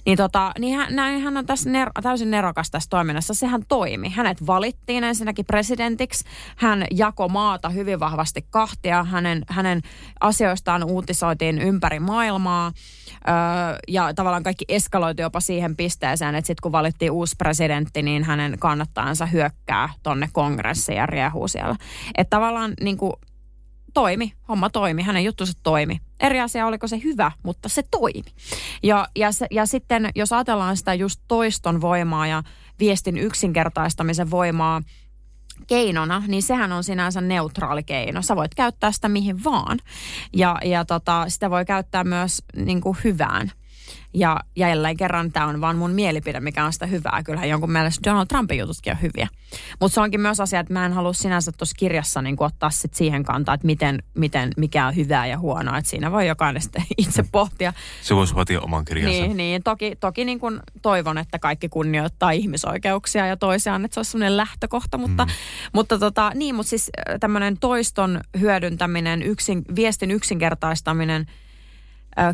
Niin, 0.05 0.17
tota, 0.17 0.51
niin 0.59 0.77
hän, 0.77 0.95
näin, 0.95 1.21
hän 1.21 1.37
on 1.37 1.45
tässä 1.45 1.69
ner, 1.69 1.91
täysin 2.03 2.31
nerokas 2.31 2.71
tässä 2.71 2.89
toiminnassa. 2.89 3.33
Sehän 3.33 3.63
toimi. 3.67 4.09
Hänet 4.09 4.47
valittiin 4.47 5.03
ensinnäkin 5.03 5.45
presidentiksi. 5.45 6.25
Hän 6.55 6.85
jako 6.91 7.29
maata 7.29 7.69
hyvin 7.69 7.99
vahvasti 7.99 8.45
kahtia. 8.49 9.03
Hänen, 9.03 9.43
hänen 9.49 9.81
asioistaan 10.19 10.83
uutisoitiin 10.83 11.61
ympäri 11.61 11.99
maailmaa. 11.99 12.71
Öö, 13.11 13.33
ja 13.87 14.13
tavallaan 14.13 14.43
kaikki 14.43 14.65
eskaloitui 14.67 15.23
jopa 15.23 15.39
siihen 15.39 15.75
pisteeseen, 15.75 16.35
että 16.35 16.47
sitten 16.47 16.61
kun 16.61 16.71
valittiin 16.71 17.11
uusi 17.11 17.35
presidentti, 17.37 18.01
niin 18.01 18.23
hänen 18.23 18.59
kannattajansa 18.59 19.25
hyökkää 19.25 19.89
tonne 20.03 20.29
kongressiin 20.33 20.97
ja 20.97 21.05
riehuu 21.05 21.47
siellä. 21.47 21.75
Että 22.17 22.29
tavallaan 22.37 22.73
niin 22.81 22.97
kuin, 22.97 23.13
toimi, 23.93 24.33
homma 24.47 24.69
toimi, 24.69 25.03
hänen 25.03 25.23
juttunsa 25.23 25.53
toimi. 25.63 25.99
Eri 26.19 26.39
asia, 26.39 26.67
oliko 26.67 26.87
se 26.87 27.01
hyvä, 27.03 27.31
mutta 27.43 27.69
se 27.69 27.83
toimi. 27.91 28.23
Ja, 28.83 29.07
ja, 29.15 29.31
se, 29.31 29.47
ja 29.51 29.65
sitten 29.65 30.09
jos 30.15 30.33
ajatellaan 30.33 30.77
sitä 30.77 30.93
just 30.93 31.21
toiston 31.27 31.81
voimaa 31.81 32.27
ja 32.27 32.43
viestin 32.79 33.17
yksinkertaistamisen 33.17 34.31
voimaa 34.31 34.81
keinona, 35.67 36.23
niin 36.27 36.43
sehän 36.43 36.71
on 36.71 36.83
sinänsä 36.83 37.21
neutraali 37.21 37.83
keino. 37.83 38.21
Sä 38.21 38.35
voit 38.35 38.55
käyttää 38.55 38.91
sitä 38.91 39.09
mihin 39.09 39.43
vaan. 39.43 39.79
Ja, 40.33 40.57
ja 40.65 40.85
tota, 40.85 41.25
sitä 41.27 41.49
voi 41.49 41.65
käyttää 41.65 42.03
myös 42.03 42.43
niin 42.55 42.81
kuin 42.81 42.97
hyvään. 43.03 43.51
Ja 44.13 44.39
jälleen 44.55 44.97
kerran 44.97 45.31
tämä 45.31 45.45
on 45.47 45.61
vaan 45.61 45.75
mun 45.75 45.91
mielipide, 45.91 46.39
mikä 46.39 46.65
on 46.65 46.73
sitä 46.73 46.85
hyvää. 46.85 47.23
Kyllähän 47.23 47.49
jonkun 47.49 47.71
mielestä 47.71 48.09
Donald 48.09 48.25
Trumpin 48.27 48.57
jututkin 48.57 48.93
on 48.93 49.01
hyviä. 49.01 49.27
Mutta 49.79 49.95
se 49.95 50.01
onkin 50.01 50.21
myös 50.21 50.39
asia, 50.39 50.59
että 50.59 50.73
mä 50.73 50.85
en 50.85 50.93
halua 50.93 51.13
sinänsä 51.13 51.51
tuossa 51.51 51.75
kirjassa 51.79 52.21
niin 52.21 52.35
ottaa 52.39 52.69
sit 52.69 52.93
siihen 52.93 53.23
kantaa, 53.23 53.55
että 53.55 53.67
miten, 53.67 54.03
miten, 54.13 54.51
mikä 54.57 54.87
on 54.87 54.95
hyvää 54.95 55.27
ja 55.27 55.39
huonoa. 55.39 55.77
Että 55.77 55.89
siinä 55.89 56.11
voi 56.11 56.27
jokainen 56.27 56.61
sitten 56.61 56.83
itse 56.97 57.23
pohtia. 57.31 57.73
Se 58.01 58.15
voisi 58.15 58.35
vaatia 58.35 58.61
oman 58.61 58.85
kirjansa. 58.85 59.21
Niin, 59.21 59.37
niin 59.37 59.63
toki, 59.63 59.95
toki 59.99 60.25
niin 60.25 60.39
kuin 60.39 60.59
toivon, 60.81 61.17
että 61.17 61.39
kaikki 61.39 61.69
kunnioittaa 61.69 62.31
ihmisoikeuksia 62.31 63.27
ja 63.27 63.37
toisiaan, 63.37 63.85
että 63.85 63.93
se 63.93 63.99
olisi 63.99 64.11
sellainen 64.11 64.37
lähtökohta. 64.37 64.97
Mutta, 64.97 65.25
mm. 65.25 65.31
mutta 65.73 65.99
tota, 65.99 66.31
niin, 66.35 66.55
mutta 66.55 66.69
siis 66.69 66.89
tämmöinen 67.19 67.57
toiston 67.57 68.21
hyödyntäminen, 68.39 69.23
yksin, 69.23 69.61
viestin 69.75 70.11
yksinkertaistaminen– 70.11 71.25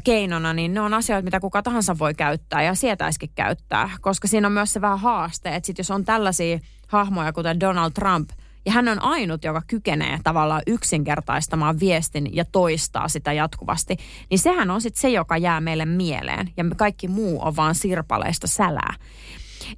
keinona, 0.03 0.53
niin 0.53 0.73
ne 0.73 0.81
on 0.81 0.93
asioita, 0.93 1.25
mitä 1.25 1.39
kuka 1.39 1.61
tahansa 1.61 1.99
voi 1.99 2.13
käyttää 2.13 2.63
ja 2.63 2.75
sietäisikin 2.75 3.31
käyttää. 3.35 3.89
Koska 4.01 4.27
siinä 4.27 4.47
on 4.47 4.53
myös 4.53 4.73
se 4.73 4.81
vähän 4.81 4.99
haaste, 4.99 5.55
että 5.55 5.67
sit 5.67 5.77
jos 5.77 5.91
on 5.91 6.05
tällaisia 6.05 6.59
hahmoja 6.87 7.33
kuten 7.33 7.59
Donald 7.59 7.91
Trump, 7.91 8.29
ja 8.65 8.71
hän 8.71 8.87
on 8.87 9.01
ainut, 9.01 9.43
joka 9.43 9.61
kykenee 9.67 10.19
tavallaan 10.23 10.61
yksinkertaistamaan 10.67 11.79
viestin 11.79 12.35
ja 12.35 12.45
toistaa 12.45 13.07
sitä 13.07 13.33
jatkuvasti, 13.33 13.97
niin 14.29 14.39
sehän 14.39 14.71
on 14.71 14.81
sitten 14.81 15.01
se, 15.01 15.09
joka 15.09 15.37
jää 15.37 15.61
meille 15.61 15.85
mieleen. 15.85 16.49
Ja 16.57 16.65
kaikki 16.77 17.07
muu 17.07 17.41
on 17.41 17.55
vaan 17.55 17.75
sirpaleista 17.75 18.47
sälää. 18.47 18.93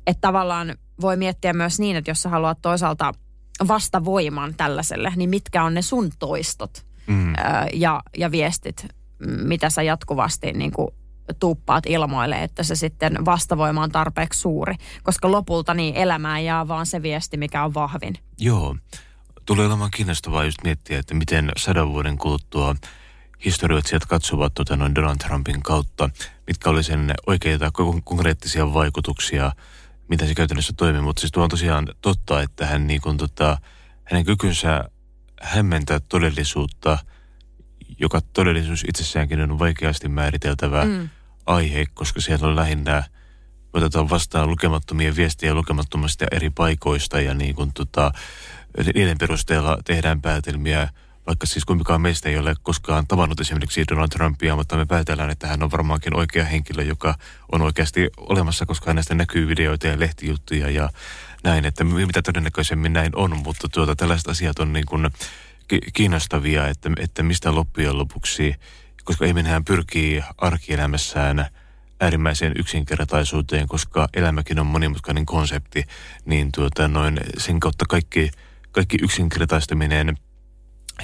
Että 0.08 0.22
tavallaan 0.22 0.76
voi 1.02 1.18
miettiä 1.18 1.54
myös 1.54 1.80
niin, 1.80 1.96
että 1.96 2.12
jos 2.12 2.22
sä 2.22 2.30
haluat 2.30 2.58
toisaalta 2.62 3.14
vastavoiman 3.68 4.54
tällaiselle, 4.58 5.14
niin 5.16 5.30
mitkä 5.30 5.64
on 5.64 5.74
ne 5.74 5.82
sun 5.82 6.10
toistot 6.20 6.86
mm. 7.08 7.34
ja, 7.74 8.02
ja 8.18 8.32
viestit 8.32 8.88
mitä 9.28 9.70
sä 9.70 9.82
jatkuvasti 9.82 10.52
niin 10.52 10.72
kuin 10.72 10.88
tuuppaat 11.40 11.86
ilmoille, 11.88 12.44
että 12.44 12.64
se 12.64 12.76
sitten 12.76 13.26
vastavoima 13.26 13.84
on 13.84 13.92
tarpeeksi 13.92 14.40
suuri. 14.40 14.76
Koska 15.04 15.32
lopulta 15.32 15.74
niin 15.74 15.96
elämään 15.96 16.46
jää 16.46 16.68
vaan 16.68 16.86
se 16.86 17.02
viesti, 17.02 17.38
mikä 17.38 17.64
on 17.64 17.74
vahvin. 17.74 18.14
Joo. 18.40 18.76
Tulee 19.46 19.66
olemaan 19.66 19.92
kiinnostavaa 19.92 20.46
just 20.46 20.64
miettiä, 20.64 21.00
että 21.00 21.14
miten 21.14 21.52
sadan 21.58 21.94
vuoden 21.94 22.18
kuluttua 22.18 22.76
historioitsijat 23.46 24.06
katsovat 24.06 24.54
tota 24.54 24.78
noin 24.78 24.96
Donald 24.96 25.18
Trumpin 25.18 25.64
kautta, 25.64 26.10
mitkä 26.48 26.70
oli 26.70 26.84
sen 26.84 27.14
oikeita 27.28 27.72
konkreettisia 28.04 28.74
vaikutuksia, 28.74 29.52
mitä 30.08 30.26
se 30.26 30.36
käytännössä 30.36 30.74
toimii. 30.78 31.02
Mutta 31.02 31.20
siis 31.20 31.32
tuo 31.32 31.44
on 31.44 31.50
tosiaan 31.50 31.88
totta, 32.02 32.42
että 32.42 32.66
hän 32.66 32.88
niin 32.88 33.02
kuin, 33.02 33.18
tota, 33.18 33.58
hänen 34.04 34.26
kykynsä 34.26 34.84
hämmentää 35.42 36.00
todellisuutta– 36.00 36.98
joka 38.02 38.22
todellisuus 38.34 38.84
itsessäänkin 38.88 39.42
on 39.42 39.60
vaikeasti 39.60 40.10
määriteltävä 40.10 40.86
mm. 40.86 41.10
aihe, 41.46 41.86
koska 41.94 42.22
siellä 42.22 42.48
on 42.48 42.56
lähinnä, 42.56 43.04
otetaan 43.74 44.10
vastaan 44.10 44.50
lukemattomia 44.50 45.16
viestejä 45.16 45.54
lukemattomista 45.54 46.26
eri 46.32 46.50
paikoista 46.50 47.22
ja 47.22 47.34
niin 47.34 47.56
kuin 47.56 47.74
tota, 47.74 48.12
niiden 48.96 49.18
perusteella 49.18 49.78
tehdään 49.86 50.22
päätelmiä, 50.22 50.90
vaikka 51.28 51.46
siis 51.46 51.66
kumpikaan 51.66 52.02
meistä 52.02 52.30
ei 52.30 52.38
ole 52.38 52.56
koskaan 52.64 53.08
tavannut 53.08 53.40
esimerkiksi 53.40 53.84
Donald 53.92 54.10
Trumpia, 54.10 54.56
mutta 54.56 54.78
me 54.78 54.86
päätellään, 54.86 55.30
että 55.30 55.48
hän 55.48 55.64
on 55.64 55.72
varmaankin 55.72 56.16
oikea 56.16 56.46
henkilö, 56.46 56.84
joka 56.84 57.16
on 57.52 57.62
oikeasti 57.62 58.10
olemassa, 58.18 58.66
koska 58.66 58.90
hänestä 58.90 59.16
näkyy 59.16 59.48
videoita 59.48 59.88
ja 59.88 60.00
lehtijuttuja 60.00 60.70
ja 60.70 60.90
näin, 61.44 61.66
että 61.66 61.84
mitä 61.84 62.22
todennäköisemmin 62.22 62.94
näin 62.94 63.16
on, 63.16 63.38
mutta 63.38 63.68
tuota, 63.70 63.96
tällaiset 63.96 64.28
asiat 64.28 64.60
on 64.60 64.74
niin 64.74 64.86
kuin 64.86 65.10
kiinnostavia, 65.94 66.68
että, 66.68 66.90
että 67.00 67.24
mistä 67.24 67.56
loppujen 67.56 67.98
lopuksi, 67.98 68.56
koska 69.04 69.26
ihminenhän 69.26 69.66
pyrkii 69.66 70.24
arkielämässään 70.38 71.48
äärimmäiseen 72.00 72.54
yksinkertaisuuteen, 72.56 73.68
koska 73.68 74.08
elämäkin 74.14 74.60
on 74.60 74.68
monimutkainen 74.68 75.26
konsepti, 75.26 75.84
niin 76.26 76.52
tuota 76.52 76.88
noin, 76.88 77.20
sen 77.38 77.60
kautta 77.60 77.86
kaikki, 77.90 78.32
kaikki 78.72 78.98
yksinkertaistaminen 79.02 80.18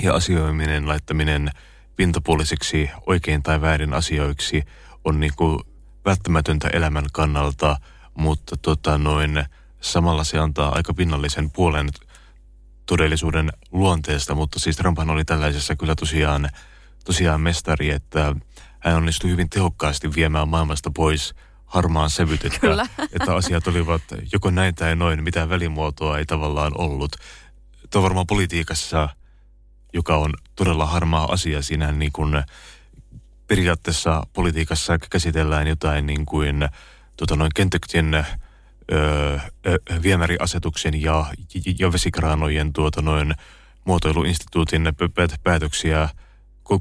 ja 0.04 0.14
asioiminen, 0.14 0.88
laittaminen 0.88 1.50
pintapuoliseksi 1.96 2.90
oikein 3.06 3.44
tai 3.44 3.62
väärin 3.62 3.94
asioiksi 3.94 4.64
on 5.04 5.20
niin 5.20 5.34
kuin 5.36 5.60
välttämätöntä 6.06 6.68
elämän 6.74 7.06
kannalta, 7.14 7.78
mutta 8.14 8.58
tota 8.62 8.98
noin, 8.98 9.46
samalla 9.82 10.24
se 10.24 10.40
antaa 10.40 10.76
aika 10.76 10.94
pinnallisen 10.94 11.52
puolen 11.52 11.90
todellisuuden 12.88 13.52
luonteesta, 13.72 14.36
mutta 14.36 14.60
siis 14.60 14.76
Trumphan 14.76 15.10
oli 15.10 15.26
tällaisessa 15.26 15.76
kyllä 15.76 15.96
tosiaan, 15.96 16.50
tosiaan 17.06 17.42
mestari, 17.42 17.90
että 17.90 18.36
hän 18.80 18.96
onnistui 18.96 19.30
hyvin 19.30 19.50
tehokkaasti 19.50 20.16
viemään 20.16 20.50
maailmasta 20.50 20.92
pois 20.96 21.36
harmaan 21.66 22.10
sävyt, 22.10 22.46
että, 22.46 22.68
että 23.20 23.36
asiat 23.36 23.68
olivat 23.68 24.02
joko 24.34 24.52
näin 24.52 24.76
tai 24.76 24.96
noin, 24.96 25.24
mitään 25.24 25.50
välimuotoa 25.50 26.18
ei 26.18 26.26
tavallaan 26.26 26.72
ollut. 26.78 27.16
Tuo 27.90 28.04
varmaan 28.04 28.28
politiikassa, 28.28 29.10
joka 29.94 30.18
on 30.18 30.34
todella 30.56 30.86
harmaa 30.86 31.32
asia, 31.32 31.62
siinä 31.62 31.92
niin 31.92 32.12
kuin 32.12 32.44
periaatteessa 33.48 34.24
politiikassa 34.34 34.98
käsitellään 35.10 35.68
jotain 35.68 36.06
niin 36.06 36.26
kuin 36.26 36.70
tota 37.18 37.36
noin 37.36 37.52
Kentuckyn 37.56 38.26
öö, 38.92 39.40
viemäriasetuksen 40.04 41.02
ja, 41.02 41.26
ja 41.80 41.92
vesikraanojen 41.92 42.74
tuota 42.74 43.02
noin 43.02 43.36
muotoiluinstituutin 43.86 44.84
päätöksiä 45.44 46.10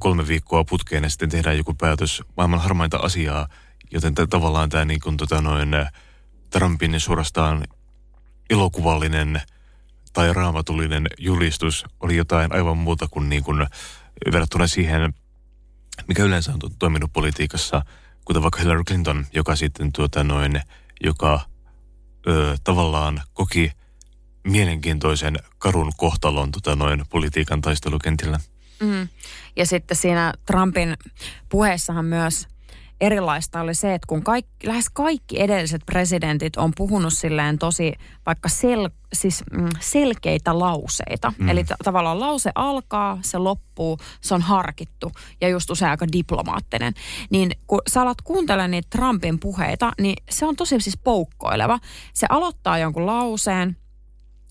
kolme 0.01 0.29
viikkoa 0.29 0.65
putkeen 0.65 1.05
ja 1.05 1.11
sitten 1.11 1.29
tehdään 1.29 1.57
joku 1.57 1.75
päätös 1.75 2.23
maailman 2.37 2.61
harmainta 2.61 2.97
asiaa, 2.97 3.49
joten 3.91 4.15
t- 4.15 4.31
tavallaan 4.31 4.69
tämä 4.69 4.85
niin 4.85 5.01
kuin, 5.01 5.17
tota 5.17 5.41
noin, 5.41 5.69
Trumpin 6.51 7.01
suorastaan 7.01 7.65
elokuvallinen 8.51 9.41
tai 10.13 10.33
raamatullinen 10.33 11.07
julistus 11.19 11.85
oli 12.01 12.17
jotain 12.17 12.53
aivan 12.53 12.79
muuta 12.79 13.09
kuin, 13.11 13.29
niin 13.29 13.45
kuin 13.45 13.67
verrattuna 14.33 14.67
siihen, 14.67 15.15
mikä 16.09 16.23
yleensä 16.23 16.53
on 16.53 16.59
toiminut 16.79 17.13
politiikassa, 17.13 17.83
kuten 18.25 18.43
vaikka 18.43 18.61
Hillary 18.61 18.85
Clinton, 18.85 19.27
joka 19.33 19.57
sitten 19.57 19.93
tuota 19.93 20.25
noin, 20.25 20.61
joka 21.05 21.41
ö, 22.29 22.57
tavallaan 22.65 23.23
koki 23.33 23.73
mielenkiintoisen 24.45 25.37
karun 25.59 25.93
kohtalon 25.97 26.51
tota 26.51 26.77
noin, 26.77 27.05
politiikan 27.11 27.61
taistelukentillä. 27.61 28.41
Mm. 28.81 29.09
Ja 29.57 29.67
sitten 29.67 29.97
siinä 29.97 30.33
Trumpin 30.47 30.95
puheessahan 31.49 32.05
myös 32.05 32.49
erilaista 33.01 33.61
oli 33.61 33.75
se, 33.75 33.95
että 33.95 34.07
kun 34.07 34.23
kaikki, 34.23 34.69
lähes 34.69 34.91
kaikki 34.91 35.41
edelliset 35.41 35.83
presidentit 35.87 36.57
on 36.57 36.73
puhunut 36.77 37.13
silleen 37.13 37.59
tosi 37.59 37.93
vaikka 38.27 38.49
sel, 38.49 38.89
siis, 39.13 39.45
mm, 39.53 39.69
selkeitä 39.81 40.59
lauseita. 40.59 41.33
Mm. 41.39 41.49
Eli 41.49 41.65
t- 41.65 41.73
tavallaan 41.85 42.21
lause 42.21 42.51
alkaa, 42.55 43.19
se 43.23 43.39
loppuu, 43.39 43.99
se 44.21 44.35
on 44.35 44.43
harkittu 44.43 45.13
ja 45.41 45.49
just 45.49 45.71
usein 45.71 45.91
aika 45.91 46.07
diplomaattinen. 46.13 46.95
Niin 47.31 47.51
kun 47.67 47.81
sä 47.89 48.03
alat 48.03 48.23
kuuntelemaan 48.23 48.71
niitä 48.71 48.89
Trumpin 48.91 49.41
puheita, 49.41 49.93
niin 50.01 50.17
se 50.31 50.47
on 50.47 50.57
tosi 50.57 50.81
siis 50.81 50.99
poukkoileva. 51.05 51.79
Se 52.15 52.27
aloittaa 52.31 52.79
jonkun 52.79 53.07
lauseen, 53.07 53.77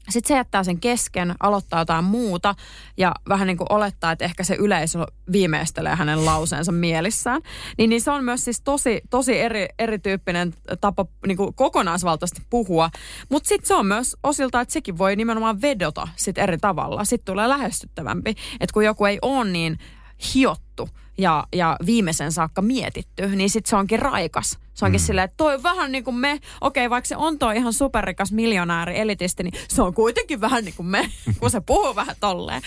sitten 0.09 0.27
se 0.27 0.33
jättää 0.37 0.63
sen 0.63 0.79
kesken, 0.79 1.35
aloittaa 1.39 1.81
jotain 1.81 2.05
muuta 2.05 2.55
ja 2.97 3.15
vähän 3.29 3.47
niin 3.47 3.57
kuin 3.57 3.67
olettaa, 3.69 4.11
että 4.11 4.25
ehkä 4.25 4.43
se 4.43 4.55
yleisö 4.55 4.99
viimeistelee 5.31 5.95
hänen 5.95 6.25
lauseensa 6.25 6.71
mielissään. 6.71 7.41
Niin, 7.77 7.89
niin 7.89 8.01
se 8.01 8.11
on 8.11 8.23
myös 8.23 8.45
siis 8.45 8.61
tosi, 8.61 9.01
tosi 9.09 9.39
eri, 9.39 9.67
erityyppinen 9.79 10.53
tapa 10.81 11.05
niin 11.27 11.37
kuin 11.37 11.53
kokonaisvaltaisesti 11.53 12.41
puhua. 12.49 12.89
Mutta 13.29 13.47
sitten 13.47 13.67
se 13.67 13.73
on 13.73 13.85
myös 13.85 14.15
osilta, 14.23 14.61
että 14.61 14.73
sekin 14.73 14.97
voi 14.97 15.15
nimenomaan 15.15 15.61
vedota 15.61 16.07
sit 16.15 16.37
eri 16.37 16.57
tavalla. 16.57 17.05
Sitten 17.05 17.33
tulee 17.33 17.49
lähestyttävämpi. 17.49 18.29
Että 18.59 18.73
kun 18.73 18.85
joku 18.85 19.05
ei 19.05 19.19
ole 19.21 19.49
niin 19.49 19.79
hiottu 20.33 20.89
ja, 21.17 21.43
ja 21.55 21.77
viimeisen 21.85 22.31
saakka 22.31 22.61
mietitty, 22.61 23.27
niin 23.27 23.49
sitten 23.49 23.69
se 23.69 23.75
onkin 23.75 23.99
raikas. 23.99 24.59
Se 24.73 24.85
onkin 24.85 25.01
mm. 25.01 25.05
silleen, 25.05 25.25
että 25.25 25.37
toi 25.37 25.63
vähän 25.63 25.91
niin 25.91 26.03
kuin 26.03 26.15
me, 26.15 26.39
okei 26.61 26.89
vaikka 26.89 27.07
se 27.07 27.17
on 27.17 27.39
toi 27.39 27.57
ihan 27.57 27.73
superrikas 27.73 28.31
miljonääri 28.31 28.99
elitisti, 28.99 29.43
niin 29.43 29.53
se 29.67 29.81
on 29.81 29.93
kuitenkin 29.93 30.41
vähän 30.41 30.65
niin 30.65 30.75
kuin 30.75 30.87
me, 30.87 31.11
kun 31.39 31.51
se 31.51 31.61
puhuu 31.61 31.95
vähän 31.95 32.15
tolleen. 32.19 32.61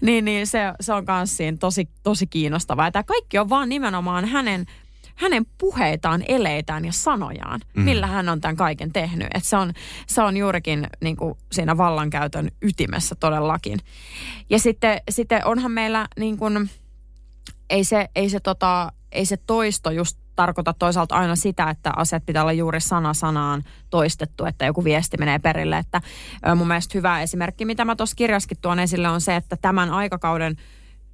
Niin, 0.00 0.24
niin 0.24 0.46
se, 0.46 0.60
se 0.80 0.92
on 0.92 1.04
kans 1.04 1.36
siinä 1.36 1.56
tosi, 1.60 1.88
tosi 2.02 2.26
kiinnostavaa. 2.26 2.86
Ja 2.86 2.90
tämä 2.90 3.02
kaikki 3.02 3.38
on 3.38 3.48
vaan 3.48 3.68
nimenomaan 3.68 4.24
hänen 4.24 4.66
hänen 5.20 5.46
puheitaan, 5.58 6.24
eleitään 6.28 6.84
ja 6.84 6.92
sanojaan, 6.92 7.60
mm. 7.74 7.82
millä 7.82 8.06
hän 8.06 8.28
on 8.28 8.40
tämän 8.40 8.56
kaiken 8.56 8.92
tehnyt. 8.92 9.28
Et 9.34 9.44
se, 9.44 9.56
on, 9.56 9.72
se 10.06 10.22
on 10.22 10.36
juurikin 10.36 10.86
niin 11.00 11.16
kuin 11.16 11.34
siinä 11.52 11.76
vallankäytön 11.76 12.50
ytimessä 12.62 13.14
todellakin. 13.14 13.78
Ja 14.50 14.58
sitten, 14.58 15.00
sitten 15.10 15.46
onhan 15.46 15.70
meillä 15.70 16.08
niin 16.18 16.36
kuin, 16.36 16.70
ei 17.70 17.84
se, 17.84 18.08
ei 18.14 18.30
se, 18.30 18.40
tota, 18.40 18.92
ei 19.12 19.26
se 19.26 19.36
toisto 19.36 19.90
just 19.90 20.18
tarkoita 20.36 20.74
toisaalta 20.74 21.14
aina 21.14 21.36
sitä, 21.36 21.70
että 21.70 21.92
asiat 21.96 22.26
pitää 22.26 22.42
olla 22.42 22.52
juuri 22.52 22.80
sana 22.80 23.14
sanaan 23.14 23.62
toistettu, 23.90 24.44
että 24.44 24.66
joku 24.66 24.84
viesti 24.84 25.16
menee 25.16 25.38
perille. 25.38 25.78
Että 25.78 26.00
mun 26.56 26.68
mielestä 26.68 26.98
hyvä 26.98 27.22
esimerkki, 27.22 27.64
mitä 27.64 27.84
mä 27.84 27.96
tuossa 27.96 28.16
kirjaskin 28.16 28.58
tuon 28.60 28.78
esille, 28.78 29.08
on 29.08 29.20
se, 29.20 29.36
että 29.36 29.56
tämän 29.56 29.90
aikakauden 29.90 30.56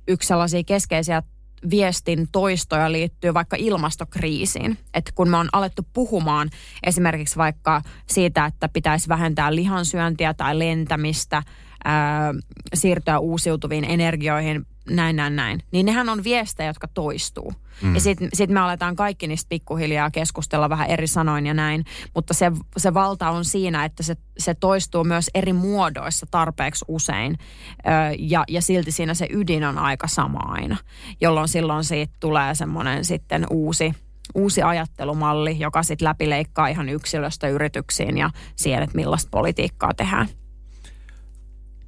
yksi 0.09 0.29
sellaisia 0.29 0.65
keskeisiä 0.65 1.23
viestin 1.71 2.29
toistoja 2.33 2.93
liittyy 2.93 3.35
vaikka 3.35 3.57
ilmastokriisiin. 3.59 4.79
Että 4.95 5.13
kun 5.15 5.29
me 5.29 5.37
on 5.37 5.49
alettu 5.53 5.83
puhumaan 5.93 6.51
esimerkiksi 6.87 7.37
vaikka 7.37 7.83
siitä, 8.07 8.47
että 8.47 8.69
pitäisi 8.69 9.09
vähentää 9.09 9.55
lihansyöntiä 9.55 10.35
tai 10.35 10.59
lentämistä, 10.59 11.43
ää, 11.85 12.35
siirtyä 12.75 13.19
uusiutuviin 13.19 13.85
energioihin, 13.85 14.67
näin, 14.91 15.17
näin, 15.17 15.37
näin. 15.37 15.61
Niin 15.71 15.87
nehän 15.87 16.09
on 16.09 16.25
viestejä, 16.25 16.67
jotka 16.67 16.89
toistuu. 16.89 17.53
Mm. 17.83 17.95
Ja 17.95 18.01
sitten 18.01 18.29
sit 18.35 18.51
me 18.51 18.61
aletaan 18.61 18.97
kaikki 18.97 19.27
niistä 19.27 19.49
pikkuhiljaa 19.49 20.11
keskustella 20.11 20.69
vähän 20.69 20.89
eri 20.89 21.07
sanoin 21.07 21.47
ja 21.47 21.55
näin. 21.55 21.85
Mutta 22.15 22.35
se, 22.35 22.53
se 22.77 22.95
valta 22.95 23.31
on 23.31 23.45
siinä, 23.45 23.85
että 23.85 24.03
se, 24.03 24.17
se 24.39 24.55
toistuu 24.55 25.05
myös 25.05 25.31
eri 25.35 25.53
muodoissa 25.53 26.27
tarpeeksi 26.31 26.85
usein. 26.89 27.39
Ö, 27.87 27.91
ja, 28.19 28.45
ja 28.49 28.63
silti 28.63 28.93
siinä 28.93 29.15
se 29.15 29.27
ydin 29.31 29.65
on 29.65 29.79
aika 29.79 30.07
sama 30.09 30.41
aina. 30.43 30.77
Jolloin 31.21 31.49
silloin 31.49 31.85
siitä 31.85 32.15
tulee 32.21 32.55
semmoinen 32.55 33.05
sitten 33.05 33.47
uusi, 33.51 33.95
uusi 34.35 34.63
ajattelumalli, 34.63 35.59
joka 35.59 35.83
sitten 35.83 36.09
läpileikkaa 36.09 36.69
ihan 36.69 36.89
yksilöstä 36.89 37.49
yrityksiin 37.49 38.19
ja 38.19 38.31
siihen, 38.57 38.83
että 38.83 38.97
millaista 38.97 39.29
politiikkaa 39.31 39.95
tehdään. 39.95 40.29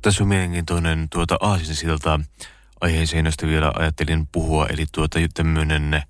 Tässä 0.03 0.24
on 0.24 0.28
mielenkiintoinen 0.28 1.09
tuota 1.11 1.36
aasinsilta 1.40 2.20
aiheeseen, 2.80 3.26
josta 3.26 3.46
vielä 3.46 3.72
ajattelin 3.74 4.26
puhua, 4.26 4.66
eli 4.66 4.86
tuota 4.92 5.18
tämmöinen 5.34 6.02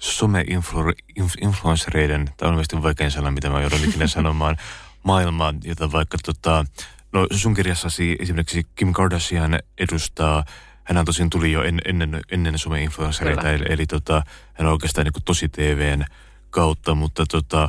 some-influenssereiden, 0.00 2.30
tämä 2.36 2.48
on 2.48 2.54
ilmeisesti 2.54 2.82
vaikein 2.82 3.10
sana, 3.10 3.30
mitä 3.30 3.50
mä 3.50 3.60
joudun 3.60 3.84
ikinä 3.84 4.06
sanomaan, 4.16 4.56
maailma, 5.02 5.54
jota 5.64 5.92
vaikka 5.92 6.18
tota, 6.24 6.64
no 7.12 7.26
sun 7.30 7.54
kirjassasi 7.54 8.16
esimerkiksi 8.20 8.66
Kim 8.74 8.92
Kardashian 8.92 9.58
edustaa, 9.78 10.44
hän 10.84 11.04
tosin 11.04 11.30
tuli 11.30 11.52
jo 11.52 11.62
en, 11.62 11.80
ennen, 11.84 12.20
ennen 12.30 12.54
some-influenssereita, 12.54 13.50
eli, 13.50 13.64
eli 13.68 13.86
tota, 13.86 14.22
hän 14.54 14.66
on 14.66 14.72
oikeastaan 14.72 15.04
niin 15.04 15.24
tosi 15.24 15.48
TVn 15.48 16.04
kautta, 16.50 16.94
mutta 16.94 17.26
tota, 17.26 17.68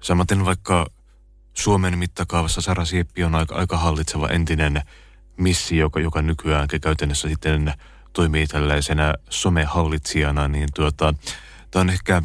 samaten 0.00 0.44
vaikka 0.44 0.86
Suomen 1.54 1.98
mittakaavassa 1.98 2.60
Sara 2.60 2.84
Sieppi 2.84 3.24
on 3.24 3.34
aika, 3.34 3.54
aika 3.54 3.76
hallitseva 3.76 4.28
entinen 4.28 4.82
missi, 5.40 5.76
joka, 5.76 6.00
joka 6.00 6.22
nykyään 6.22 6.68
käytännössä 6.82 7.28
sitten 7.28 7.72
toimii 8.12 8.46
tällaisena 8.46 9.14
somehallitsijana, 9.30 10.48
niin 10.48 10.68
tuota, 10.74 11.14
tämä 11.70 11.80
on 11.80 11.90
ehkä 11.90 12.22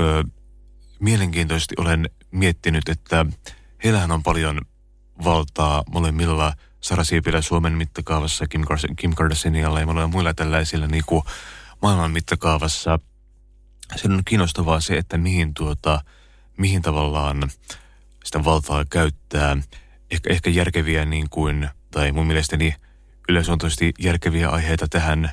ö, 0.00 0.24
mielenkiintoisesti 1.00 1.74
olen 1.78 2.10
miettinyt, 2.30 2.88
että 2.88 3.26
heillähän 3.84 4.10
on 4.10 4.22
paljon 4.22 4.60
valtaa 5.24 5.82
molemmilla 5.90 6.52
Sara 6.80 7.04
Siipilä 7.04 7.42
Suomen 7.42 7.72
mittakaavassa, 7.72 8.46
Kim, 8.46 8.64
Kim 8.96 9.14
Kardashianilla 9.14 9.80
ja 9.80 9.86
monilla 9.86 10.06
muilla 10.06 10.34
tällaisilla 10.34 10.86
niin 10.86 11.04
kuin 11.06 11.22
maailman 11.82 12.10
mittakaavassa. 12.10 12.98
Se 13.96 14.08
on 14.08 14.22
kiinnostavaa 14.24 14.80
se, 14.80 14.98
että 14.98 15.18
mihin, 15.18 15.54
tuota, 15.54 16.00
mihin 16.58 16.82
tavallaan 16.82 17.50
sitä 18.24 18.44
valtaa 18.44 18.84
käyttää. 18.90 19.56
Ehkä, 20.10 20.32
ehkä 20.32 20.50
järkeviä 20.50 21.04
niin 21.04 21.30
kuin 21.30 21.68
tai 21.90 22.12
mun 22.12 22.26
mielestäni 22.26 22.74
yleisluontoisesti 23.28 23.94
järkeviä 23.98 24.50
aiheita 24.50 24.88
tähän 24.88 25.30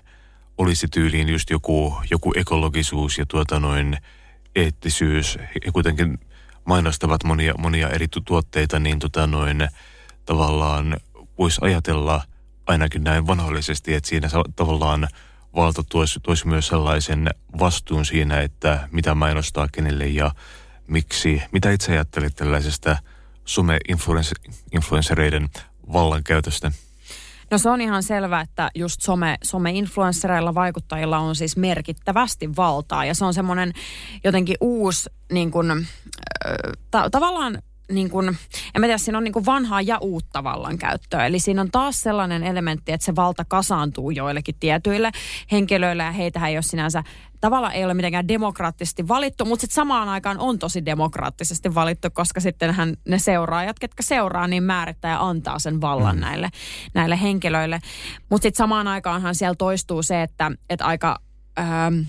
olisi 0.57 0.87
tyyliin 0.87 1.29
just 1.29 1.49
joku, 1.49 1.97
joku 2.11 2.33
ekologisuus 2.35 3.17
ja 3.17 3.25
tuota 3.25 3.59
noin 3.59 3.97
eettisyys. 4.55 5.37
He 5.65 5.71
kuitenkin 5.73 6.19
mainostavat 6.65 7.23
monia, 7.23 7.53
monia 7.57 7.89
eri 7.89 8.07
tuotteita, 8.25 8.79
niin 8.79 8.99
tota 8.99 9.27
noin 9.27 9.67
tavallaan 10.25 10.97
voisi 11.37 11.61
ajatella 11.63 12.21
ainakin 12.65 13.03
näin 13.03 13.27
vanhoillisesti, 13.27 13.93
että 13.93 14.09
siinä 14.09 14.29
tavallaan 14.55 15.07
valta 15.55 15.83
tuoisi, 15.89 16.19
tuoisi 16.19 16.47
myös 16.47 16.67
sellaisen 16.67 17.29
vastuun 17.59 18.05
siinä, 18.05 18.41
että 18.41 18.87
mitä 18.91 19.15
mainostaa 19.15 19.67
kenelle 19.71 20.07
ja 20.07 20.31
miksi. 20.87 21.41
Mitä 21.51 21.71
itse 21.71 21.91
ajattelit 21.91 22.35
tällaisesta 22.35 22.97
some-influenssereiden 23.45 25.49
vallankäytöstä? 25.93 26.71
No 27.51 27.57
se 27.57 27.69
on 27.69 27.81
ihan 27.81 28.03
selvää, 28.03 28.41
että 28.41 28.71
just 28.75 29.01
some, 29.01 29.37
some-influenssereilla 29.45 30.55
vaikuttajilla 30.55 31.17
on 31.19 31.35
siis 31.35 31.57
merkittävästi 31.57 32.55
valtaa 32.55 33.05
ja 33.05 33.15
se 33.15 33.25
on 33.25 33.33
semmoinen 33.33 33.73
jotenkin 34.23 34.57
uusi 34.61 35.09
niin 35.31 35.51
kuin, 35.51 35.87
ta- 36.91 37.09
tavallaan 37.09 37.61
niin 37.91 38.09
kuin, 38.09 38.37
en 38.75 38.81
mä 38.81 38.87
tiedä, 38.87 38.97
siinä 38.97 39.17
on 39.17 39.23
niin 39.23 39.33
kuin 39.33 39.45
vanhaa 39.45 39.81
ja 39.81 39.97
uutta 39.97 40.43
vallankäyttöä. 40.43 41.25
Eli 41.25 41.39
siinä 41.39 41.61
on 41.61 41.71
taas 41.71 42.01
sellainen 42.01 42.43
elementti, 42.43 42.91
että 42.91 43.05
se 43.05 43.15
valta 43.15 43.45
kasaantuu 43.45 44.11
joillekin 44.11 44.55
tietyille 44.59 45.11
henkilöille 45.51 46.03
ja 46.03 46.11
heitähän 46.11 46.49
ei 46.49 46.55
ole 46.55 46.61
sinänsä 46.61 47.03
tavallaan 47.43 47.73
ei 47.73 47.85
ole 47.85 47.93
mitenkään 47.93 48.27
demokraattisesti 48.27 49.07
valittu, 49.07 49.45
mutta 49.45 49.61
sitten 49.61 49.75
samaan 49.75 50.09
aikaan 50.09 50.39
on 50.39 50.59
tosi 50.59 50.85
demokraattisesti 50.85 51.75
valittu, 51.75 52.07
koska 52.13 52.39
sittenhän 52.39 52.93
ne 53.07 53.19
seuraajat, 53.19 53.79
ketkä 53.79 54.03
seuraa, 54.03 54.47
niin 54.47 54.63
määrittää 54.63 55.11
ja 55.11 55.27
antaa 55.27 55.59
sen 55.59 55.81
vallan 55.81 56.15
mm. 56.15 56.21
näille, 56.21 56.49
näille 56.93 57.21
henkilöille. 57.21 57.79
Mutta 58.29 58.43
sitten 58.43 58.57
samaan 58.57 58.87
aikaanhan 58.87 59.35
siellä 59.35 59.55
toistuu 59.55 60.03
se, 60.03 60.21
että, 60.21 60.51
että 60.69 60.85
aika... 60.85 61.19
Ähm, 61.59 61.99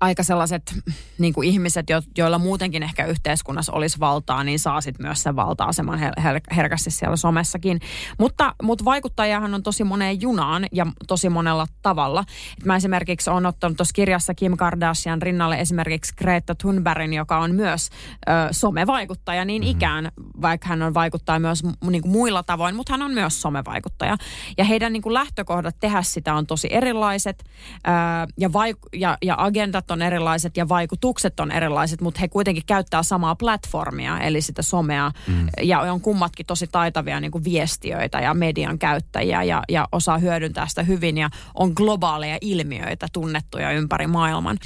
aika 0.00 0.22
sellaiset 0.22 0.74
niin 1.18 1.34
kuin 1.34 1.48
ihmiset, 1.48 1.90
jo, 1.90 2.02
joilla 2.18 2.38
muutenkin 2.38 2.82
ehkä 2.82 3.06
yhteiskunnassa 3.06 3.72
olisi 3.72 4.00
valtaa, 4.00 4.44
niin 4.44 4.58
saa 4.58 4.80
sitten 4.80 5.06
myös 5.06 5.22
sen 5.22 5.36
valta-aseman 5.36 5.98
her- 5.98 6.20
her- 6.20 6.54
herkästi 6.56 6.90
siellä 6.90 7.16
somessakin. 7.16 7.80
Mutta, 8.18 8.54
mutta 8.62 8.84
vaikuttajahan 8.84 9.54
on 9.54 9.62
tosi 9.62 9.84
moneen 9.84 10.20
junaan 10.20 10.66
ja 10.72 10.86
tosi 11.06 11.28
monella 11.28 11.66
tavalla. 11.82 12.24
Et 12.58 12.64
mä 12.64 12.76
esimerkiksi 12.76 13.30
olen 13.30 13.46
ottanut 13.46 13.76
tuossa 13.76 13.92
kirjassa 13.92 14.34
Kim 14.34 14.56
Kardashian 14.56 15.22
rinnalle 15.22 15.60
esimerkiksi 15.60 16.14
Greta 16.16 16.54
Thunbergin, 16.54 17.12
joka 17.12 17.38
on 17.38 17.54
myös 17.54 17.90
ö, 18.28 18.32
somevaikuttaja 18.50 19.44
niin 19.44 19.62
mm-hmm. 19.62 19.76
ikään, 19.76 20.12
vaikka 20.42 20.68
hän 20.68 20.82
on 20.82 20.94
vaikuttaja 20.94 21.38
myös 21.38 21.62
niin 21.90 22.02
kuin 22.02 22.12
muilla 22.12 22.42
tavoin, 22.42 22.76
mutta 22.76 22.92
hän 22.92 23.02
on 23.02 23.10
myös 23.10 23.42
somevaikuttaja. 23.42 24.16
Ja 24.58 24.64
heidän 24.64 24.92
niin 24.92 25.02
kuin 25.02 25.14
lähtökohdat 25.14 25.76
tehdä 25.80 26.02
sitä 26.02 26.34
on 26.34 26.46
tosi 26.46 26.68
erilaiset 26.70 27.44
ö, 27.44 27.90
ja, 28.38 28.48
vaik- 28.48 28.88
ja, 28.92 29.18
ja 29.22 29.34
agenda 29.38 29.79
agendat 29.80 29.90
on 29.90 30.02
erilaiset 30.02 30.56
ja 30.56 30.68
vaikutukset 30.68 31.40
on 31.40 31.50
erilaiset, 31.50 32.00
mutta 32.00 32.20
he 32.20 32.28
kuitenkin 32.28 32.62
käyttää 32.66 33.02
samaa 33.02 33.34
platformia, 33.34 34.18
eli 34.20 34.40
sitä 34.40 34.62
somea. 34.62 35.12
Mm. 35.26 35.48
Ja 35.62 35.80
on 35.80 36.00
kummatkin 36.00 36.46
tosi 36.46 36.66
taitavia 36.66 37.20
niin 37.20 37.30
kuin 37.30 37.44
viestiöitä 37.44 38.20
ja 38.20 38.34
median 38.34 38.78
käyttäjiä 38.78 39.42
ja, 39.42 39.62
ja 39.68 39.88
osaa 39.92 40.18
hyödyntää 40.18 40.66
sitä 40.68 40.82
hyvin 40.82 41.18
ja 41.18 41.30
on 41.54 41.72
globaaleja 41.74 42.38
ilmiöitä 42.40 43.06
tunnettuja 43.12 43.72
ympäri 43.72 44.06
maailman. 44.06 44.58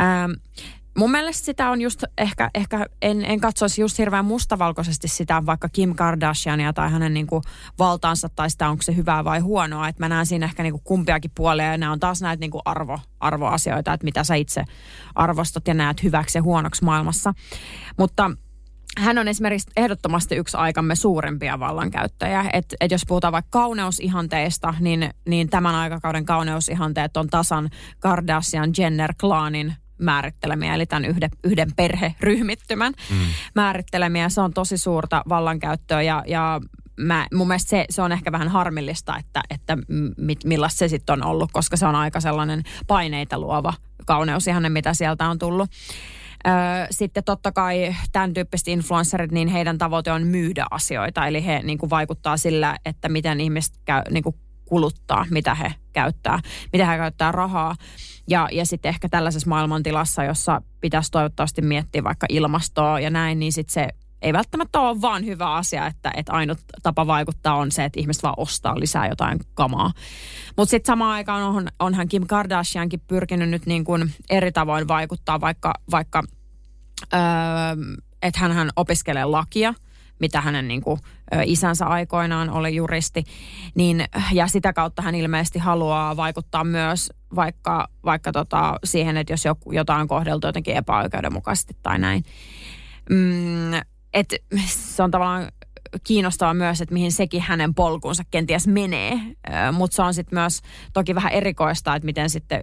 Ähm, 0.00 0.32
Mun 1.00 1.10
mielestä 1.10 1.44
sitä 1.44 1.70
on 1.70 1.80
just 1.80 2.04
ehkä, 2.18 2.50
ehkä 2.54 2.86
en, 3.02 3.24
en 3.24 3.40
katsoisi 3.40 3.80
just 3.80 3.98
hirveän 3.98 4.24
mustavalkoisesti 4.24 5.08
sitä 5.08 5.42
vaikka 5.46 5.68
Kim 5.68 5.94
Kardashiania 5.94 6.72
tai 6.72 6.90
hänen 6.90 7.14
niin 7.14 7.26
kuin 7.26 7.42
valtaansa 7.78 8.28
tai 8.28 8.50
sitä 8.50 8.68
onko 8.68 8.82
se 8.82 8.96
hyvää 8.96 9.24
vai 9.24 9.38
huonoa. 9.38 9.88
Että 9.88 10.02
mä 10.02 10.08
näen 10.08 10.26
siinä 10.26 10.46
ehkä 10.46 10.62
niin 10.62 10.72
kuin 10.72 10.82
kumpiakin 10.84 11.30
puolia 11.34 11.66
ja 11.66 11.78
nämä 11.78 11.92
on 11.92 12.00
taas 12.00 12.22
näitä 12.22 12.40
niin 12.40 12.50
kuin 12.50 12.62
arvo, 12.64 12.98
arvoasioita, 13.20 13.92
että 13.92 14.04
mitä 14.04 14.24
sä 14.24 14.34
itse 14.34 14.64
arvostat 15.14 15.68
ja 15.68 15.74
näet 15.74 16.02
hyväksi 16.02 16.38
ja 16.38 16.42
huonoksi 16.42 16.84
maailmassa. 16.84 17.32
Mutta 17.98 18.30
hän 18.98 19.18
on 19.18 19.28
esimerkiksi 19.28 19.70
ehdottomasti 19.76 20.36
yksi 20.36 20.56
aikamme 20.56 20.94
suurimpia 20.94 21.60
vallankäyttäjiä. 21.60 22.44
Et, 22.52 22.74
et 22.80 22.90
jos 22.90 23.06
puhutaan 23.08 23.32
vaikka 23.32 23.58
kauneusihanteista, 23.58 24.74
niin, 24.80 25.10
niin 25.28 25.48
tämän 25.48 25.74
aikakauden 25.74 26.24
kauneusihanteet 26.24 27.16
on 27.16 27.28
tasan 27.28 27.70
Kardashian 28.00 28.70
Jenner-klaanin 28.78 29.72
määrittelemiä, 30.00 30.74
eli 30.74 30.86
tämän 30.86 31.04
yhden, 31.04 31.30
yhden 31.44 31.72
perheryhmittymän 31.76 32.92
mm. 33.10 33.16
määrittelemiä. 33.54 34.28
Se 34.28 34.40
on 34.40 34.52
tosi 34.52 34.78
suurta 34.78 35.22
vallankäyttöä 35.28 36.02
ja, 36.02 36.22
ja 36.26 36.60
mä, 37.00 37.26
mun 37.34 37.48
mielestä 37.48 37.70
se, 37.70 37.84
se 37.90 38.02
on 38.02 38.12
ehkä 38.12 38.32
vähän 38.32 38.48
harmillista, 38.48 39.18
että, 39.18 39.42
että 39.50 39.78
mit, 40.16 40.44
millaista 40.44 40.78
se 40.78 40.88
sitten 40.88 41.12
on 41.12 41.26
ollut, 41.26 41.52
koska 41.52 41.76
se 41.76 41.86
on 41.86 41.94
aika 41.94 42.20
sellainen 42.20 42.62
paineita 42.86 43.38
luova 43.38 43.74
kauneus 44.06 44.44
mitä 44.68 44.94
sieltä 44.94 45.28
on 45.28 45.38
tullut. 45.38 45.70
Sitten 46.90 47.24
totta 47.24 47.52
kai 47.52 47.96
tämän 48.12 48.34
tyyppiset 48.34 48.68
influencerit, 48.68 49.32
niin 49.32 49.48
heidän 49.48 49.78
tavoite 49.78 50.12
on 50.12 50.26
myydä 50.26 50.66
asioita. 50.70 51.26
Eli 51.26 51.46
he 51.46 51.60
niin 51.62 51.78
kuin 51.78 51.90
vaikuttaa 51.90 52.36
sillä, 52.36 52.76
että 52.84 53.08
miten 53.08 53.40
ihmiset 53.40 53.74
käy, 53.84 54.02
niin 54.10 54.22
kuin 54.22 54.36
kuluttaa, 54.64 55.26
mitä 55.30 55.54
he 55.54 55.74
käyttää, 55.92 56.38
mitä 56.72 56.86
he 56.86 56.96
käyttää 56.96 57.32
rahaa. 57.32 57.74
Ja, 58.30 58.48
ja 58.52 58.66
sitten 58.66 58.88
ehkä 58.88 59.08
tällaisessa 59.08 59.48
maailmantilassa, 59.48 60.24
jossa 60.24 60.62
pitäisi 60.80 61.10
toivottavasti 61.10 61.62
miettiä 61.62 62.04
vaikka 62.04 62.26
ilmastoa 62.28 63.00
ja 63.00 63.10
näin, 63.10 63.38
niin 63.38 63.52
sitten 63.52 63.72
se 63.72 63.88
ei 64.22 64.32
välttämättä 64.32 64.80
ole 64.80 65.00
vaan 65.00 65.24
hyvä 65.24 65.54
asia, 65.54 65.86
että, 65.86 66.12
että 66.16 66.32
ainut 66.32 66.58
tapa 66.82 67.06
vaikuttaa 67.06 67.54
on 67.54 67.72
se, 67.72 67.84
että 67.84 68.00
ihmiset 68.00 68.22
vaan 68.22 68.34
ostaa 68.36 68.80
lisää 68.80 69.08
jotain 69.08 69.38
kamaa. 69.54 69.92
Mutta 70.56 70.70
sitten 70.70 70.92
samaan 70.92 71.12
aikaan 71.12 71.42
on, 71.42 71.68
onhan 71.78 72.08
Kim 72.08 72.26
Kardashiankin 72.26 73.00
pyrkinyt 73.06 73.48
nyt 73.48 73.66
niin 73.66 73.84
kuin 73.84 74.12
eri 74.30 74.52
tavoin 74.52 74.88
vaikuttaa, 74.88 75.40
vaikka, 75.40 75.74
vaikka 75.90 76.22
öö, 77.14 77.20
että 78.22 78.40
hän 78.40 78.70
opiskelee 78.76 79.24
lakia– 79.24 79.74
mitä 80.20 80.40
hänen 80.40 80.68
niin 80.68 80.80
kuin, 80.80 81.00
isänsä 81.44 81.86
aikoinaan 81.86 82.50
oli 82.50 82.74
juristi, 82.74 83.24
niin, 83.74 84.04
ja 84.32 84.46
sitä 84.46 84.72
kautta 84.72 85.02
hän 85.02 85.14
ilmeisesti 85.14 85.58
haluaa 85.58 86.16
vaikuttaa 86.16 86.64
myös 86.64 87.12
vaikka, 87.34 87.88
vaikka 88.04 88.32
tota, 88.32 88.78
siihen, 88.84 89.16
että 89.16 89.32
jos 89.32 89.44
joku, 89.44 89.72
jotain 89.72 90.00
on 90.00 90.08
kohdeltu 90.08 90.46
jotenkin 90.46 90.76
epäoikeudenmukaisesti 90.76 91.76
tai 91.82 91.98
näin. 91.98 92.24
Mm, 93.10 93.74
et, 94.14 94.34
se 94.66 95.02
on 95.02 95.10
tavallaan 95.10 95.48
kiinnostavaa 96.04 96.54
myös, 96.54 96.80
että 96.80 96.92
mihin 96.92 97.12
sekin 97.12 97.42
hänen 97.42 97.74
polkunsa 97.74 98.22
kenties 98.30 98.66
menee, 98.66 99.20
mutta 99.72 99.94
se 99.94 100.02
on 100.02 100.14
sitten 100.14 100.38
myös 100.38 100.60
toki 100.92 101.14
vähän 101.14 101.32
erikoista, 101.32 101.96
että 101.96 102.06
miten 102.06 102.30
sitten 102.30 102.62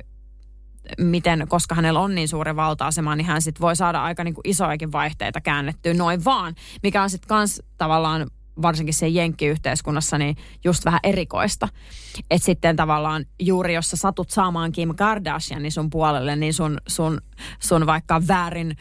miten, 0.97 1.45
koska 1.47 1.75
hänellä 1.75 1.99
on 1.99 2.15
niin 2.15 2.27
suuri 2.27 2.55
valta-asema, 2.55 3.15
niin 3.15 3.27
hän 3.27 3.41
sitten 3.41 3.61
voi 3.61 3.75
saada 3.75 4.03
aika 4.03 4.23
niin 4.23 4.33
kuin 4.33 4.49
isojakin 4.49 4.91
vaihteita 4.91 5.41
käännettyä 5.41 5.93
noin 5.93 6.25
vaan, 6.25 6.55
mikä 6.83 7.03
on 7.03 7.09
sitten 7.09 7.27
kans 7.27 7.61
tavallaan 7.77 8.27
varsinkin 8.61 8.93
se 8.93 9.07
jenkkiyhteiskunnassa, 9.07 10.17
niin 10.17 10.35
just 10.63 10.85
vähän 10.85 10.99
erikoista. 11.03 11.67
Että 12.31 12.45
sitten 12.45 12.75
tavallaan 12.75 13.25
juuri 13.39 13.73
jos 13.73 13.89
sä 13.89 13.97
satut 13.97 14.29
saamaan 14.29 14.71
Kim 14.71 14.95
Kardashianin 14.95 15.71
sun 15.71 15.89
puolelle, 15.89 16.35
niin 16.35 16.53
sun, 16.53 16.77
sun, 16.88 17.21
sun 17.59 17.85
vaikka 17.85 18.21
väärin 18.27 18.77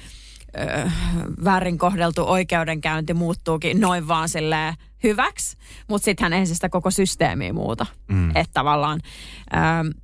väärin 1.44 1.78
kohdeltu 1.78 2.24
oikeudenkäynti 2.26 3.14
muuttuukin 3.14 3.80
noin 3.80 4.08
vaan 4.08 4.28
silleen 4.28 4.74
hyväksi, 5.02 5.56
mutta 5.88 6.04
sittenhän 6.04 6.32
ei 6.32 6.46
sitä 6.46 6.68
koko 6.68 6.90
systeemiä 6.90 7.52
muuta. 7.52 7.86
Mm. 8.08 8.30
Että 8.30 8.52
tavallaan, 8.52 9.00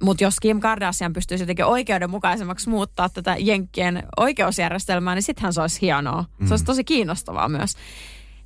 mutta 0.03 0.25
jos 0.25 0.41
Kim 0.41 0.61
Kardashian 0.61 1.13
pystyisi 1.13 1.43
jotenkin 1.43 1.65
oikeudenmukaisemmaksi 1.65 2.71
muuttaa 2.71 3.09
tätä 3.09 3.37
Jenkkien 3.39 4.03
oikeusjärjestelmää, 4.17 5.15
niin 5.15 5.23
sittenhän 5.23 5.53
se 5.53 5.61
olisi 5.61 5.81
hienoa. 5.81 6.25
Mm. 6.39 6.47
Se 6.47 6.53
olisi 6.53 6.65
mm. 6.65 6.67
tosi 6.67 6.85
kiinnostavaa 6.85 7.49
myös. 7.49 7.75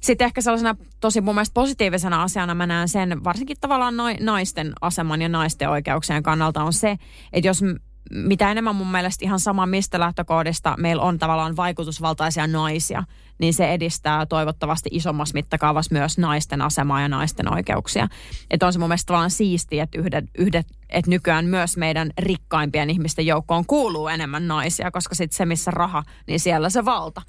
Sitten 0.00 0.24
ehkä 0.24 0.40
sellaisena 0.40 0.76
tosi 1.00 1.20
mun 1.20 1.34
mielestä 1.34 1.54
positiivisena 1.54 2.22
asiana 2.22 2.54
mä 2.54 2.66
näen 2.66 2.88
sen, 2.88 3.24
varsinkin 3.24 3.56
tavallaan 3.60 3.94
naisten 4.20 4.72
aseman 4.80 5.22
ja 5.22 5.28
naisten 5.28 5.68
oikeuksien 5.68 6.22
kannalta 6.22 6.62
on 6.62 6.72
se, 6.72 6.96
että 7.32 7.48
jos 7.48 7.62
mitä 8.10 8.50
enemmän 8.50 8.76
mun 8.76 8.90
mielestä 8.90 9.24
ihan 9.24 9.40
sama 9.40 9.66
mistä 9.66 10.00
lähtökohdista 10.00 10.74
meillä 10.78 11.02
on 11.02 11.18
tavallaan 11.18 11.56
vaikutusvaltaisia 11.56 12.46
naisia, 12.46 13.04
niin 13.38 13.54
se 13.54 13.72
edistää 13.72 14.26
toivottavasti 14.26 14.88
isommassa 14.92 15.34
mittakaavassa 15.34 15.94
myös 15.94 16.18
naisten 16.18 16.62
asemaa 16.62 17.00
ja 17.00 17.08
naisten 17.08 17.52
oikeuksia. 17.52 18.08
Että 18.50 18.66
on 18.66 18.72
se 18.72 18.78
mun 18.78 18.88
mielestä 18.88 19.06
tavallaan 19.06 19.30
siistiä, 19.30 19.82
että, 19.82 19.98
yhdet, 19.98 20.24
yhdet, 20.38 20.66
että 20.88 21.10
nykyään 21.10 21.44
myös 21.44 21.76
meidän 21.76 22.10
rikkaimpien 22.18 22.90
ihmisten 22.90 23.26
joukkoon 23.26 23.66
kuuluu 23.66 24.08
enemmän 24.08 24.48
naisia, 24.48 24.90
koska 24.90 25.14
sitten 25.14 25.36
se 25.36 25.46
missä 25.46 25.70
raha, 25.70 26.02
niin 26.26 26.40
siellä 26.40 26.70
se 26.70 26.84
valta. 26.84 27.22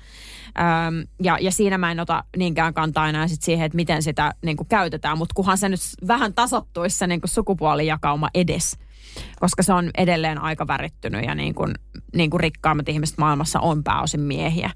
Öm, 0.87 1.07
ja, 1.23 1.37
ja 1.41 1.51
siinä 1.51 1.77
mä 1.77 1.91
en 1.91 1.99
ota 1.99 2.23
niinkään 2.37 2.73
kantaa 2.73 3.09
enää 3.09 3.27
sit 3.27 3.41
siihen, 3.41 3.65
että 3.65 3.75
miten 3.75 4.03
sitä 4.03 4.33
niin 4.45 4.57
käytetään, 4.69 5.17
mutta 5.17 5.33
kunhan 5.33 5.57
se 5.57 5.69
nyt 5.69 5.79
vähän 6.07 6.33
tasottuisi 6.33 6.97
se 6.97 7.07
niin 7.07 7.21
sukupuolijakauma 7.25 8.29
edes– 8.33 8.77
koska 9.39 9.63
se 9.63 9.73
on 9.73 9.89
edelleen 9.97 10.41
aika 10.41 10.67
värittynyt 10.67 11.25
ja 11.25 11.35
niin 11.35 11.55
kuin, 11.55 11.73
niin 12.15 12.29
kuin 12.29 12.39
rikkaammat 12.39 12.89
ihmiset 12.89 13.17
maailmassa 13.17 13.59
on 13.59 13.83
pääosin 13.83 14.21
miehiä. 14.21 14.71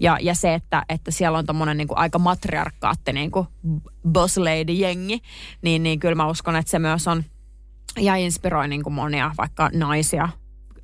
Ja, 0.00 0.18
ja 0.20 0.34
se, 0.34 0.54
että, 0.54 0.82
että 0.88 1.10
siellä 1.10 1.38
on 1.38 1.46
tommonen 1.46 1.76
niin 1.76 1.88
kuin 1.88 1.98
aika 1.98 2.18
matriarkaatti 2.18 3.12
niin 3.12 3.30
kuin 3.30 3.46
boss 4.08 4.38
lady 4.38 4.72
jengi, 4.72 5.22
niin, 5.62 5.82
niin 5.82 6.00
kyllä 6.00 6.14
mä 6.14 6.28
uskon, 6.28 6.56
että 6.56 6.70
se 6.70 6.78
myös 6.78 7.08
on 7.08 7.24
ja 7.96 8.16
inspiroi 8.16 8.68
niin 8.68 8.82
kuin 8.82 8.94
monia 8.94 9.30
vaikka 9.38 9.70
naisia 9.74 10.28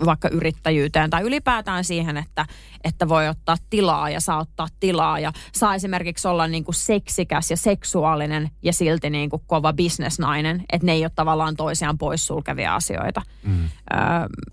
vaikka 0.05 0.29
yrittäjyyteen 0.29 1.11
tai 1.11 1.23
ylipäätään 1.23 1.85
siihen, 1.85 2.17
että, 2.17 2.47
että 2.85 3.09
voi 3.09 3.29
ottaa 3.29 3.57
tilaa 3.71 4.11
ja 4.11 4.21
saa 4.21 4.39
ottaa 4.39 4.67
tilaa 4.81 5.19
ja 5.19 5.33
saa 5.53 5.75
esimerkiksi 5.75 6.29
olla 6.29 6.47
niin 6.47 6.65
kuin 6.65 6.75
seksikäs 6.75 7.51
ja 7.51 7.57
seksuaalinen 7.57 8.51
ja 8.63 8.73
silti 8.73 9.11
niin 9.11 9.31
kuin 9.31 9.43
kova 9.47 9.73
bisnesnainen, 9.73 10.65
että 10.73 10.87
ne 10.87 10.93
ei 10.93 11.05
ole 11.05 11.11
tavallaan 11.15 11.57
toisiaan 11.57 11.99
poissulkevia 11.99 12.75
asioita. 12.75 13.23
Mm. 13.43 13.65
Öö, 13.65 13.99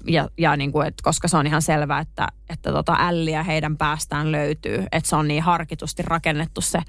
ja 0.07 0.29
ja 0.37 0.57
niin 0.57 0.71
kuin, 0.71 0.87
että 0.87 1.03
koska 1.03 1.27
se 1.27 1.37
on 1.37 1.47
ihan 1.47 1.61
selvää, 1.61 1.99
että, 1.99 2.27
että 2.49 2.71
tota 2.71 2.95
älliä 2.99 3.43
heidän 3.43 3.77
päästään 3.77 4.31
löytyy, 4.31 4.85
että 4.91 5.09
se 5.09 5.15
on 5.15 5.27
niin 5.27 5.43
harkitusti 5.43 6.03
rakennettu 6.03 6.61
se 6.61 6.79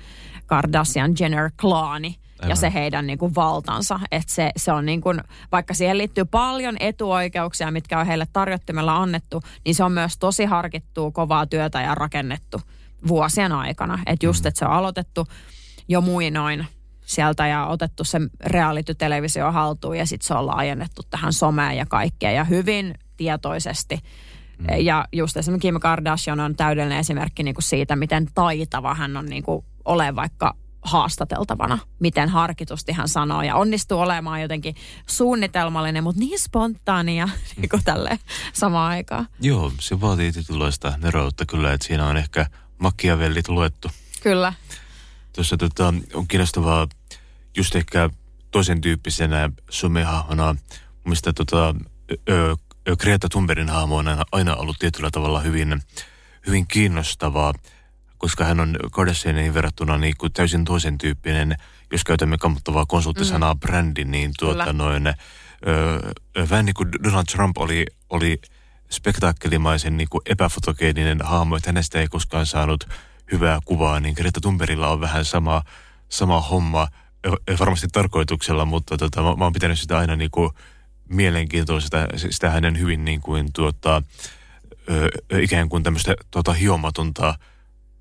Kardashian-Jenner-klaani, 0.47 2.15
Aivan. 2.39 2.51
ja 2.51 2.57
se 2.57 2.73
heidän 2.75 3.07
niin 3.07 3.19
kuin 3.19 3.35
valtansa. 3.35 4.01
Että 4.11 4.35
se, 4.35 4.51
se 4.57 4.73
on 4.73 4.87
niin 4.87 5.01
kuin, 5.01 5.21
vaikka 5.53 5.75
siihen 5.75 5.99
liittyy 5.99 6.25
paljon 6.25 6.77
etuoikeuksia, 6.81 7.71
mitkä 7.71 8.01
on 8.01 8.07
heille 8.07 8.27
tarjottimella 8.33 8.97
annettu, 8.97 9.43
niin 9.65 9.75
se 9.75 9.85
on 9.85 9.93
myös 9.93 10.19
tosi 10.19 10.45
harkittua, 10.45 11.11
kovaa 11.11 11.47
työtä 11.47 11.81
ja 11.81 11.95
rakennettu 11.95 12.61
vuosien 13.09 13.53
aikana. 13.53 13.99
Että 14.07 14.27
just, 14.27 14.45
mm. 14.45 14.49
että 14.49 14.59
se 14.59 14.65
on 14.65 14.73
aloitettu 14.73 15.27
jo 15.89 16.01
muinoin 16.01 16.67
sieltä 17.07 17.47
ja 17.47 17.67
otettu 17.67 18.05
se 18.05 18.19
reality-televisio 18.47 19.53
haltuun 19.53 19.99
ja 19.99 20.07
sitten 20.07 20.27
se 20.27 20.35
on 20.35 20.47
laajennettu 20.47 21.03
tähän 21.11 21.33
someen 21.33 21.77
ja 21.77 21.87
kaikkeen 21.87 22.35
ja 22.35 22.45
hyvin 22.45 22.95
tietoisesti. 23.17 24.01
Mm. 24.59 24.67
Ja 24.79 25.05
just 25.13 25.37
esimerkiksi 25.37 25.69
Kim 25.69 25.81
Kardashian 25.81 26.41
on 26.41 26.57
täydellinen 26.57 26.99
esimerkki 26.99 27.43
niin 27.43 27.55
kuin 27.55 27.63
siitä, 27.63 27.97
miten 27.97 28.27
taitava 28.35 28.95
hän 28.95 29.17
on 29.17 29.27
niin 29.27 29.43
kuin 29.43 29.65
ole 29.85 30.17
vaikka 30.17 30.55
haastateltavana, 30.87 31.79
miten 32.01 32.29
harkitusti 32.29 32.93
hän 32.93 33.09
sanoo 33.09 33.43
ja 33.43 33.57
onnistuu 33.57 34.01
olemaan 34.01 34.43
jotenkin 34.43 34.75
suunnitelmallinen, 35.07 36.05
mutta 36.05 36.21
niin 36.21 36.39
spontaania 36.39 37.29
niin 37.57 37.69
kuin 37.69 37.85
tälle 37.85 38.19
samaan 38.53 38.91
aikaan. 38.91 39.27
Joo, 39.41 39.73
se 39.81 40.01
vaatii 40.01 40.33
tietynlaista 40.33 40.99
neroutta 41.03 41.47
kyllä, 41.47 41.73
että 41.73 41.87
siinä 41.87 42.07
on 42.07 42.17
ehkä 42.17 42.47
Machiavellit 42.79 43.49
luettu. 43.49 43.89
Kyllä. 44.23 44.53
Tuossa 45.33 45.57
tota, 45.57 45.95
on 46.15 46.29
kiinnostavaa 46.29 46.89
just 47.57 47.77
ehkä 47.77 48.11
toisen 48.51 48.81
tyyppisenä 48.81 49.51
somehahmona, 49.71 50.57
mistä 51.05 51.33
tota, 51.33 51.75
ö, 52.29 52.57
ö, 52.89 52.97
Greta 52.97 53.29
Thunbergin 53.29 53.69
hahmo 53.69 53.97
on 53.97 54.07
aina 54.33 54.57
ollut 54.57 54.79
tietyllä 54.79 55.11
tavalla 55.13 55.41
hyvin, 55.41 55.83
hyvin 56.47 56.67
kiinnostavaa 56.67 57.55
koska 58.27 58.45
hän 58.45 58.61
on 58.61 58.77
Kardashianiin 58.93 59.55
verrattuna 59.55 59.99
niin 59.99 60.15
kuin 60.19 60.33
täysin 60.33 60.65
toisen 60.65 60.99
tyyppinen, 60.99 61.57
jos 61.93 62.05
käytämme 62.05 62.39
kammottavaa 62.39 62.87
konsulttisanaa 62.87 63.55
mm. 63.55 63.61
brändi, 63.61 64.05
niin 64.05 64.33
tuota 64.39 64.73
noin, 64.73 65.07
ö, 65.07 65.15
vähän 66.51 66.65
niin 66.65 66.75
kuin 66.75 66.89
Donald 67.05 67.25
Trump 67.25 67.59
oli, 67.59 67.87
oli 68.11 68.41
spektaakkelimaisen 68.91 69.97
niin 69.97 70.09
kuin 70.11 70.23
epäfotogeeninen 70.27 71.19
hahmo, 71.23 71.57
että 71.57 71.69
hänestä 71.69 72.01
ei 72.01 72.09
koskaan 72.09 72.47
saanut 72.47 72.89
hyvää 73.33 73.59
kuvaa, 73.65 74.01
niin 74.01 74.15
Greta 74.17 74.41
Thunbergilla 74.41 74.89
on 74.89 75.01
vähän 75.01 75.25
sama, 75.25 75.63
sama 76.09 76.41
homma, 76.41 76.89
varmasti 77.61 77.89
tarkoituksella, 77.93 78.65
mutta 78.65 78.97
tota, 78.97 79.23
mä, 79.23 79.37
mä 79.37 79.45
oon 79.45 79.53
pitänyt 79.53 79.79
sitä 79.79 79.99
aina 79.99 80.17
niin 80.17 80.31
kuin 80.31 80.51
mielenkiintoista, 81.09 81.97
sitä 82.31 82.51
hänen 82.51 82.79
hyvin 82.79 83.05
niin 83.05 83.21
kuin 83.21 83.53
tuota, 83.53 84.03
ö, 84.91 85.09
ikään 85.41 85.69
kuin 85.69 85.83
tämmöistä 85.83 86.15
tuota, 86.31 86.53
hiomatonta 86.53 87.35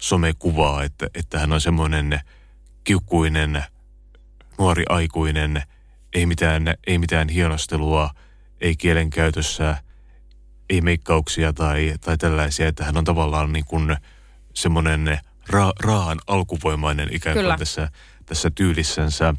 somekuvaa, 0.01 0.83
että, 0.83 1.07
että 1.15 1.39
hän 1.39 1.53
on 1.53 1.61
semmoinen 1.61 2.19
kiukkuinen, 2.83 3.63
nuori 4.57 4.83
aikuinen, 4.89 5.63
ei 6.13 6.25
mitään, 6.25 6.73
ei 6.87 6.97
mitään 6.97 7.29
hienostelua, 7.29 8.09
ei 8.61 8.75
kielenkäytössä, 8.75 9.77
ei 10.69 10.81
meikkauksia 10.81 11.53
tai, 11.53 11.93
tai 12.01 12.17
tällaisia, 12.17 12.67
että 12.67 12.85
hän 12.85 12.97
on 12.97 13.03
tavallaan 13.03 13.53
niin 13.53 13.65
kuin 13.65 13.97
semmoinen 14.53 15.19
ra, 15.49 15.71
raahan 15.79 16.19
alkuvoimainen 16.27 17.09
ikään 17.11 17.37
kuin 17.37 17.59
tässä, 17.59 17.89
tässä 18.25 18.51
tyylissänsä. 18.55 19.33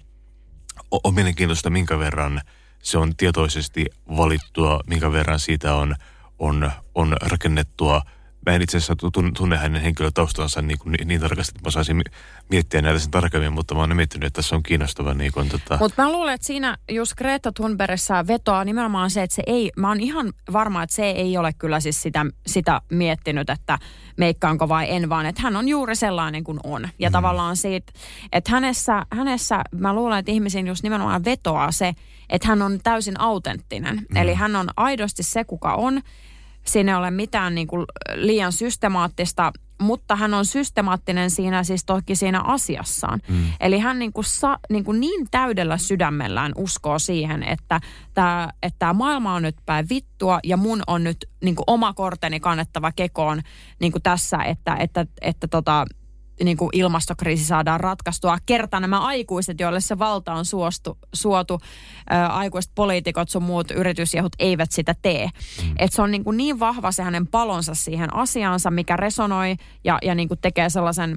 On, 0.90 1.00
on 1.04 1.14
mielenkiintoista, 1.14 1.70
minkä 1.70 1.98
verran 1.98 2.40
se 2.82 2.98
on 2.98 3.16
tietoisesti 3.16 3.86
valittua, 4.16 4.80
minkä 4.86 5.12
verran 5.12 5.40
siitä 5.40 5.74
on, 5.74 5.94
on, 6.38 6.70
on 6.94 7.16
rakennettua– 7.22 8.02
mä 8.47 8.53
en 8.53 8.62
itse 8.62 8.76
asiassa 8.76 8.97
tunne 9.36 9.57
hänen 9.57 9.82
henkilötaustansa 9.82 10.62
niin, 10.62 10.78
kuin 10.78 10.92
niin, 10.92 11.09
niin 11.09 11.20
tarkasti, 11.20 11.53
että 11.57 11.66
mä 11.66 11.70
saisin 11.70 12.03
miettiä 12.51 12.82
näitä 12.82 12.99
sen 12.99 13.11
tarkemmin, 13.11 13.53
mutta 13.53 13.74
mä 13.74 13.80
oon 13.80 13.97
miettinyt, 13.97 14.26
että 14.26 14.42
tässä 14.42 14.57
on 14.57 14.62
kiinnostava. 14.62 15.14
Niin 15.14 15.32
kuin, 15.32 15.49
tota... 15.49 15.78
Mutta 15.80 16.03
mä 16.03 16.12
luulen, 16.12 16.34
että 16.34 16.47
siinä 16.47 16.76
just 16.90 17.14
Greta 17.14 17.53
Thunbergissa 17.53 18.26
vetoaa 18.26 18.64
nimenomaan 18.64 19.11
se, 19.11 19.22
että 19.22 19.36
se 19.36 19.42
ei, 19.47 19.70
mä 19.76 19.88
oon 19.88 20.01
ihan 20.01 20.32
varma, 20.53 20.82
että 20.82 20.97
se 20.97 21.11
ei 21.11 21.38
ole 21.38 21.53
kyllä 21.53 21.80
siis 21.80 22.03
sitä, 22.03 22.26
sitä 22.47 22.80
miettinyt, 22.90 23.51
että 23.51 23.78
meikkaanko 24.16 24.68
vai 24.68 24.86
en, 24.90 25.09
vaan 25.09 25.26
että 25.26 25.42
hän 25.42 25.57
on 25.57 25.68
juuri 25.68 25.97
sellainen 25.97 26.44
kuin 26.44 26.61
on. 26.64 26.88
Ja 26.99 27.09
mm. 27.11 27.12
tavallaan 27.12 27.57
siitä, 27.57 27.92
että 28.32 28.53
hänessä, 28.53 29.07
hänessä 29.12 29.62
mä 29.72 29.94
luulen, 29.94 30.18
että 30.18 30.32
ihmisiin 30.32 30.66
just 30.66 30.82
nimenomaan 30.82 31.24
vetoaa 31.24 31.72
se, 31.72 31.94
että 32.30 32.49
hän 32.49 32.62
on 32.62 32.78
täysin 32.82 33.20
autenttinen. 33.20 33.97
Mm. 33.97 34.16
Eli 34.16 34.34
hän 34.34 34.57
on 34.57 34.68
aidosti 34.76 35.22
se, 35.22 35.44
kuka 35.44 35.74
on 35.74 36.03
siinä 36.66 36.92
ei 36.92 36.98
ole 36.98 37.10
mitään 37.10 37.54
niin 37.54 37.66
kuin 37.66 37.84
liian 38.14 38.52
systemaattista, 38.52 39.52
mutta 39.82 40.16
hän 40.16 40.34
on 40.34 40.46
systemaattinen 40.46 41.30
siinä 41.30 41.64
siis 41.64 41.84
toki 41.84 42.16
siinä 42.16 42.40
asiassaan. 42.40 43.20
Mm. 43.28 43.44
Eli 43.60 43.78
hän 43.78 43.98
niin 43.98 44.12
kuin 44.12 44.24
sa, 44.24 44.58
niin, 44.70 44.84
kuin 44.84 45.00
niin 45.00 45.26
täydellä 45.30 45.78
sydämellään 45.78 46.52
uskoo 46.56 46.98
siihen, 46.98 47.42
että 47.42 47.80
tämä 48.14 48.52
että 48.62 48.92
maailma 48.92 49.34
on 49.34 49.42
nyt 49.42 49.56
päin 49.66 49.86
vittua 49.90 50.40
ja 50.44 50.56
mun 50.56 50.82
on 50.86 51.04
nyt 51.04 51.16
niin 51.44 51.56
kuin 51.56 51.64
oma 51.66 51.92
korteni 51.92 52.40
kannettava 52.40 52.92
kekoon 52.92 53.42
niin 53.80 53.92
kuin 53.92 54.02
tässä, 54.02 54.38
että, 54.38 54.76
että, 54.76 55.06
että 55.20 55.48
tota, 55.48 55.86
niin 56.45 56.57
kuin 56.57 56.70
ilmastokriisi 56.72 57.45
saadaan 57.45 57.80
ratkaistua. 57.80 58.39
Kerta 58.47 58.80
nämä 58.80 59.01
aikuiset, 59.01 59.61
joille 59.61 59.80
se 59.80 59.99
valta 59.99 60.32
on 60.32 60.45
suostu, 60.45 60.99
suotu, 61.12 61.61
ää, 62.11 62.28
aikuiset 62.28 62.72
poliitikot, 62.74 63.28
sun 63.28 63.43
muut 63.43 63.70
yritysjehut 63.70 64.32
eivät 64.39 64.72
sitä 64.72 64.95
tee. 65.03 65.30
Mm. 65.62 65.74
Et 65.78 65.93
se 65.93 66.03
on 66.03 66.11
niin, 66.11 66.24
kuin 66.24 66.37
niin 66.37 66.61
vahva 66.61 66.93
se 66.93 67.03
hänen 67.03 67.26
palonsa 67.26 67.74
siihen 67.74 68.14
asiaansa, 68.14 68.70
mikä 68.70 68.97
resonoi 68.97 69.57
ja, 69.84 69.99
ja 70.03 70.14
niin 70.14 70.28
kuin 70.28 70.41
tekee 70.41 70.70
sellaisen 70.70 71.16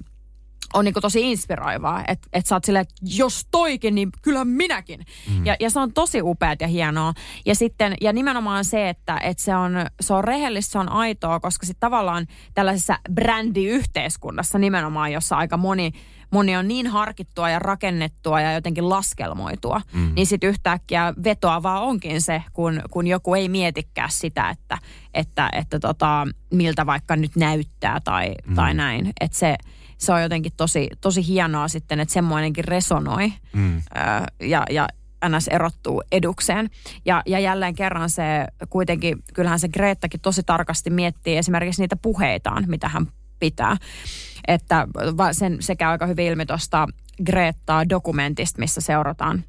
on 0.73 0.85
niin 0.85 0.93
tosi 1.01 1.31
inspiroivaa, 1.31 2.03
että 2.07 2.27
et 2.33 2.45
sä 2.45 2.55
oot 2.55 2.65
silleen, 2.65 2.81
että 2.81 2.95
jos 3.01 3.47
toikin, 3.51 3.95
niin 3.95 4.09
kyllä 4.21 4.45
minäkin. 4.45 5.05
Mm. 5.29 5.45
Ja, 5.45 5.55
ja 5.59 5.69
se 5.69 5.79
on 5.79 5.93
tosi 5.93 6.21
upeat 6.21 6.61
ja 6.61 6.67
hienoa. 6.67 7.13
Ja 7.45 7.55
sitten, 7.55 7.95
ja 8.01 8.13
nimenomaan 8.13 8.65
se, 8.65 8.89
että 8.89 9.19
et 9.23 9.39
se, 9.39 9.55
on, 9.55 9.71
se 10.01 10.13
on 10.13 10.23
rehellistä, 10.23 10.71
se 10.71 10.79
on 10.79 10.89
aitoa, 10.89 11.39
koska 11.39 11.65
sitten 11.65 11.79
tavallaan 11.79 12.27
tällaisessa 12.53 12.99
brändiyhteiskunnassa 13.13 14.59
nimenomaan, 14.59 15.11
jossa 15.11 15.37
aika 15.37 15.57
moni, 15.57 15.91
moni 16.31 16.57
on 16.57 16.67
niin 16.67 16.87
harkittua 16.87 17.49
ja 17.49 17.59
rakennettua 17.59 18.41
ja 18.41 18.53
jotenkin 18.53 18.89
laskelmoitua, 18.89 19.81
mm. 19.93 20.11
niin 20.15 20.27
sitten 20.27 20.49
yhtäkkiä 20.49 21.13
vetoavaa 21.23 21.79
onkin 21.79 22.21
se, 22.21 22.43
kun, 22.53 22.81
kun 22.91 23.07
joku 23.07 23.35
ei 23.35 23.49
mietikään 23.49 24.11
sitä, 24.11 24.49
että, 24.49 24.77
että, 25.13 25.49
että 25.53 25.79
tota, 25.79 26.27
miltä 26.53 26.85
vaikka 26.85 27.15
nyt 27.15 27.35
näyttää 27.35 27.99
tai, 28.03 28.35
mm. 28.47 28.55
tai 28.55 28.73
näin. 28.73 29.11
Että 29.21 29.37
se 29.37 29.55
se 29.99 30.13
on 30.13 30.21
jotenkin 30.21 30.51
tosi, 30.57 30.89
tosi 31.01 31.27
hienoa 31.27 31.67
sitten, 31.67 31.99
että 31.99 32.13
semmoinenkin 32.13 32.63
resonoi 32.63 33.33
mm. 33.53 33.81
ja, 34.41 34.63
ja 34.69 34.87
NS 35.27 35.47
erottuu 35.47 36.03
edukseen. 36.11 36.69
Ja, 37.05 37.23
ja 37.25 37.39
jälleen 37.39 37.75
kerran 37.75 38.09
se 38.09 38.23
kuitenkin, 38.69 39.17
kyllähän 39.33 39.59
se 39.59 39.67
Greettakin 39.67 40.19
tosi 40.19 40.43
tarkasti 40.43 40.89
miettii 40.89 41.37
esimerkiksi 41.37 41.81
niitä 41.81 41.95
puheitaan, 41.95 42.65
mitä 42.67 42.89
hän 42.89 43.07
pitää. 43.39 43.77
Että 44.47 44.87
sen, 45.31 45.57
se 45.59 45.75
käy 45.75 45.91
aika 45.91 46.05
hyvin 46.05 46.25
ilmi 46.25 46.45
tuosta 46.45 46.87
Greettaa 47.25 47.89
dokumentista, 47.89 48.59
missä 48.59 48.81
seurataan 48.81 49.43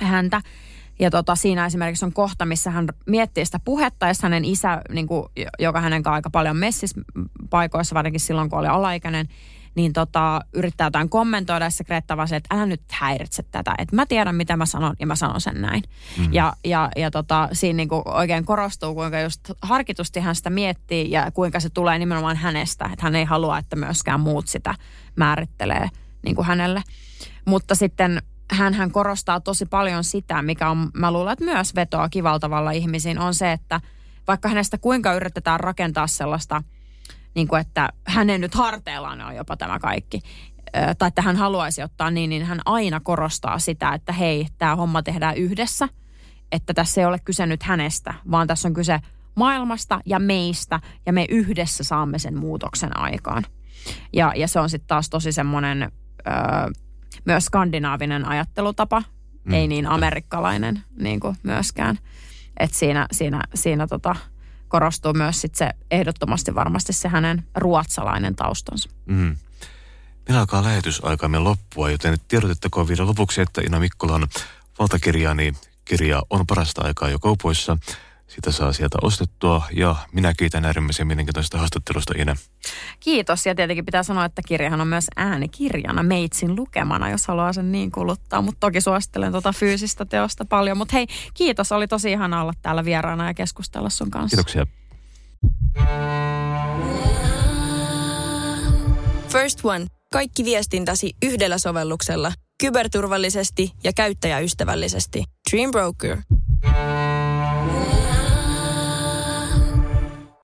häntä. 0.00 0.40
Ja 1.00 1.10
tota, 1.10 1.36
siinä 1.36 1.66
esimerkiksi 1.66 2.04
on 2.04 2.12
kohta, 2.12 2.44
missä 2.44 2.70
hän 2.70 2.88
miettii 3.06 3.44
sitä 3.44 3.58
puhetta, 3.64 4.06
ja 4.06 4.14
hänen 4.22 4.44
isä, 4.44 4.82
niin 4.92 5.06
kuin, 5.06 5.26
joka 5.58 5.80
hänen 5.80 6.02
kanssa 6.02 6.14
aika 6.14 6.30
paljon 6.30 6.56
messis 6.56 6.94
paikoissa, 7.50 7.94
varsinkin 7.94 8.20
silloin 8.20 8.50
kun 8.50 8.58
oli 8.58 8.66
alaikäinen, 8.68 9.28
niin 9.74 9.92
tota, 9.92 10.40
yrittää 10.52 10.86
jotain 10.86 11.08
kommentoida, 11.08 11.64
ja 11.64 11.70
se 11.70 11.84
Greta 11.84 12.16
vaan 12.16 12.28
se, 12.28 12.36
että 12.36 12.54
älä 12.54 12.66
nyt 12.66 12.82
häiritse 12.90 13.42
tätä, 13.42 13.74
että 13.78 13.96
mä 13.96 14.06
tiedän 14.06 14.34
mitä 14.34 14.56
mä 14.56 14.66
sanon 14.66 14.96
ja 14.98 15.06
mä 15.06 15.16
sanon 15.16 15.40
sen 15.40 15.62
näin. 15.62 15.82
Mm. 16.18 16.32
Ja, 16.32 16.52
ja, 16.64 16.90
ja 16.96 17.10
tota, 17.10 17.48
siinä 17.52 17.76
niinku 17.76 18.02
oikein 18.04 18.44
korostuu, 18.44 18.94
kuinka 18.94 19.20
just 19.20 19.40
harkitusti 19.62 20.20
hän 20.20 20.34
sitä 20.34 20.50
miettii 20.50 21.10
ja 21.10 21.30
kuinka 21.30 21.60
se 21.60 21.70
tulee 21.70 21.98
nimenomaan 21.98 22.36
hänestä, 22.36 22.84
että 22.84 23.06
hän 23.06 23.16
ei 23.16 23.24
halua, 23.24 23.58
että 23.58 23.76
myöskään 23.76 24.20
muut 24.20 24.48
sitä 24.48 24.74
määrittelee 25.16 25.88
niin 26.24 26.36
kuin 26.36 26.46
hänelle. 26.46 26.82
Mutta 27.44 27.74
sitten 27.74 28.22
hän, 28.50 28.74
hän 28.74 28.90
korostaa 28.90 29.40
tosi 29.40 29.66
paljon 29.66 30.04
sitä, 30.04 30.42
mikä 30.42 30.70
on, 30.70 30.90
mä 30.94 31.12
luulen, 31.12 31.32
että 31.32 31.44
myös 31.44 31.74
vetoa 31.74 32.08
kivaltavalla 32.08 32.70
ihmisiin, 32.70 33.18
on 33.18 33.34
se, 33.34 33.52
että 33.52 33.80
vaikka 34.28 34.48
hänestä 34.48 34.78
kuinka 34.78 35.14
yritetään 35.14 35.60
rakentaa 35.60 36.06
sellaista– 36.06 36.62
niin 37.34 37.48
kuin, 37.48 37.60
että 37.60 37.88
hänen 38.06 38.40
nyt 38.40 38.54
harteillaan 38.54 39.20
on 39.20 39.36
jopa 39.36 39.56
tämä 39.56 39.78
kaikki, 39.78 40.20
tai 40.98 41.08
että 41.08 41.22
hän 41.22 41.36
haluaisi 41.36 41.82
ottaa 41.82 42.10
niin, 42.10 42.30
niin 42.30 42.44
hän 42.44 42.60
aina 42.64 43.00
korostaa 43.00 43.58
sitä, 43.58 43.94
että 43.94 44.12
hei, 44.12 44.46
tämä 44.58 44.76
homma 44.76 45.02
tehdään 45.02 45.36
yhdessä, 45.36 45.88
että 46.52 46.74
tässä 46.74 47.00
ei 47.00 47.06
ole 47.06 47.18
kyse 47.18 47.46
nyt 47.46 47.62
hänestä, 47.62 48.14
vaan 48.30 48.46
tässä 48.46 48.68
on 48.68 48.74
kyse 48.74 49.00
maailmasta 49.34 50.00
ja 50.06 50.18
meistä 50.18 50.80
ja 51.06 51.12
me 51.12 51.26
yhdessä 51.28 51.84
saamme 51.84 52.18
sen 52.18 52.38
muutoksen 52.38 53.00
aikaan. 53.00 53.44
Ja, 54.12 54.32
ja 54.36 54.48
se 54.48 54.60
on 54.60 54.70
sitten 54.70 54.88
taas 54.88 55.10
tosi 55.10 55.32
semmoinen 55.32 55.82
öö, 55.82 56.32
myös 57.24 57.44
skandinaavinen 57.44 58.28
ajattelutapa, 58.28 59.02
mm. 59.44 59.54
ei 59.54 59.68
niin 59.68 59.86
amerikkalainen 59.86 60.82
niin 61.00 61.20
kuin 61.20 61.36
myöskään. 61.42 61.98
Et 62.60 62.74
siinä, 62.74 63.06
siinä, 63.12 63.42
siinä 63.54 63.86
tota, 63.86 64.16
korostuu 64.72 65.12
myös 65.12 65.40
sit 65.40 65.54
se 65.54 65.70
ehdottomasti 65.90 66.54
varmasti 66.54 66.92
se 66.92 67.08
hänen 67.08 67.46
ruotsalainen 67.54 68.36
taustansa. 68.36 68.90
Mm. 69.06 69.36
Meillä 70.28 70.40
alkaa 70.40 70.62
lähetysaikamme 70.62 71.38
loppua, 71.38 71.90
joten 71.90 72.18
tiedotettakoon 72.28 72.88
vielä 72.88 73.06
lopuksi, 73.06 73.40
että 73.40 73.60
Ina 73.60 73.80
Mikkolan 73.80 74.28
valtakirjaani 74.78 75.52
kirja 75.84 76.22
on 76.30 76.46
parasta 76.46 76.82
aikaa 76.82 77.08
jo 77.08 77.18
kaupoissa. 77.18 77.78
Sitä 78.34 78.50
saa 78.50 78.72
sieltä 78.72 78.98
ostettua 79.02 79.62
ja 79.76 79.96
minä 80.12 80.32
kiitän 80.38 80.64
äärimmäisen 80.64 81.06
mielenkiintoista 81.06 81.58
haastattelusta 81.58 82.14
Ina. 82.16 82.36
Kiitos 83.00 83.46
ja 83.46 83.54
tietenkin 83.54 83.84
pitää 83.84 84.02
sanoa, 84.02 84.24
että 84.24 84.42
kirjahan 84.46 84.80
on 84.80 84.88
myös 84.88 85.06
äänikirjana 85.16 86.02
meitsin 86.02 86.56
lukemana, 86.56 87.10
jos 87.10 87.26
haluaa 87.26 87.52
sen 87.52 87.72
niin 87.72 87.90
kuluttaa. 87.90 88.42
Mutta 88.42 88.60
toki 88.60 88.80
suosittelen 88.80 89.32
tuota 89.32 89.52
fyysistä 89.52 90.04
teosta 90.04 90.44
paljon. 90.44 90.76
Mutta 90.76 90.92
hei, 90.96 91.06
kiitos, 91.34 91.72
oli 91.72 91.88
tosi 91.88 92.12
ihana 92.12 92.42
olla 92.42 92.52
täällä 92.62 92.84
vieraana 92.84 93.26
ja 93.26 93.34
keskustella 93.34 93.90
sun 93.90 94.10
kanssa. 94.10 94.36
Kiitoksia. 94.36 94.66
First 99.28 99.64
One. 99.64 99.86
Kaikki 100.12 100.44
viestintäsi 100.44 101.12
yhdellä 101.22 101.58
sovelluksella. 101.58 102.32
Kyberturvallisesti 102.60 103.72
ja 103.84 103.92
käyttäjäystävällisesti. 103.92 105.24
Dream 105.50 105.70
Broker. 105.70 106.18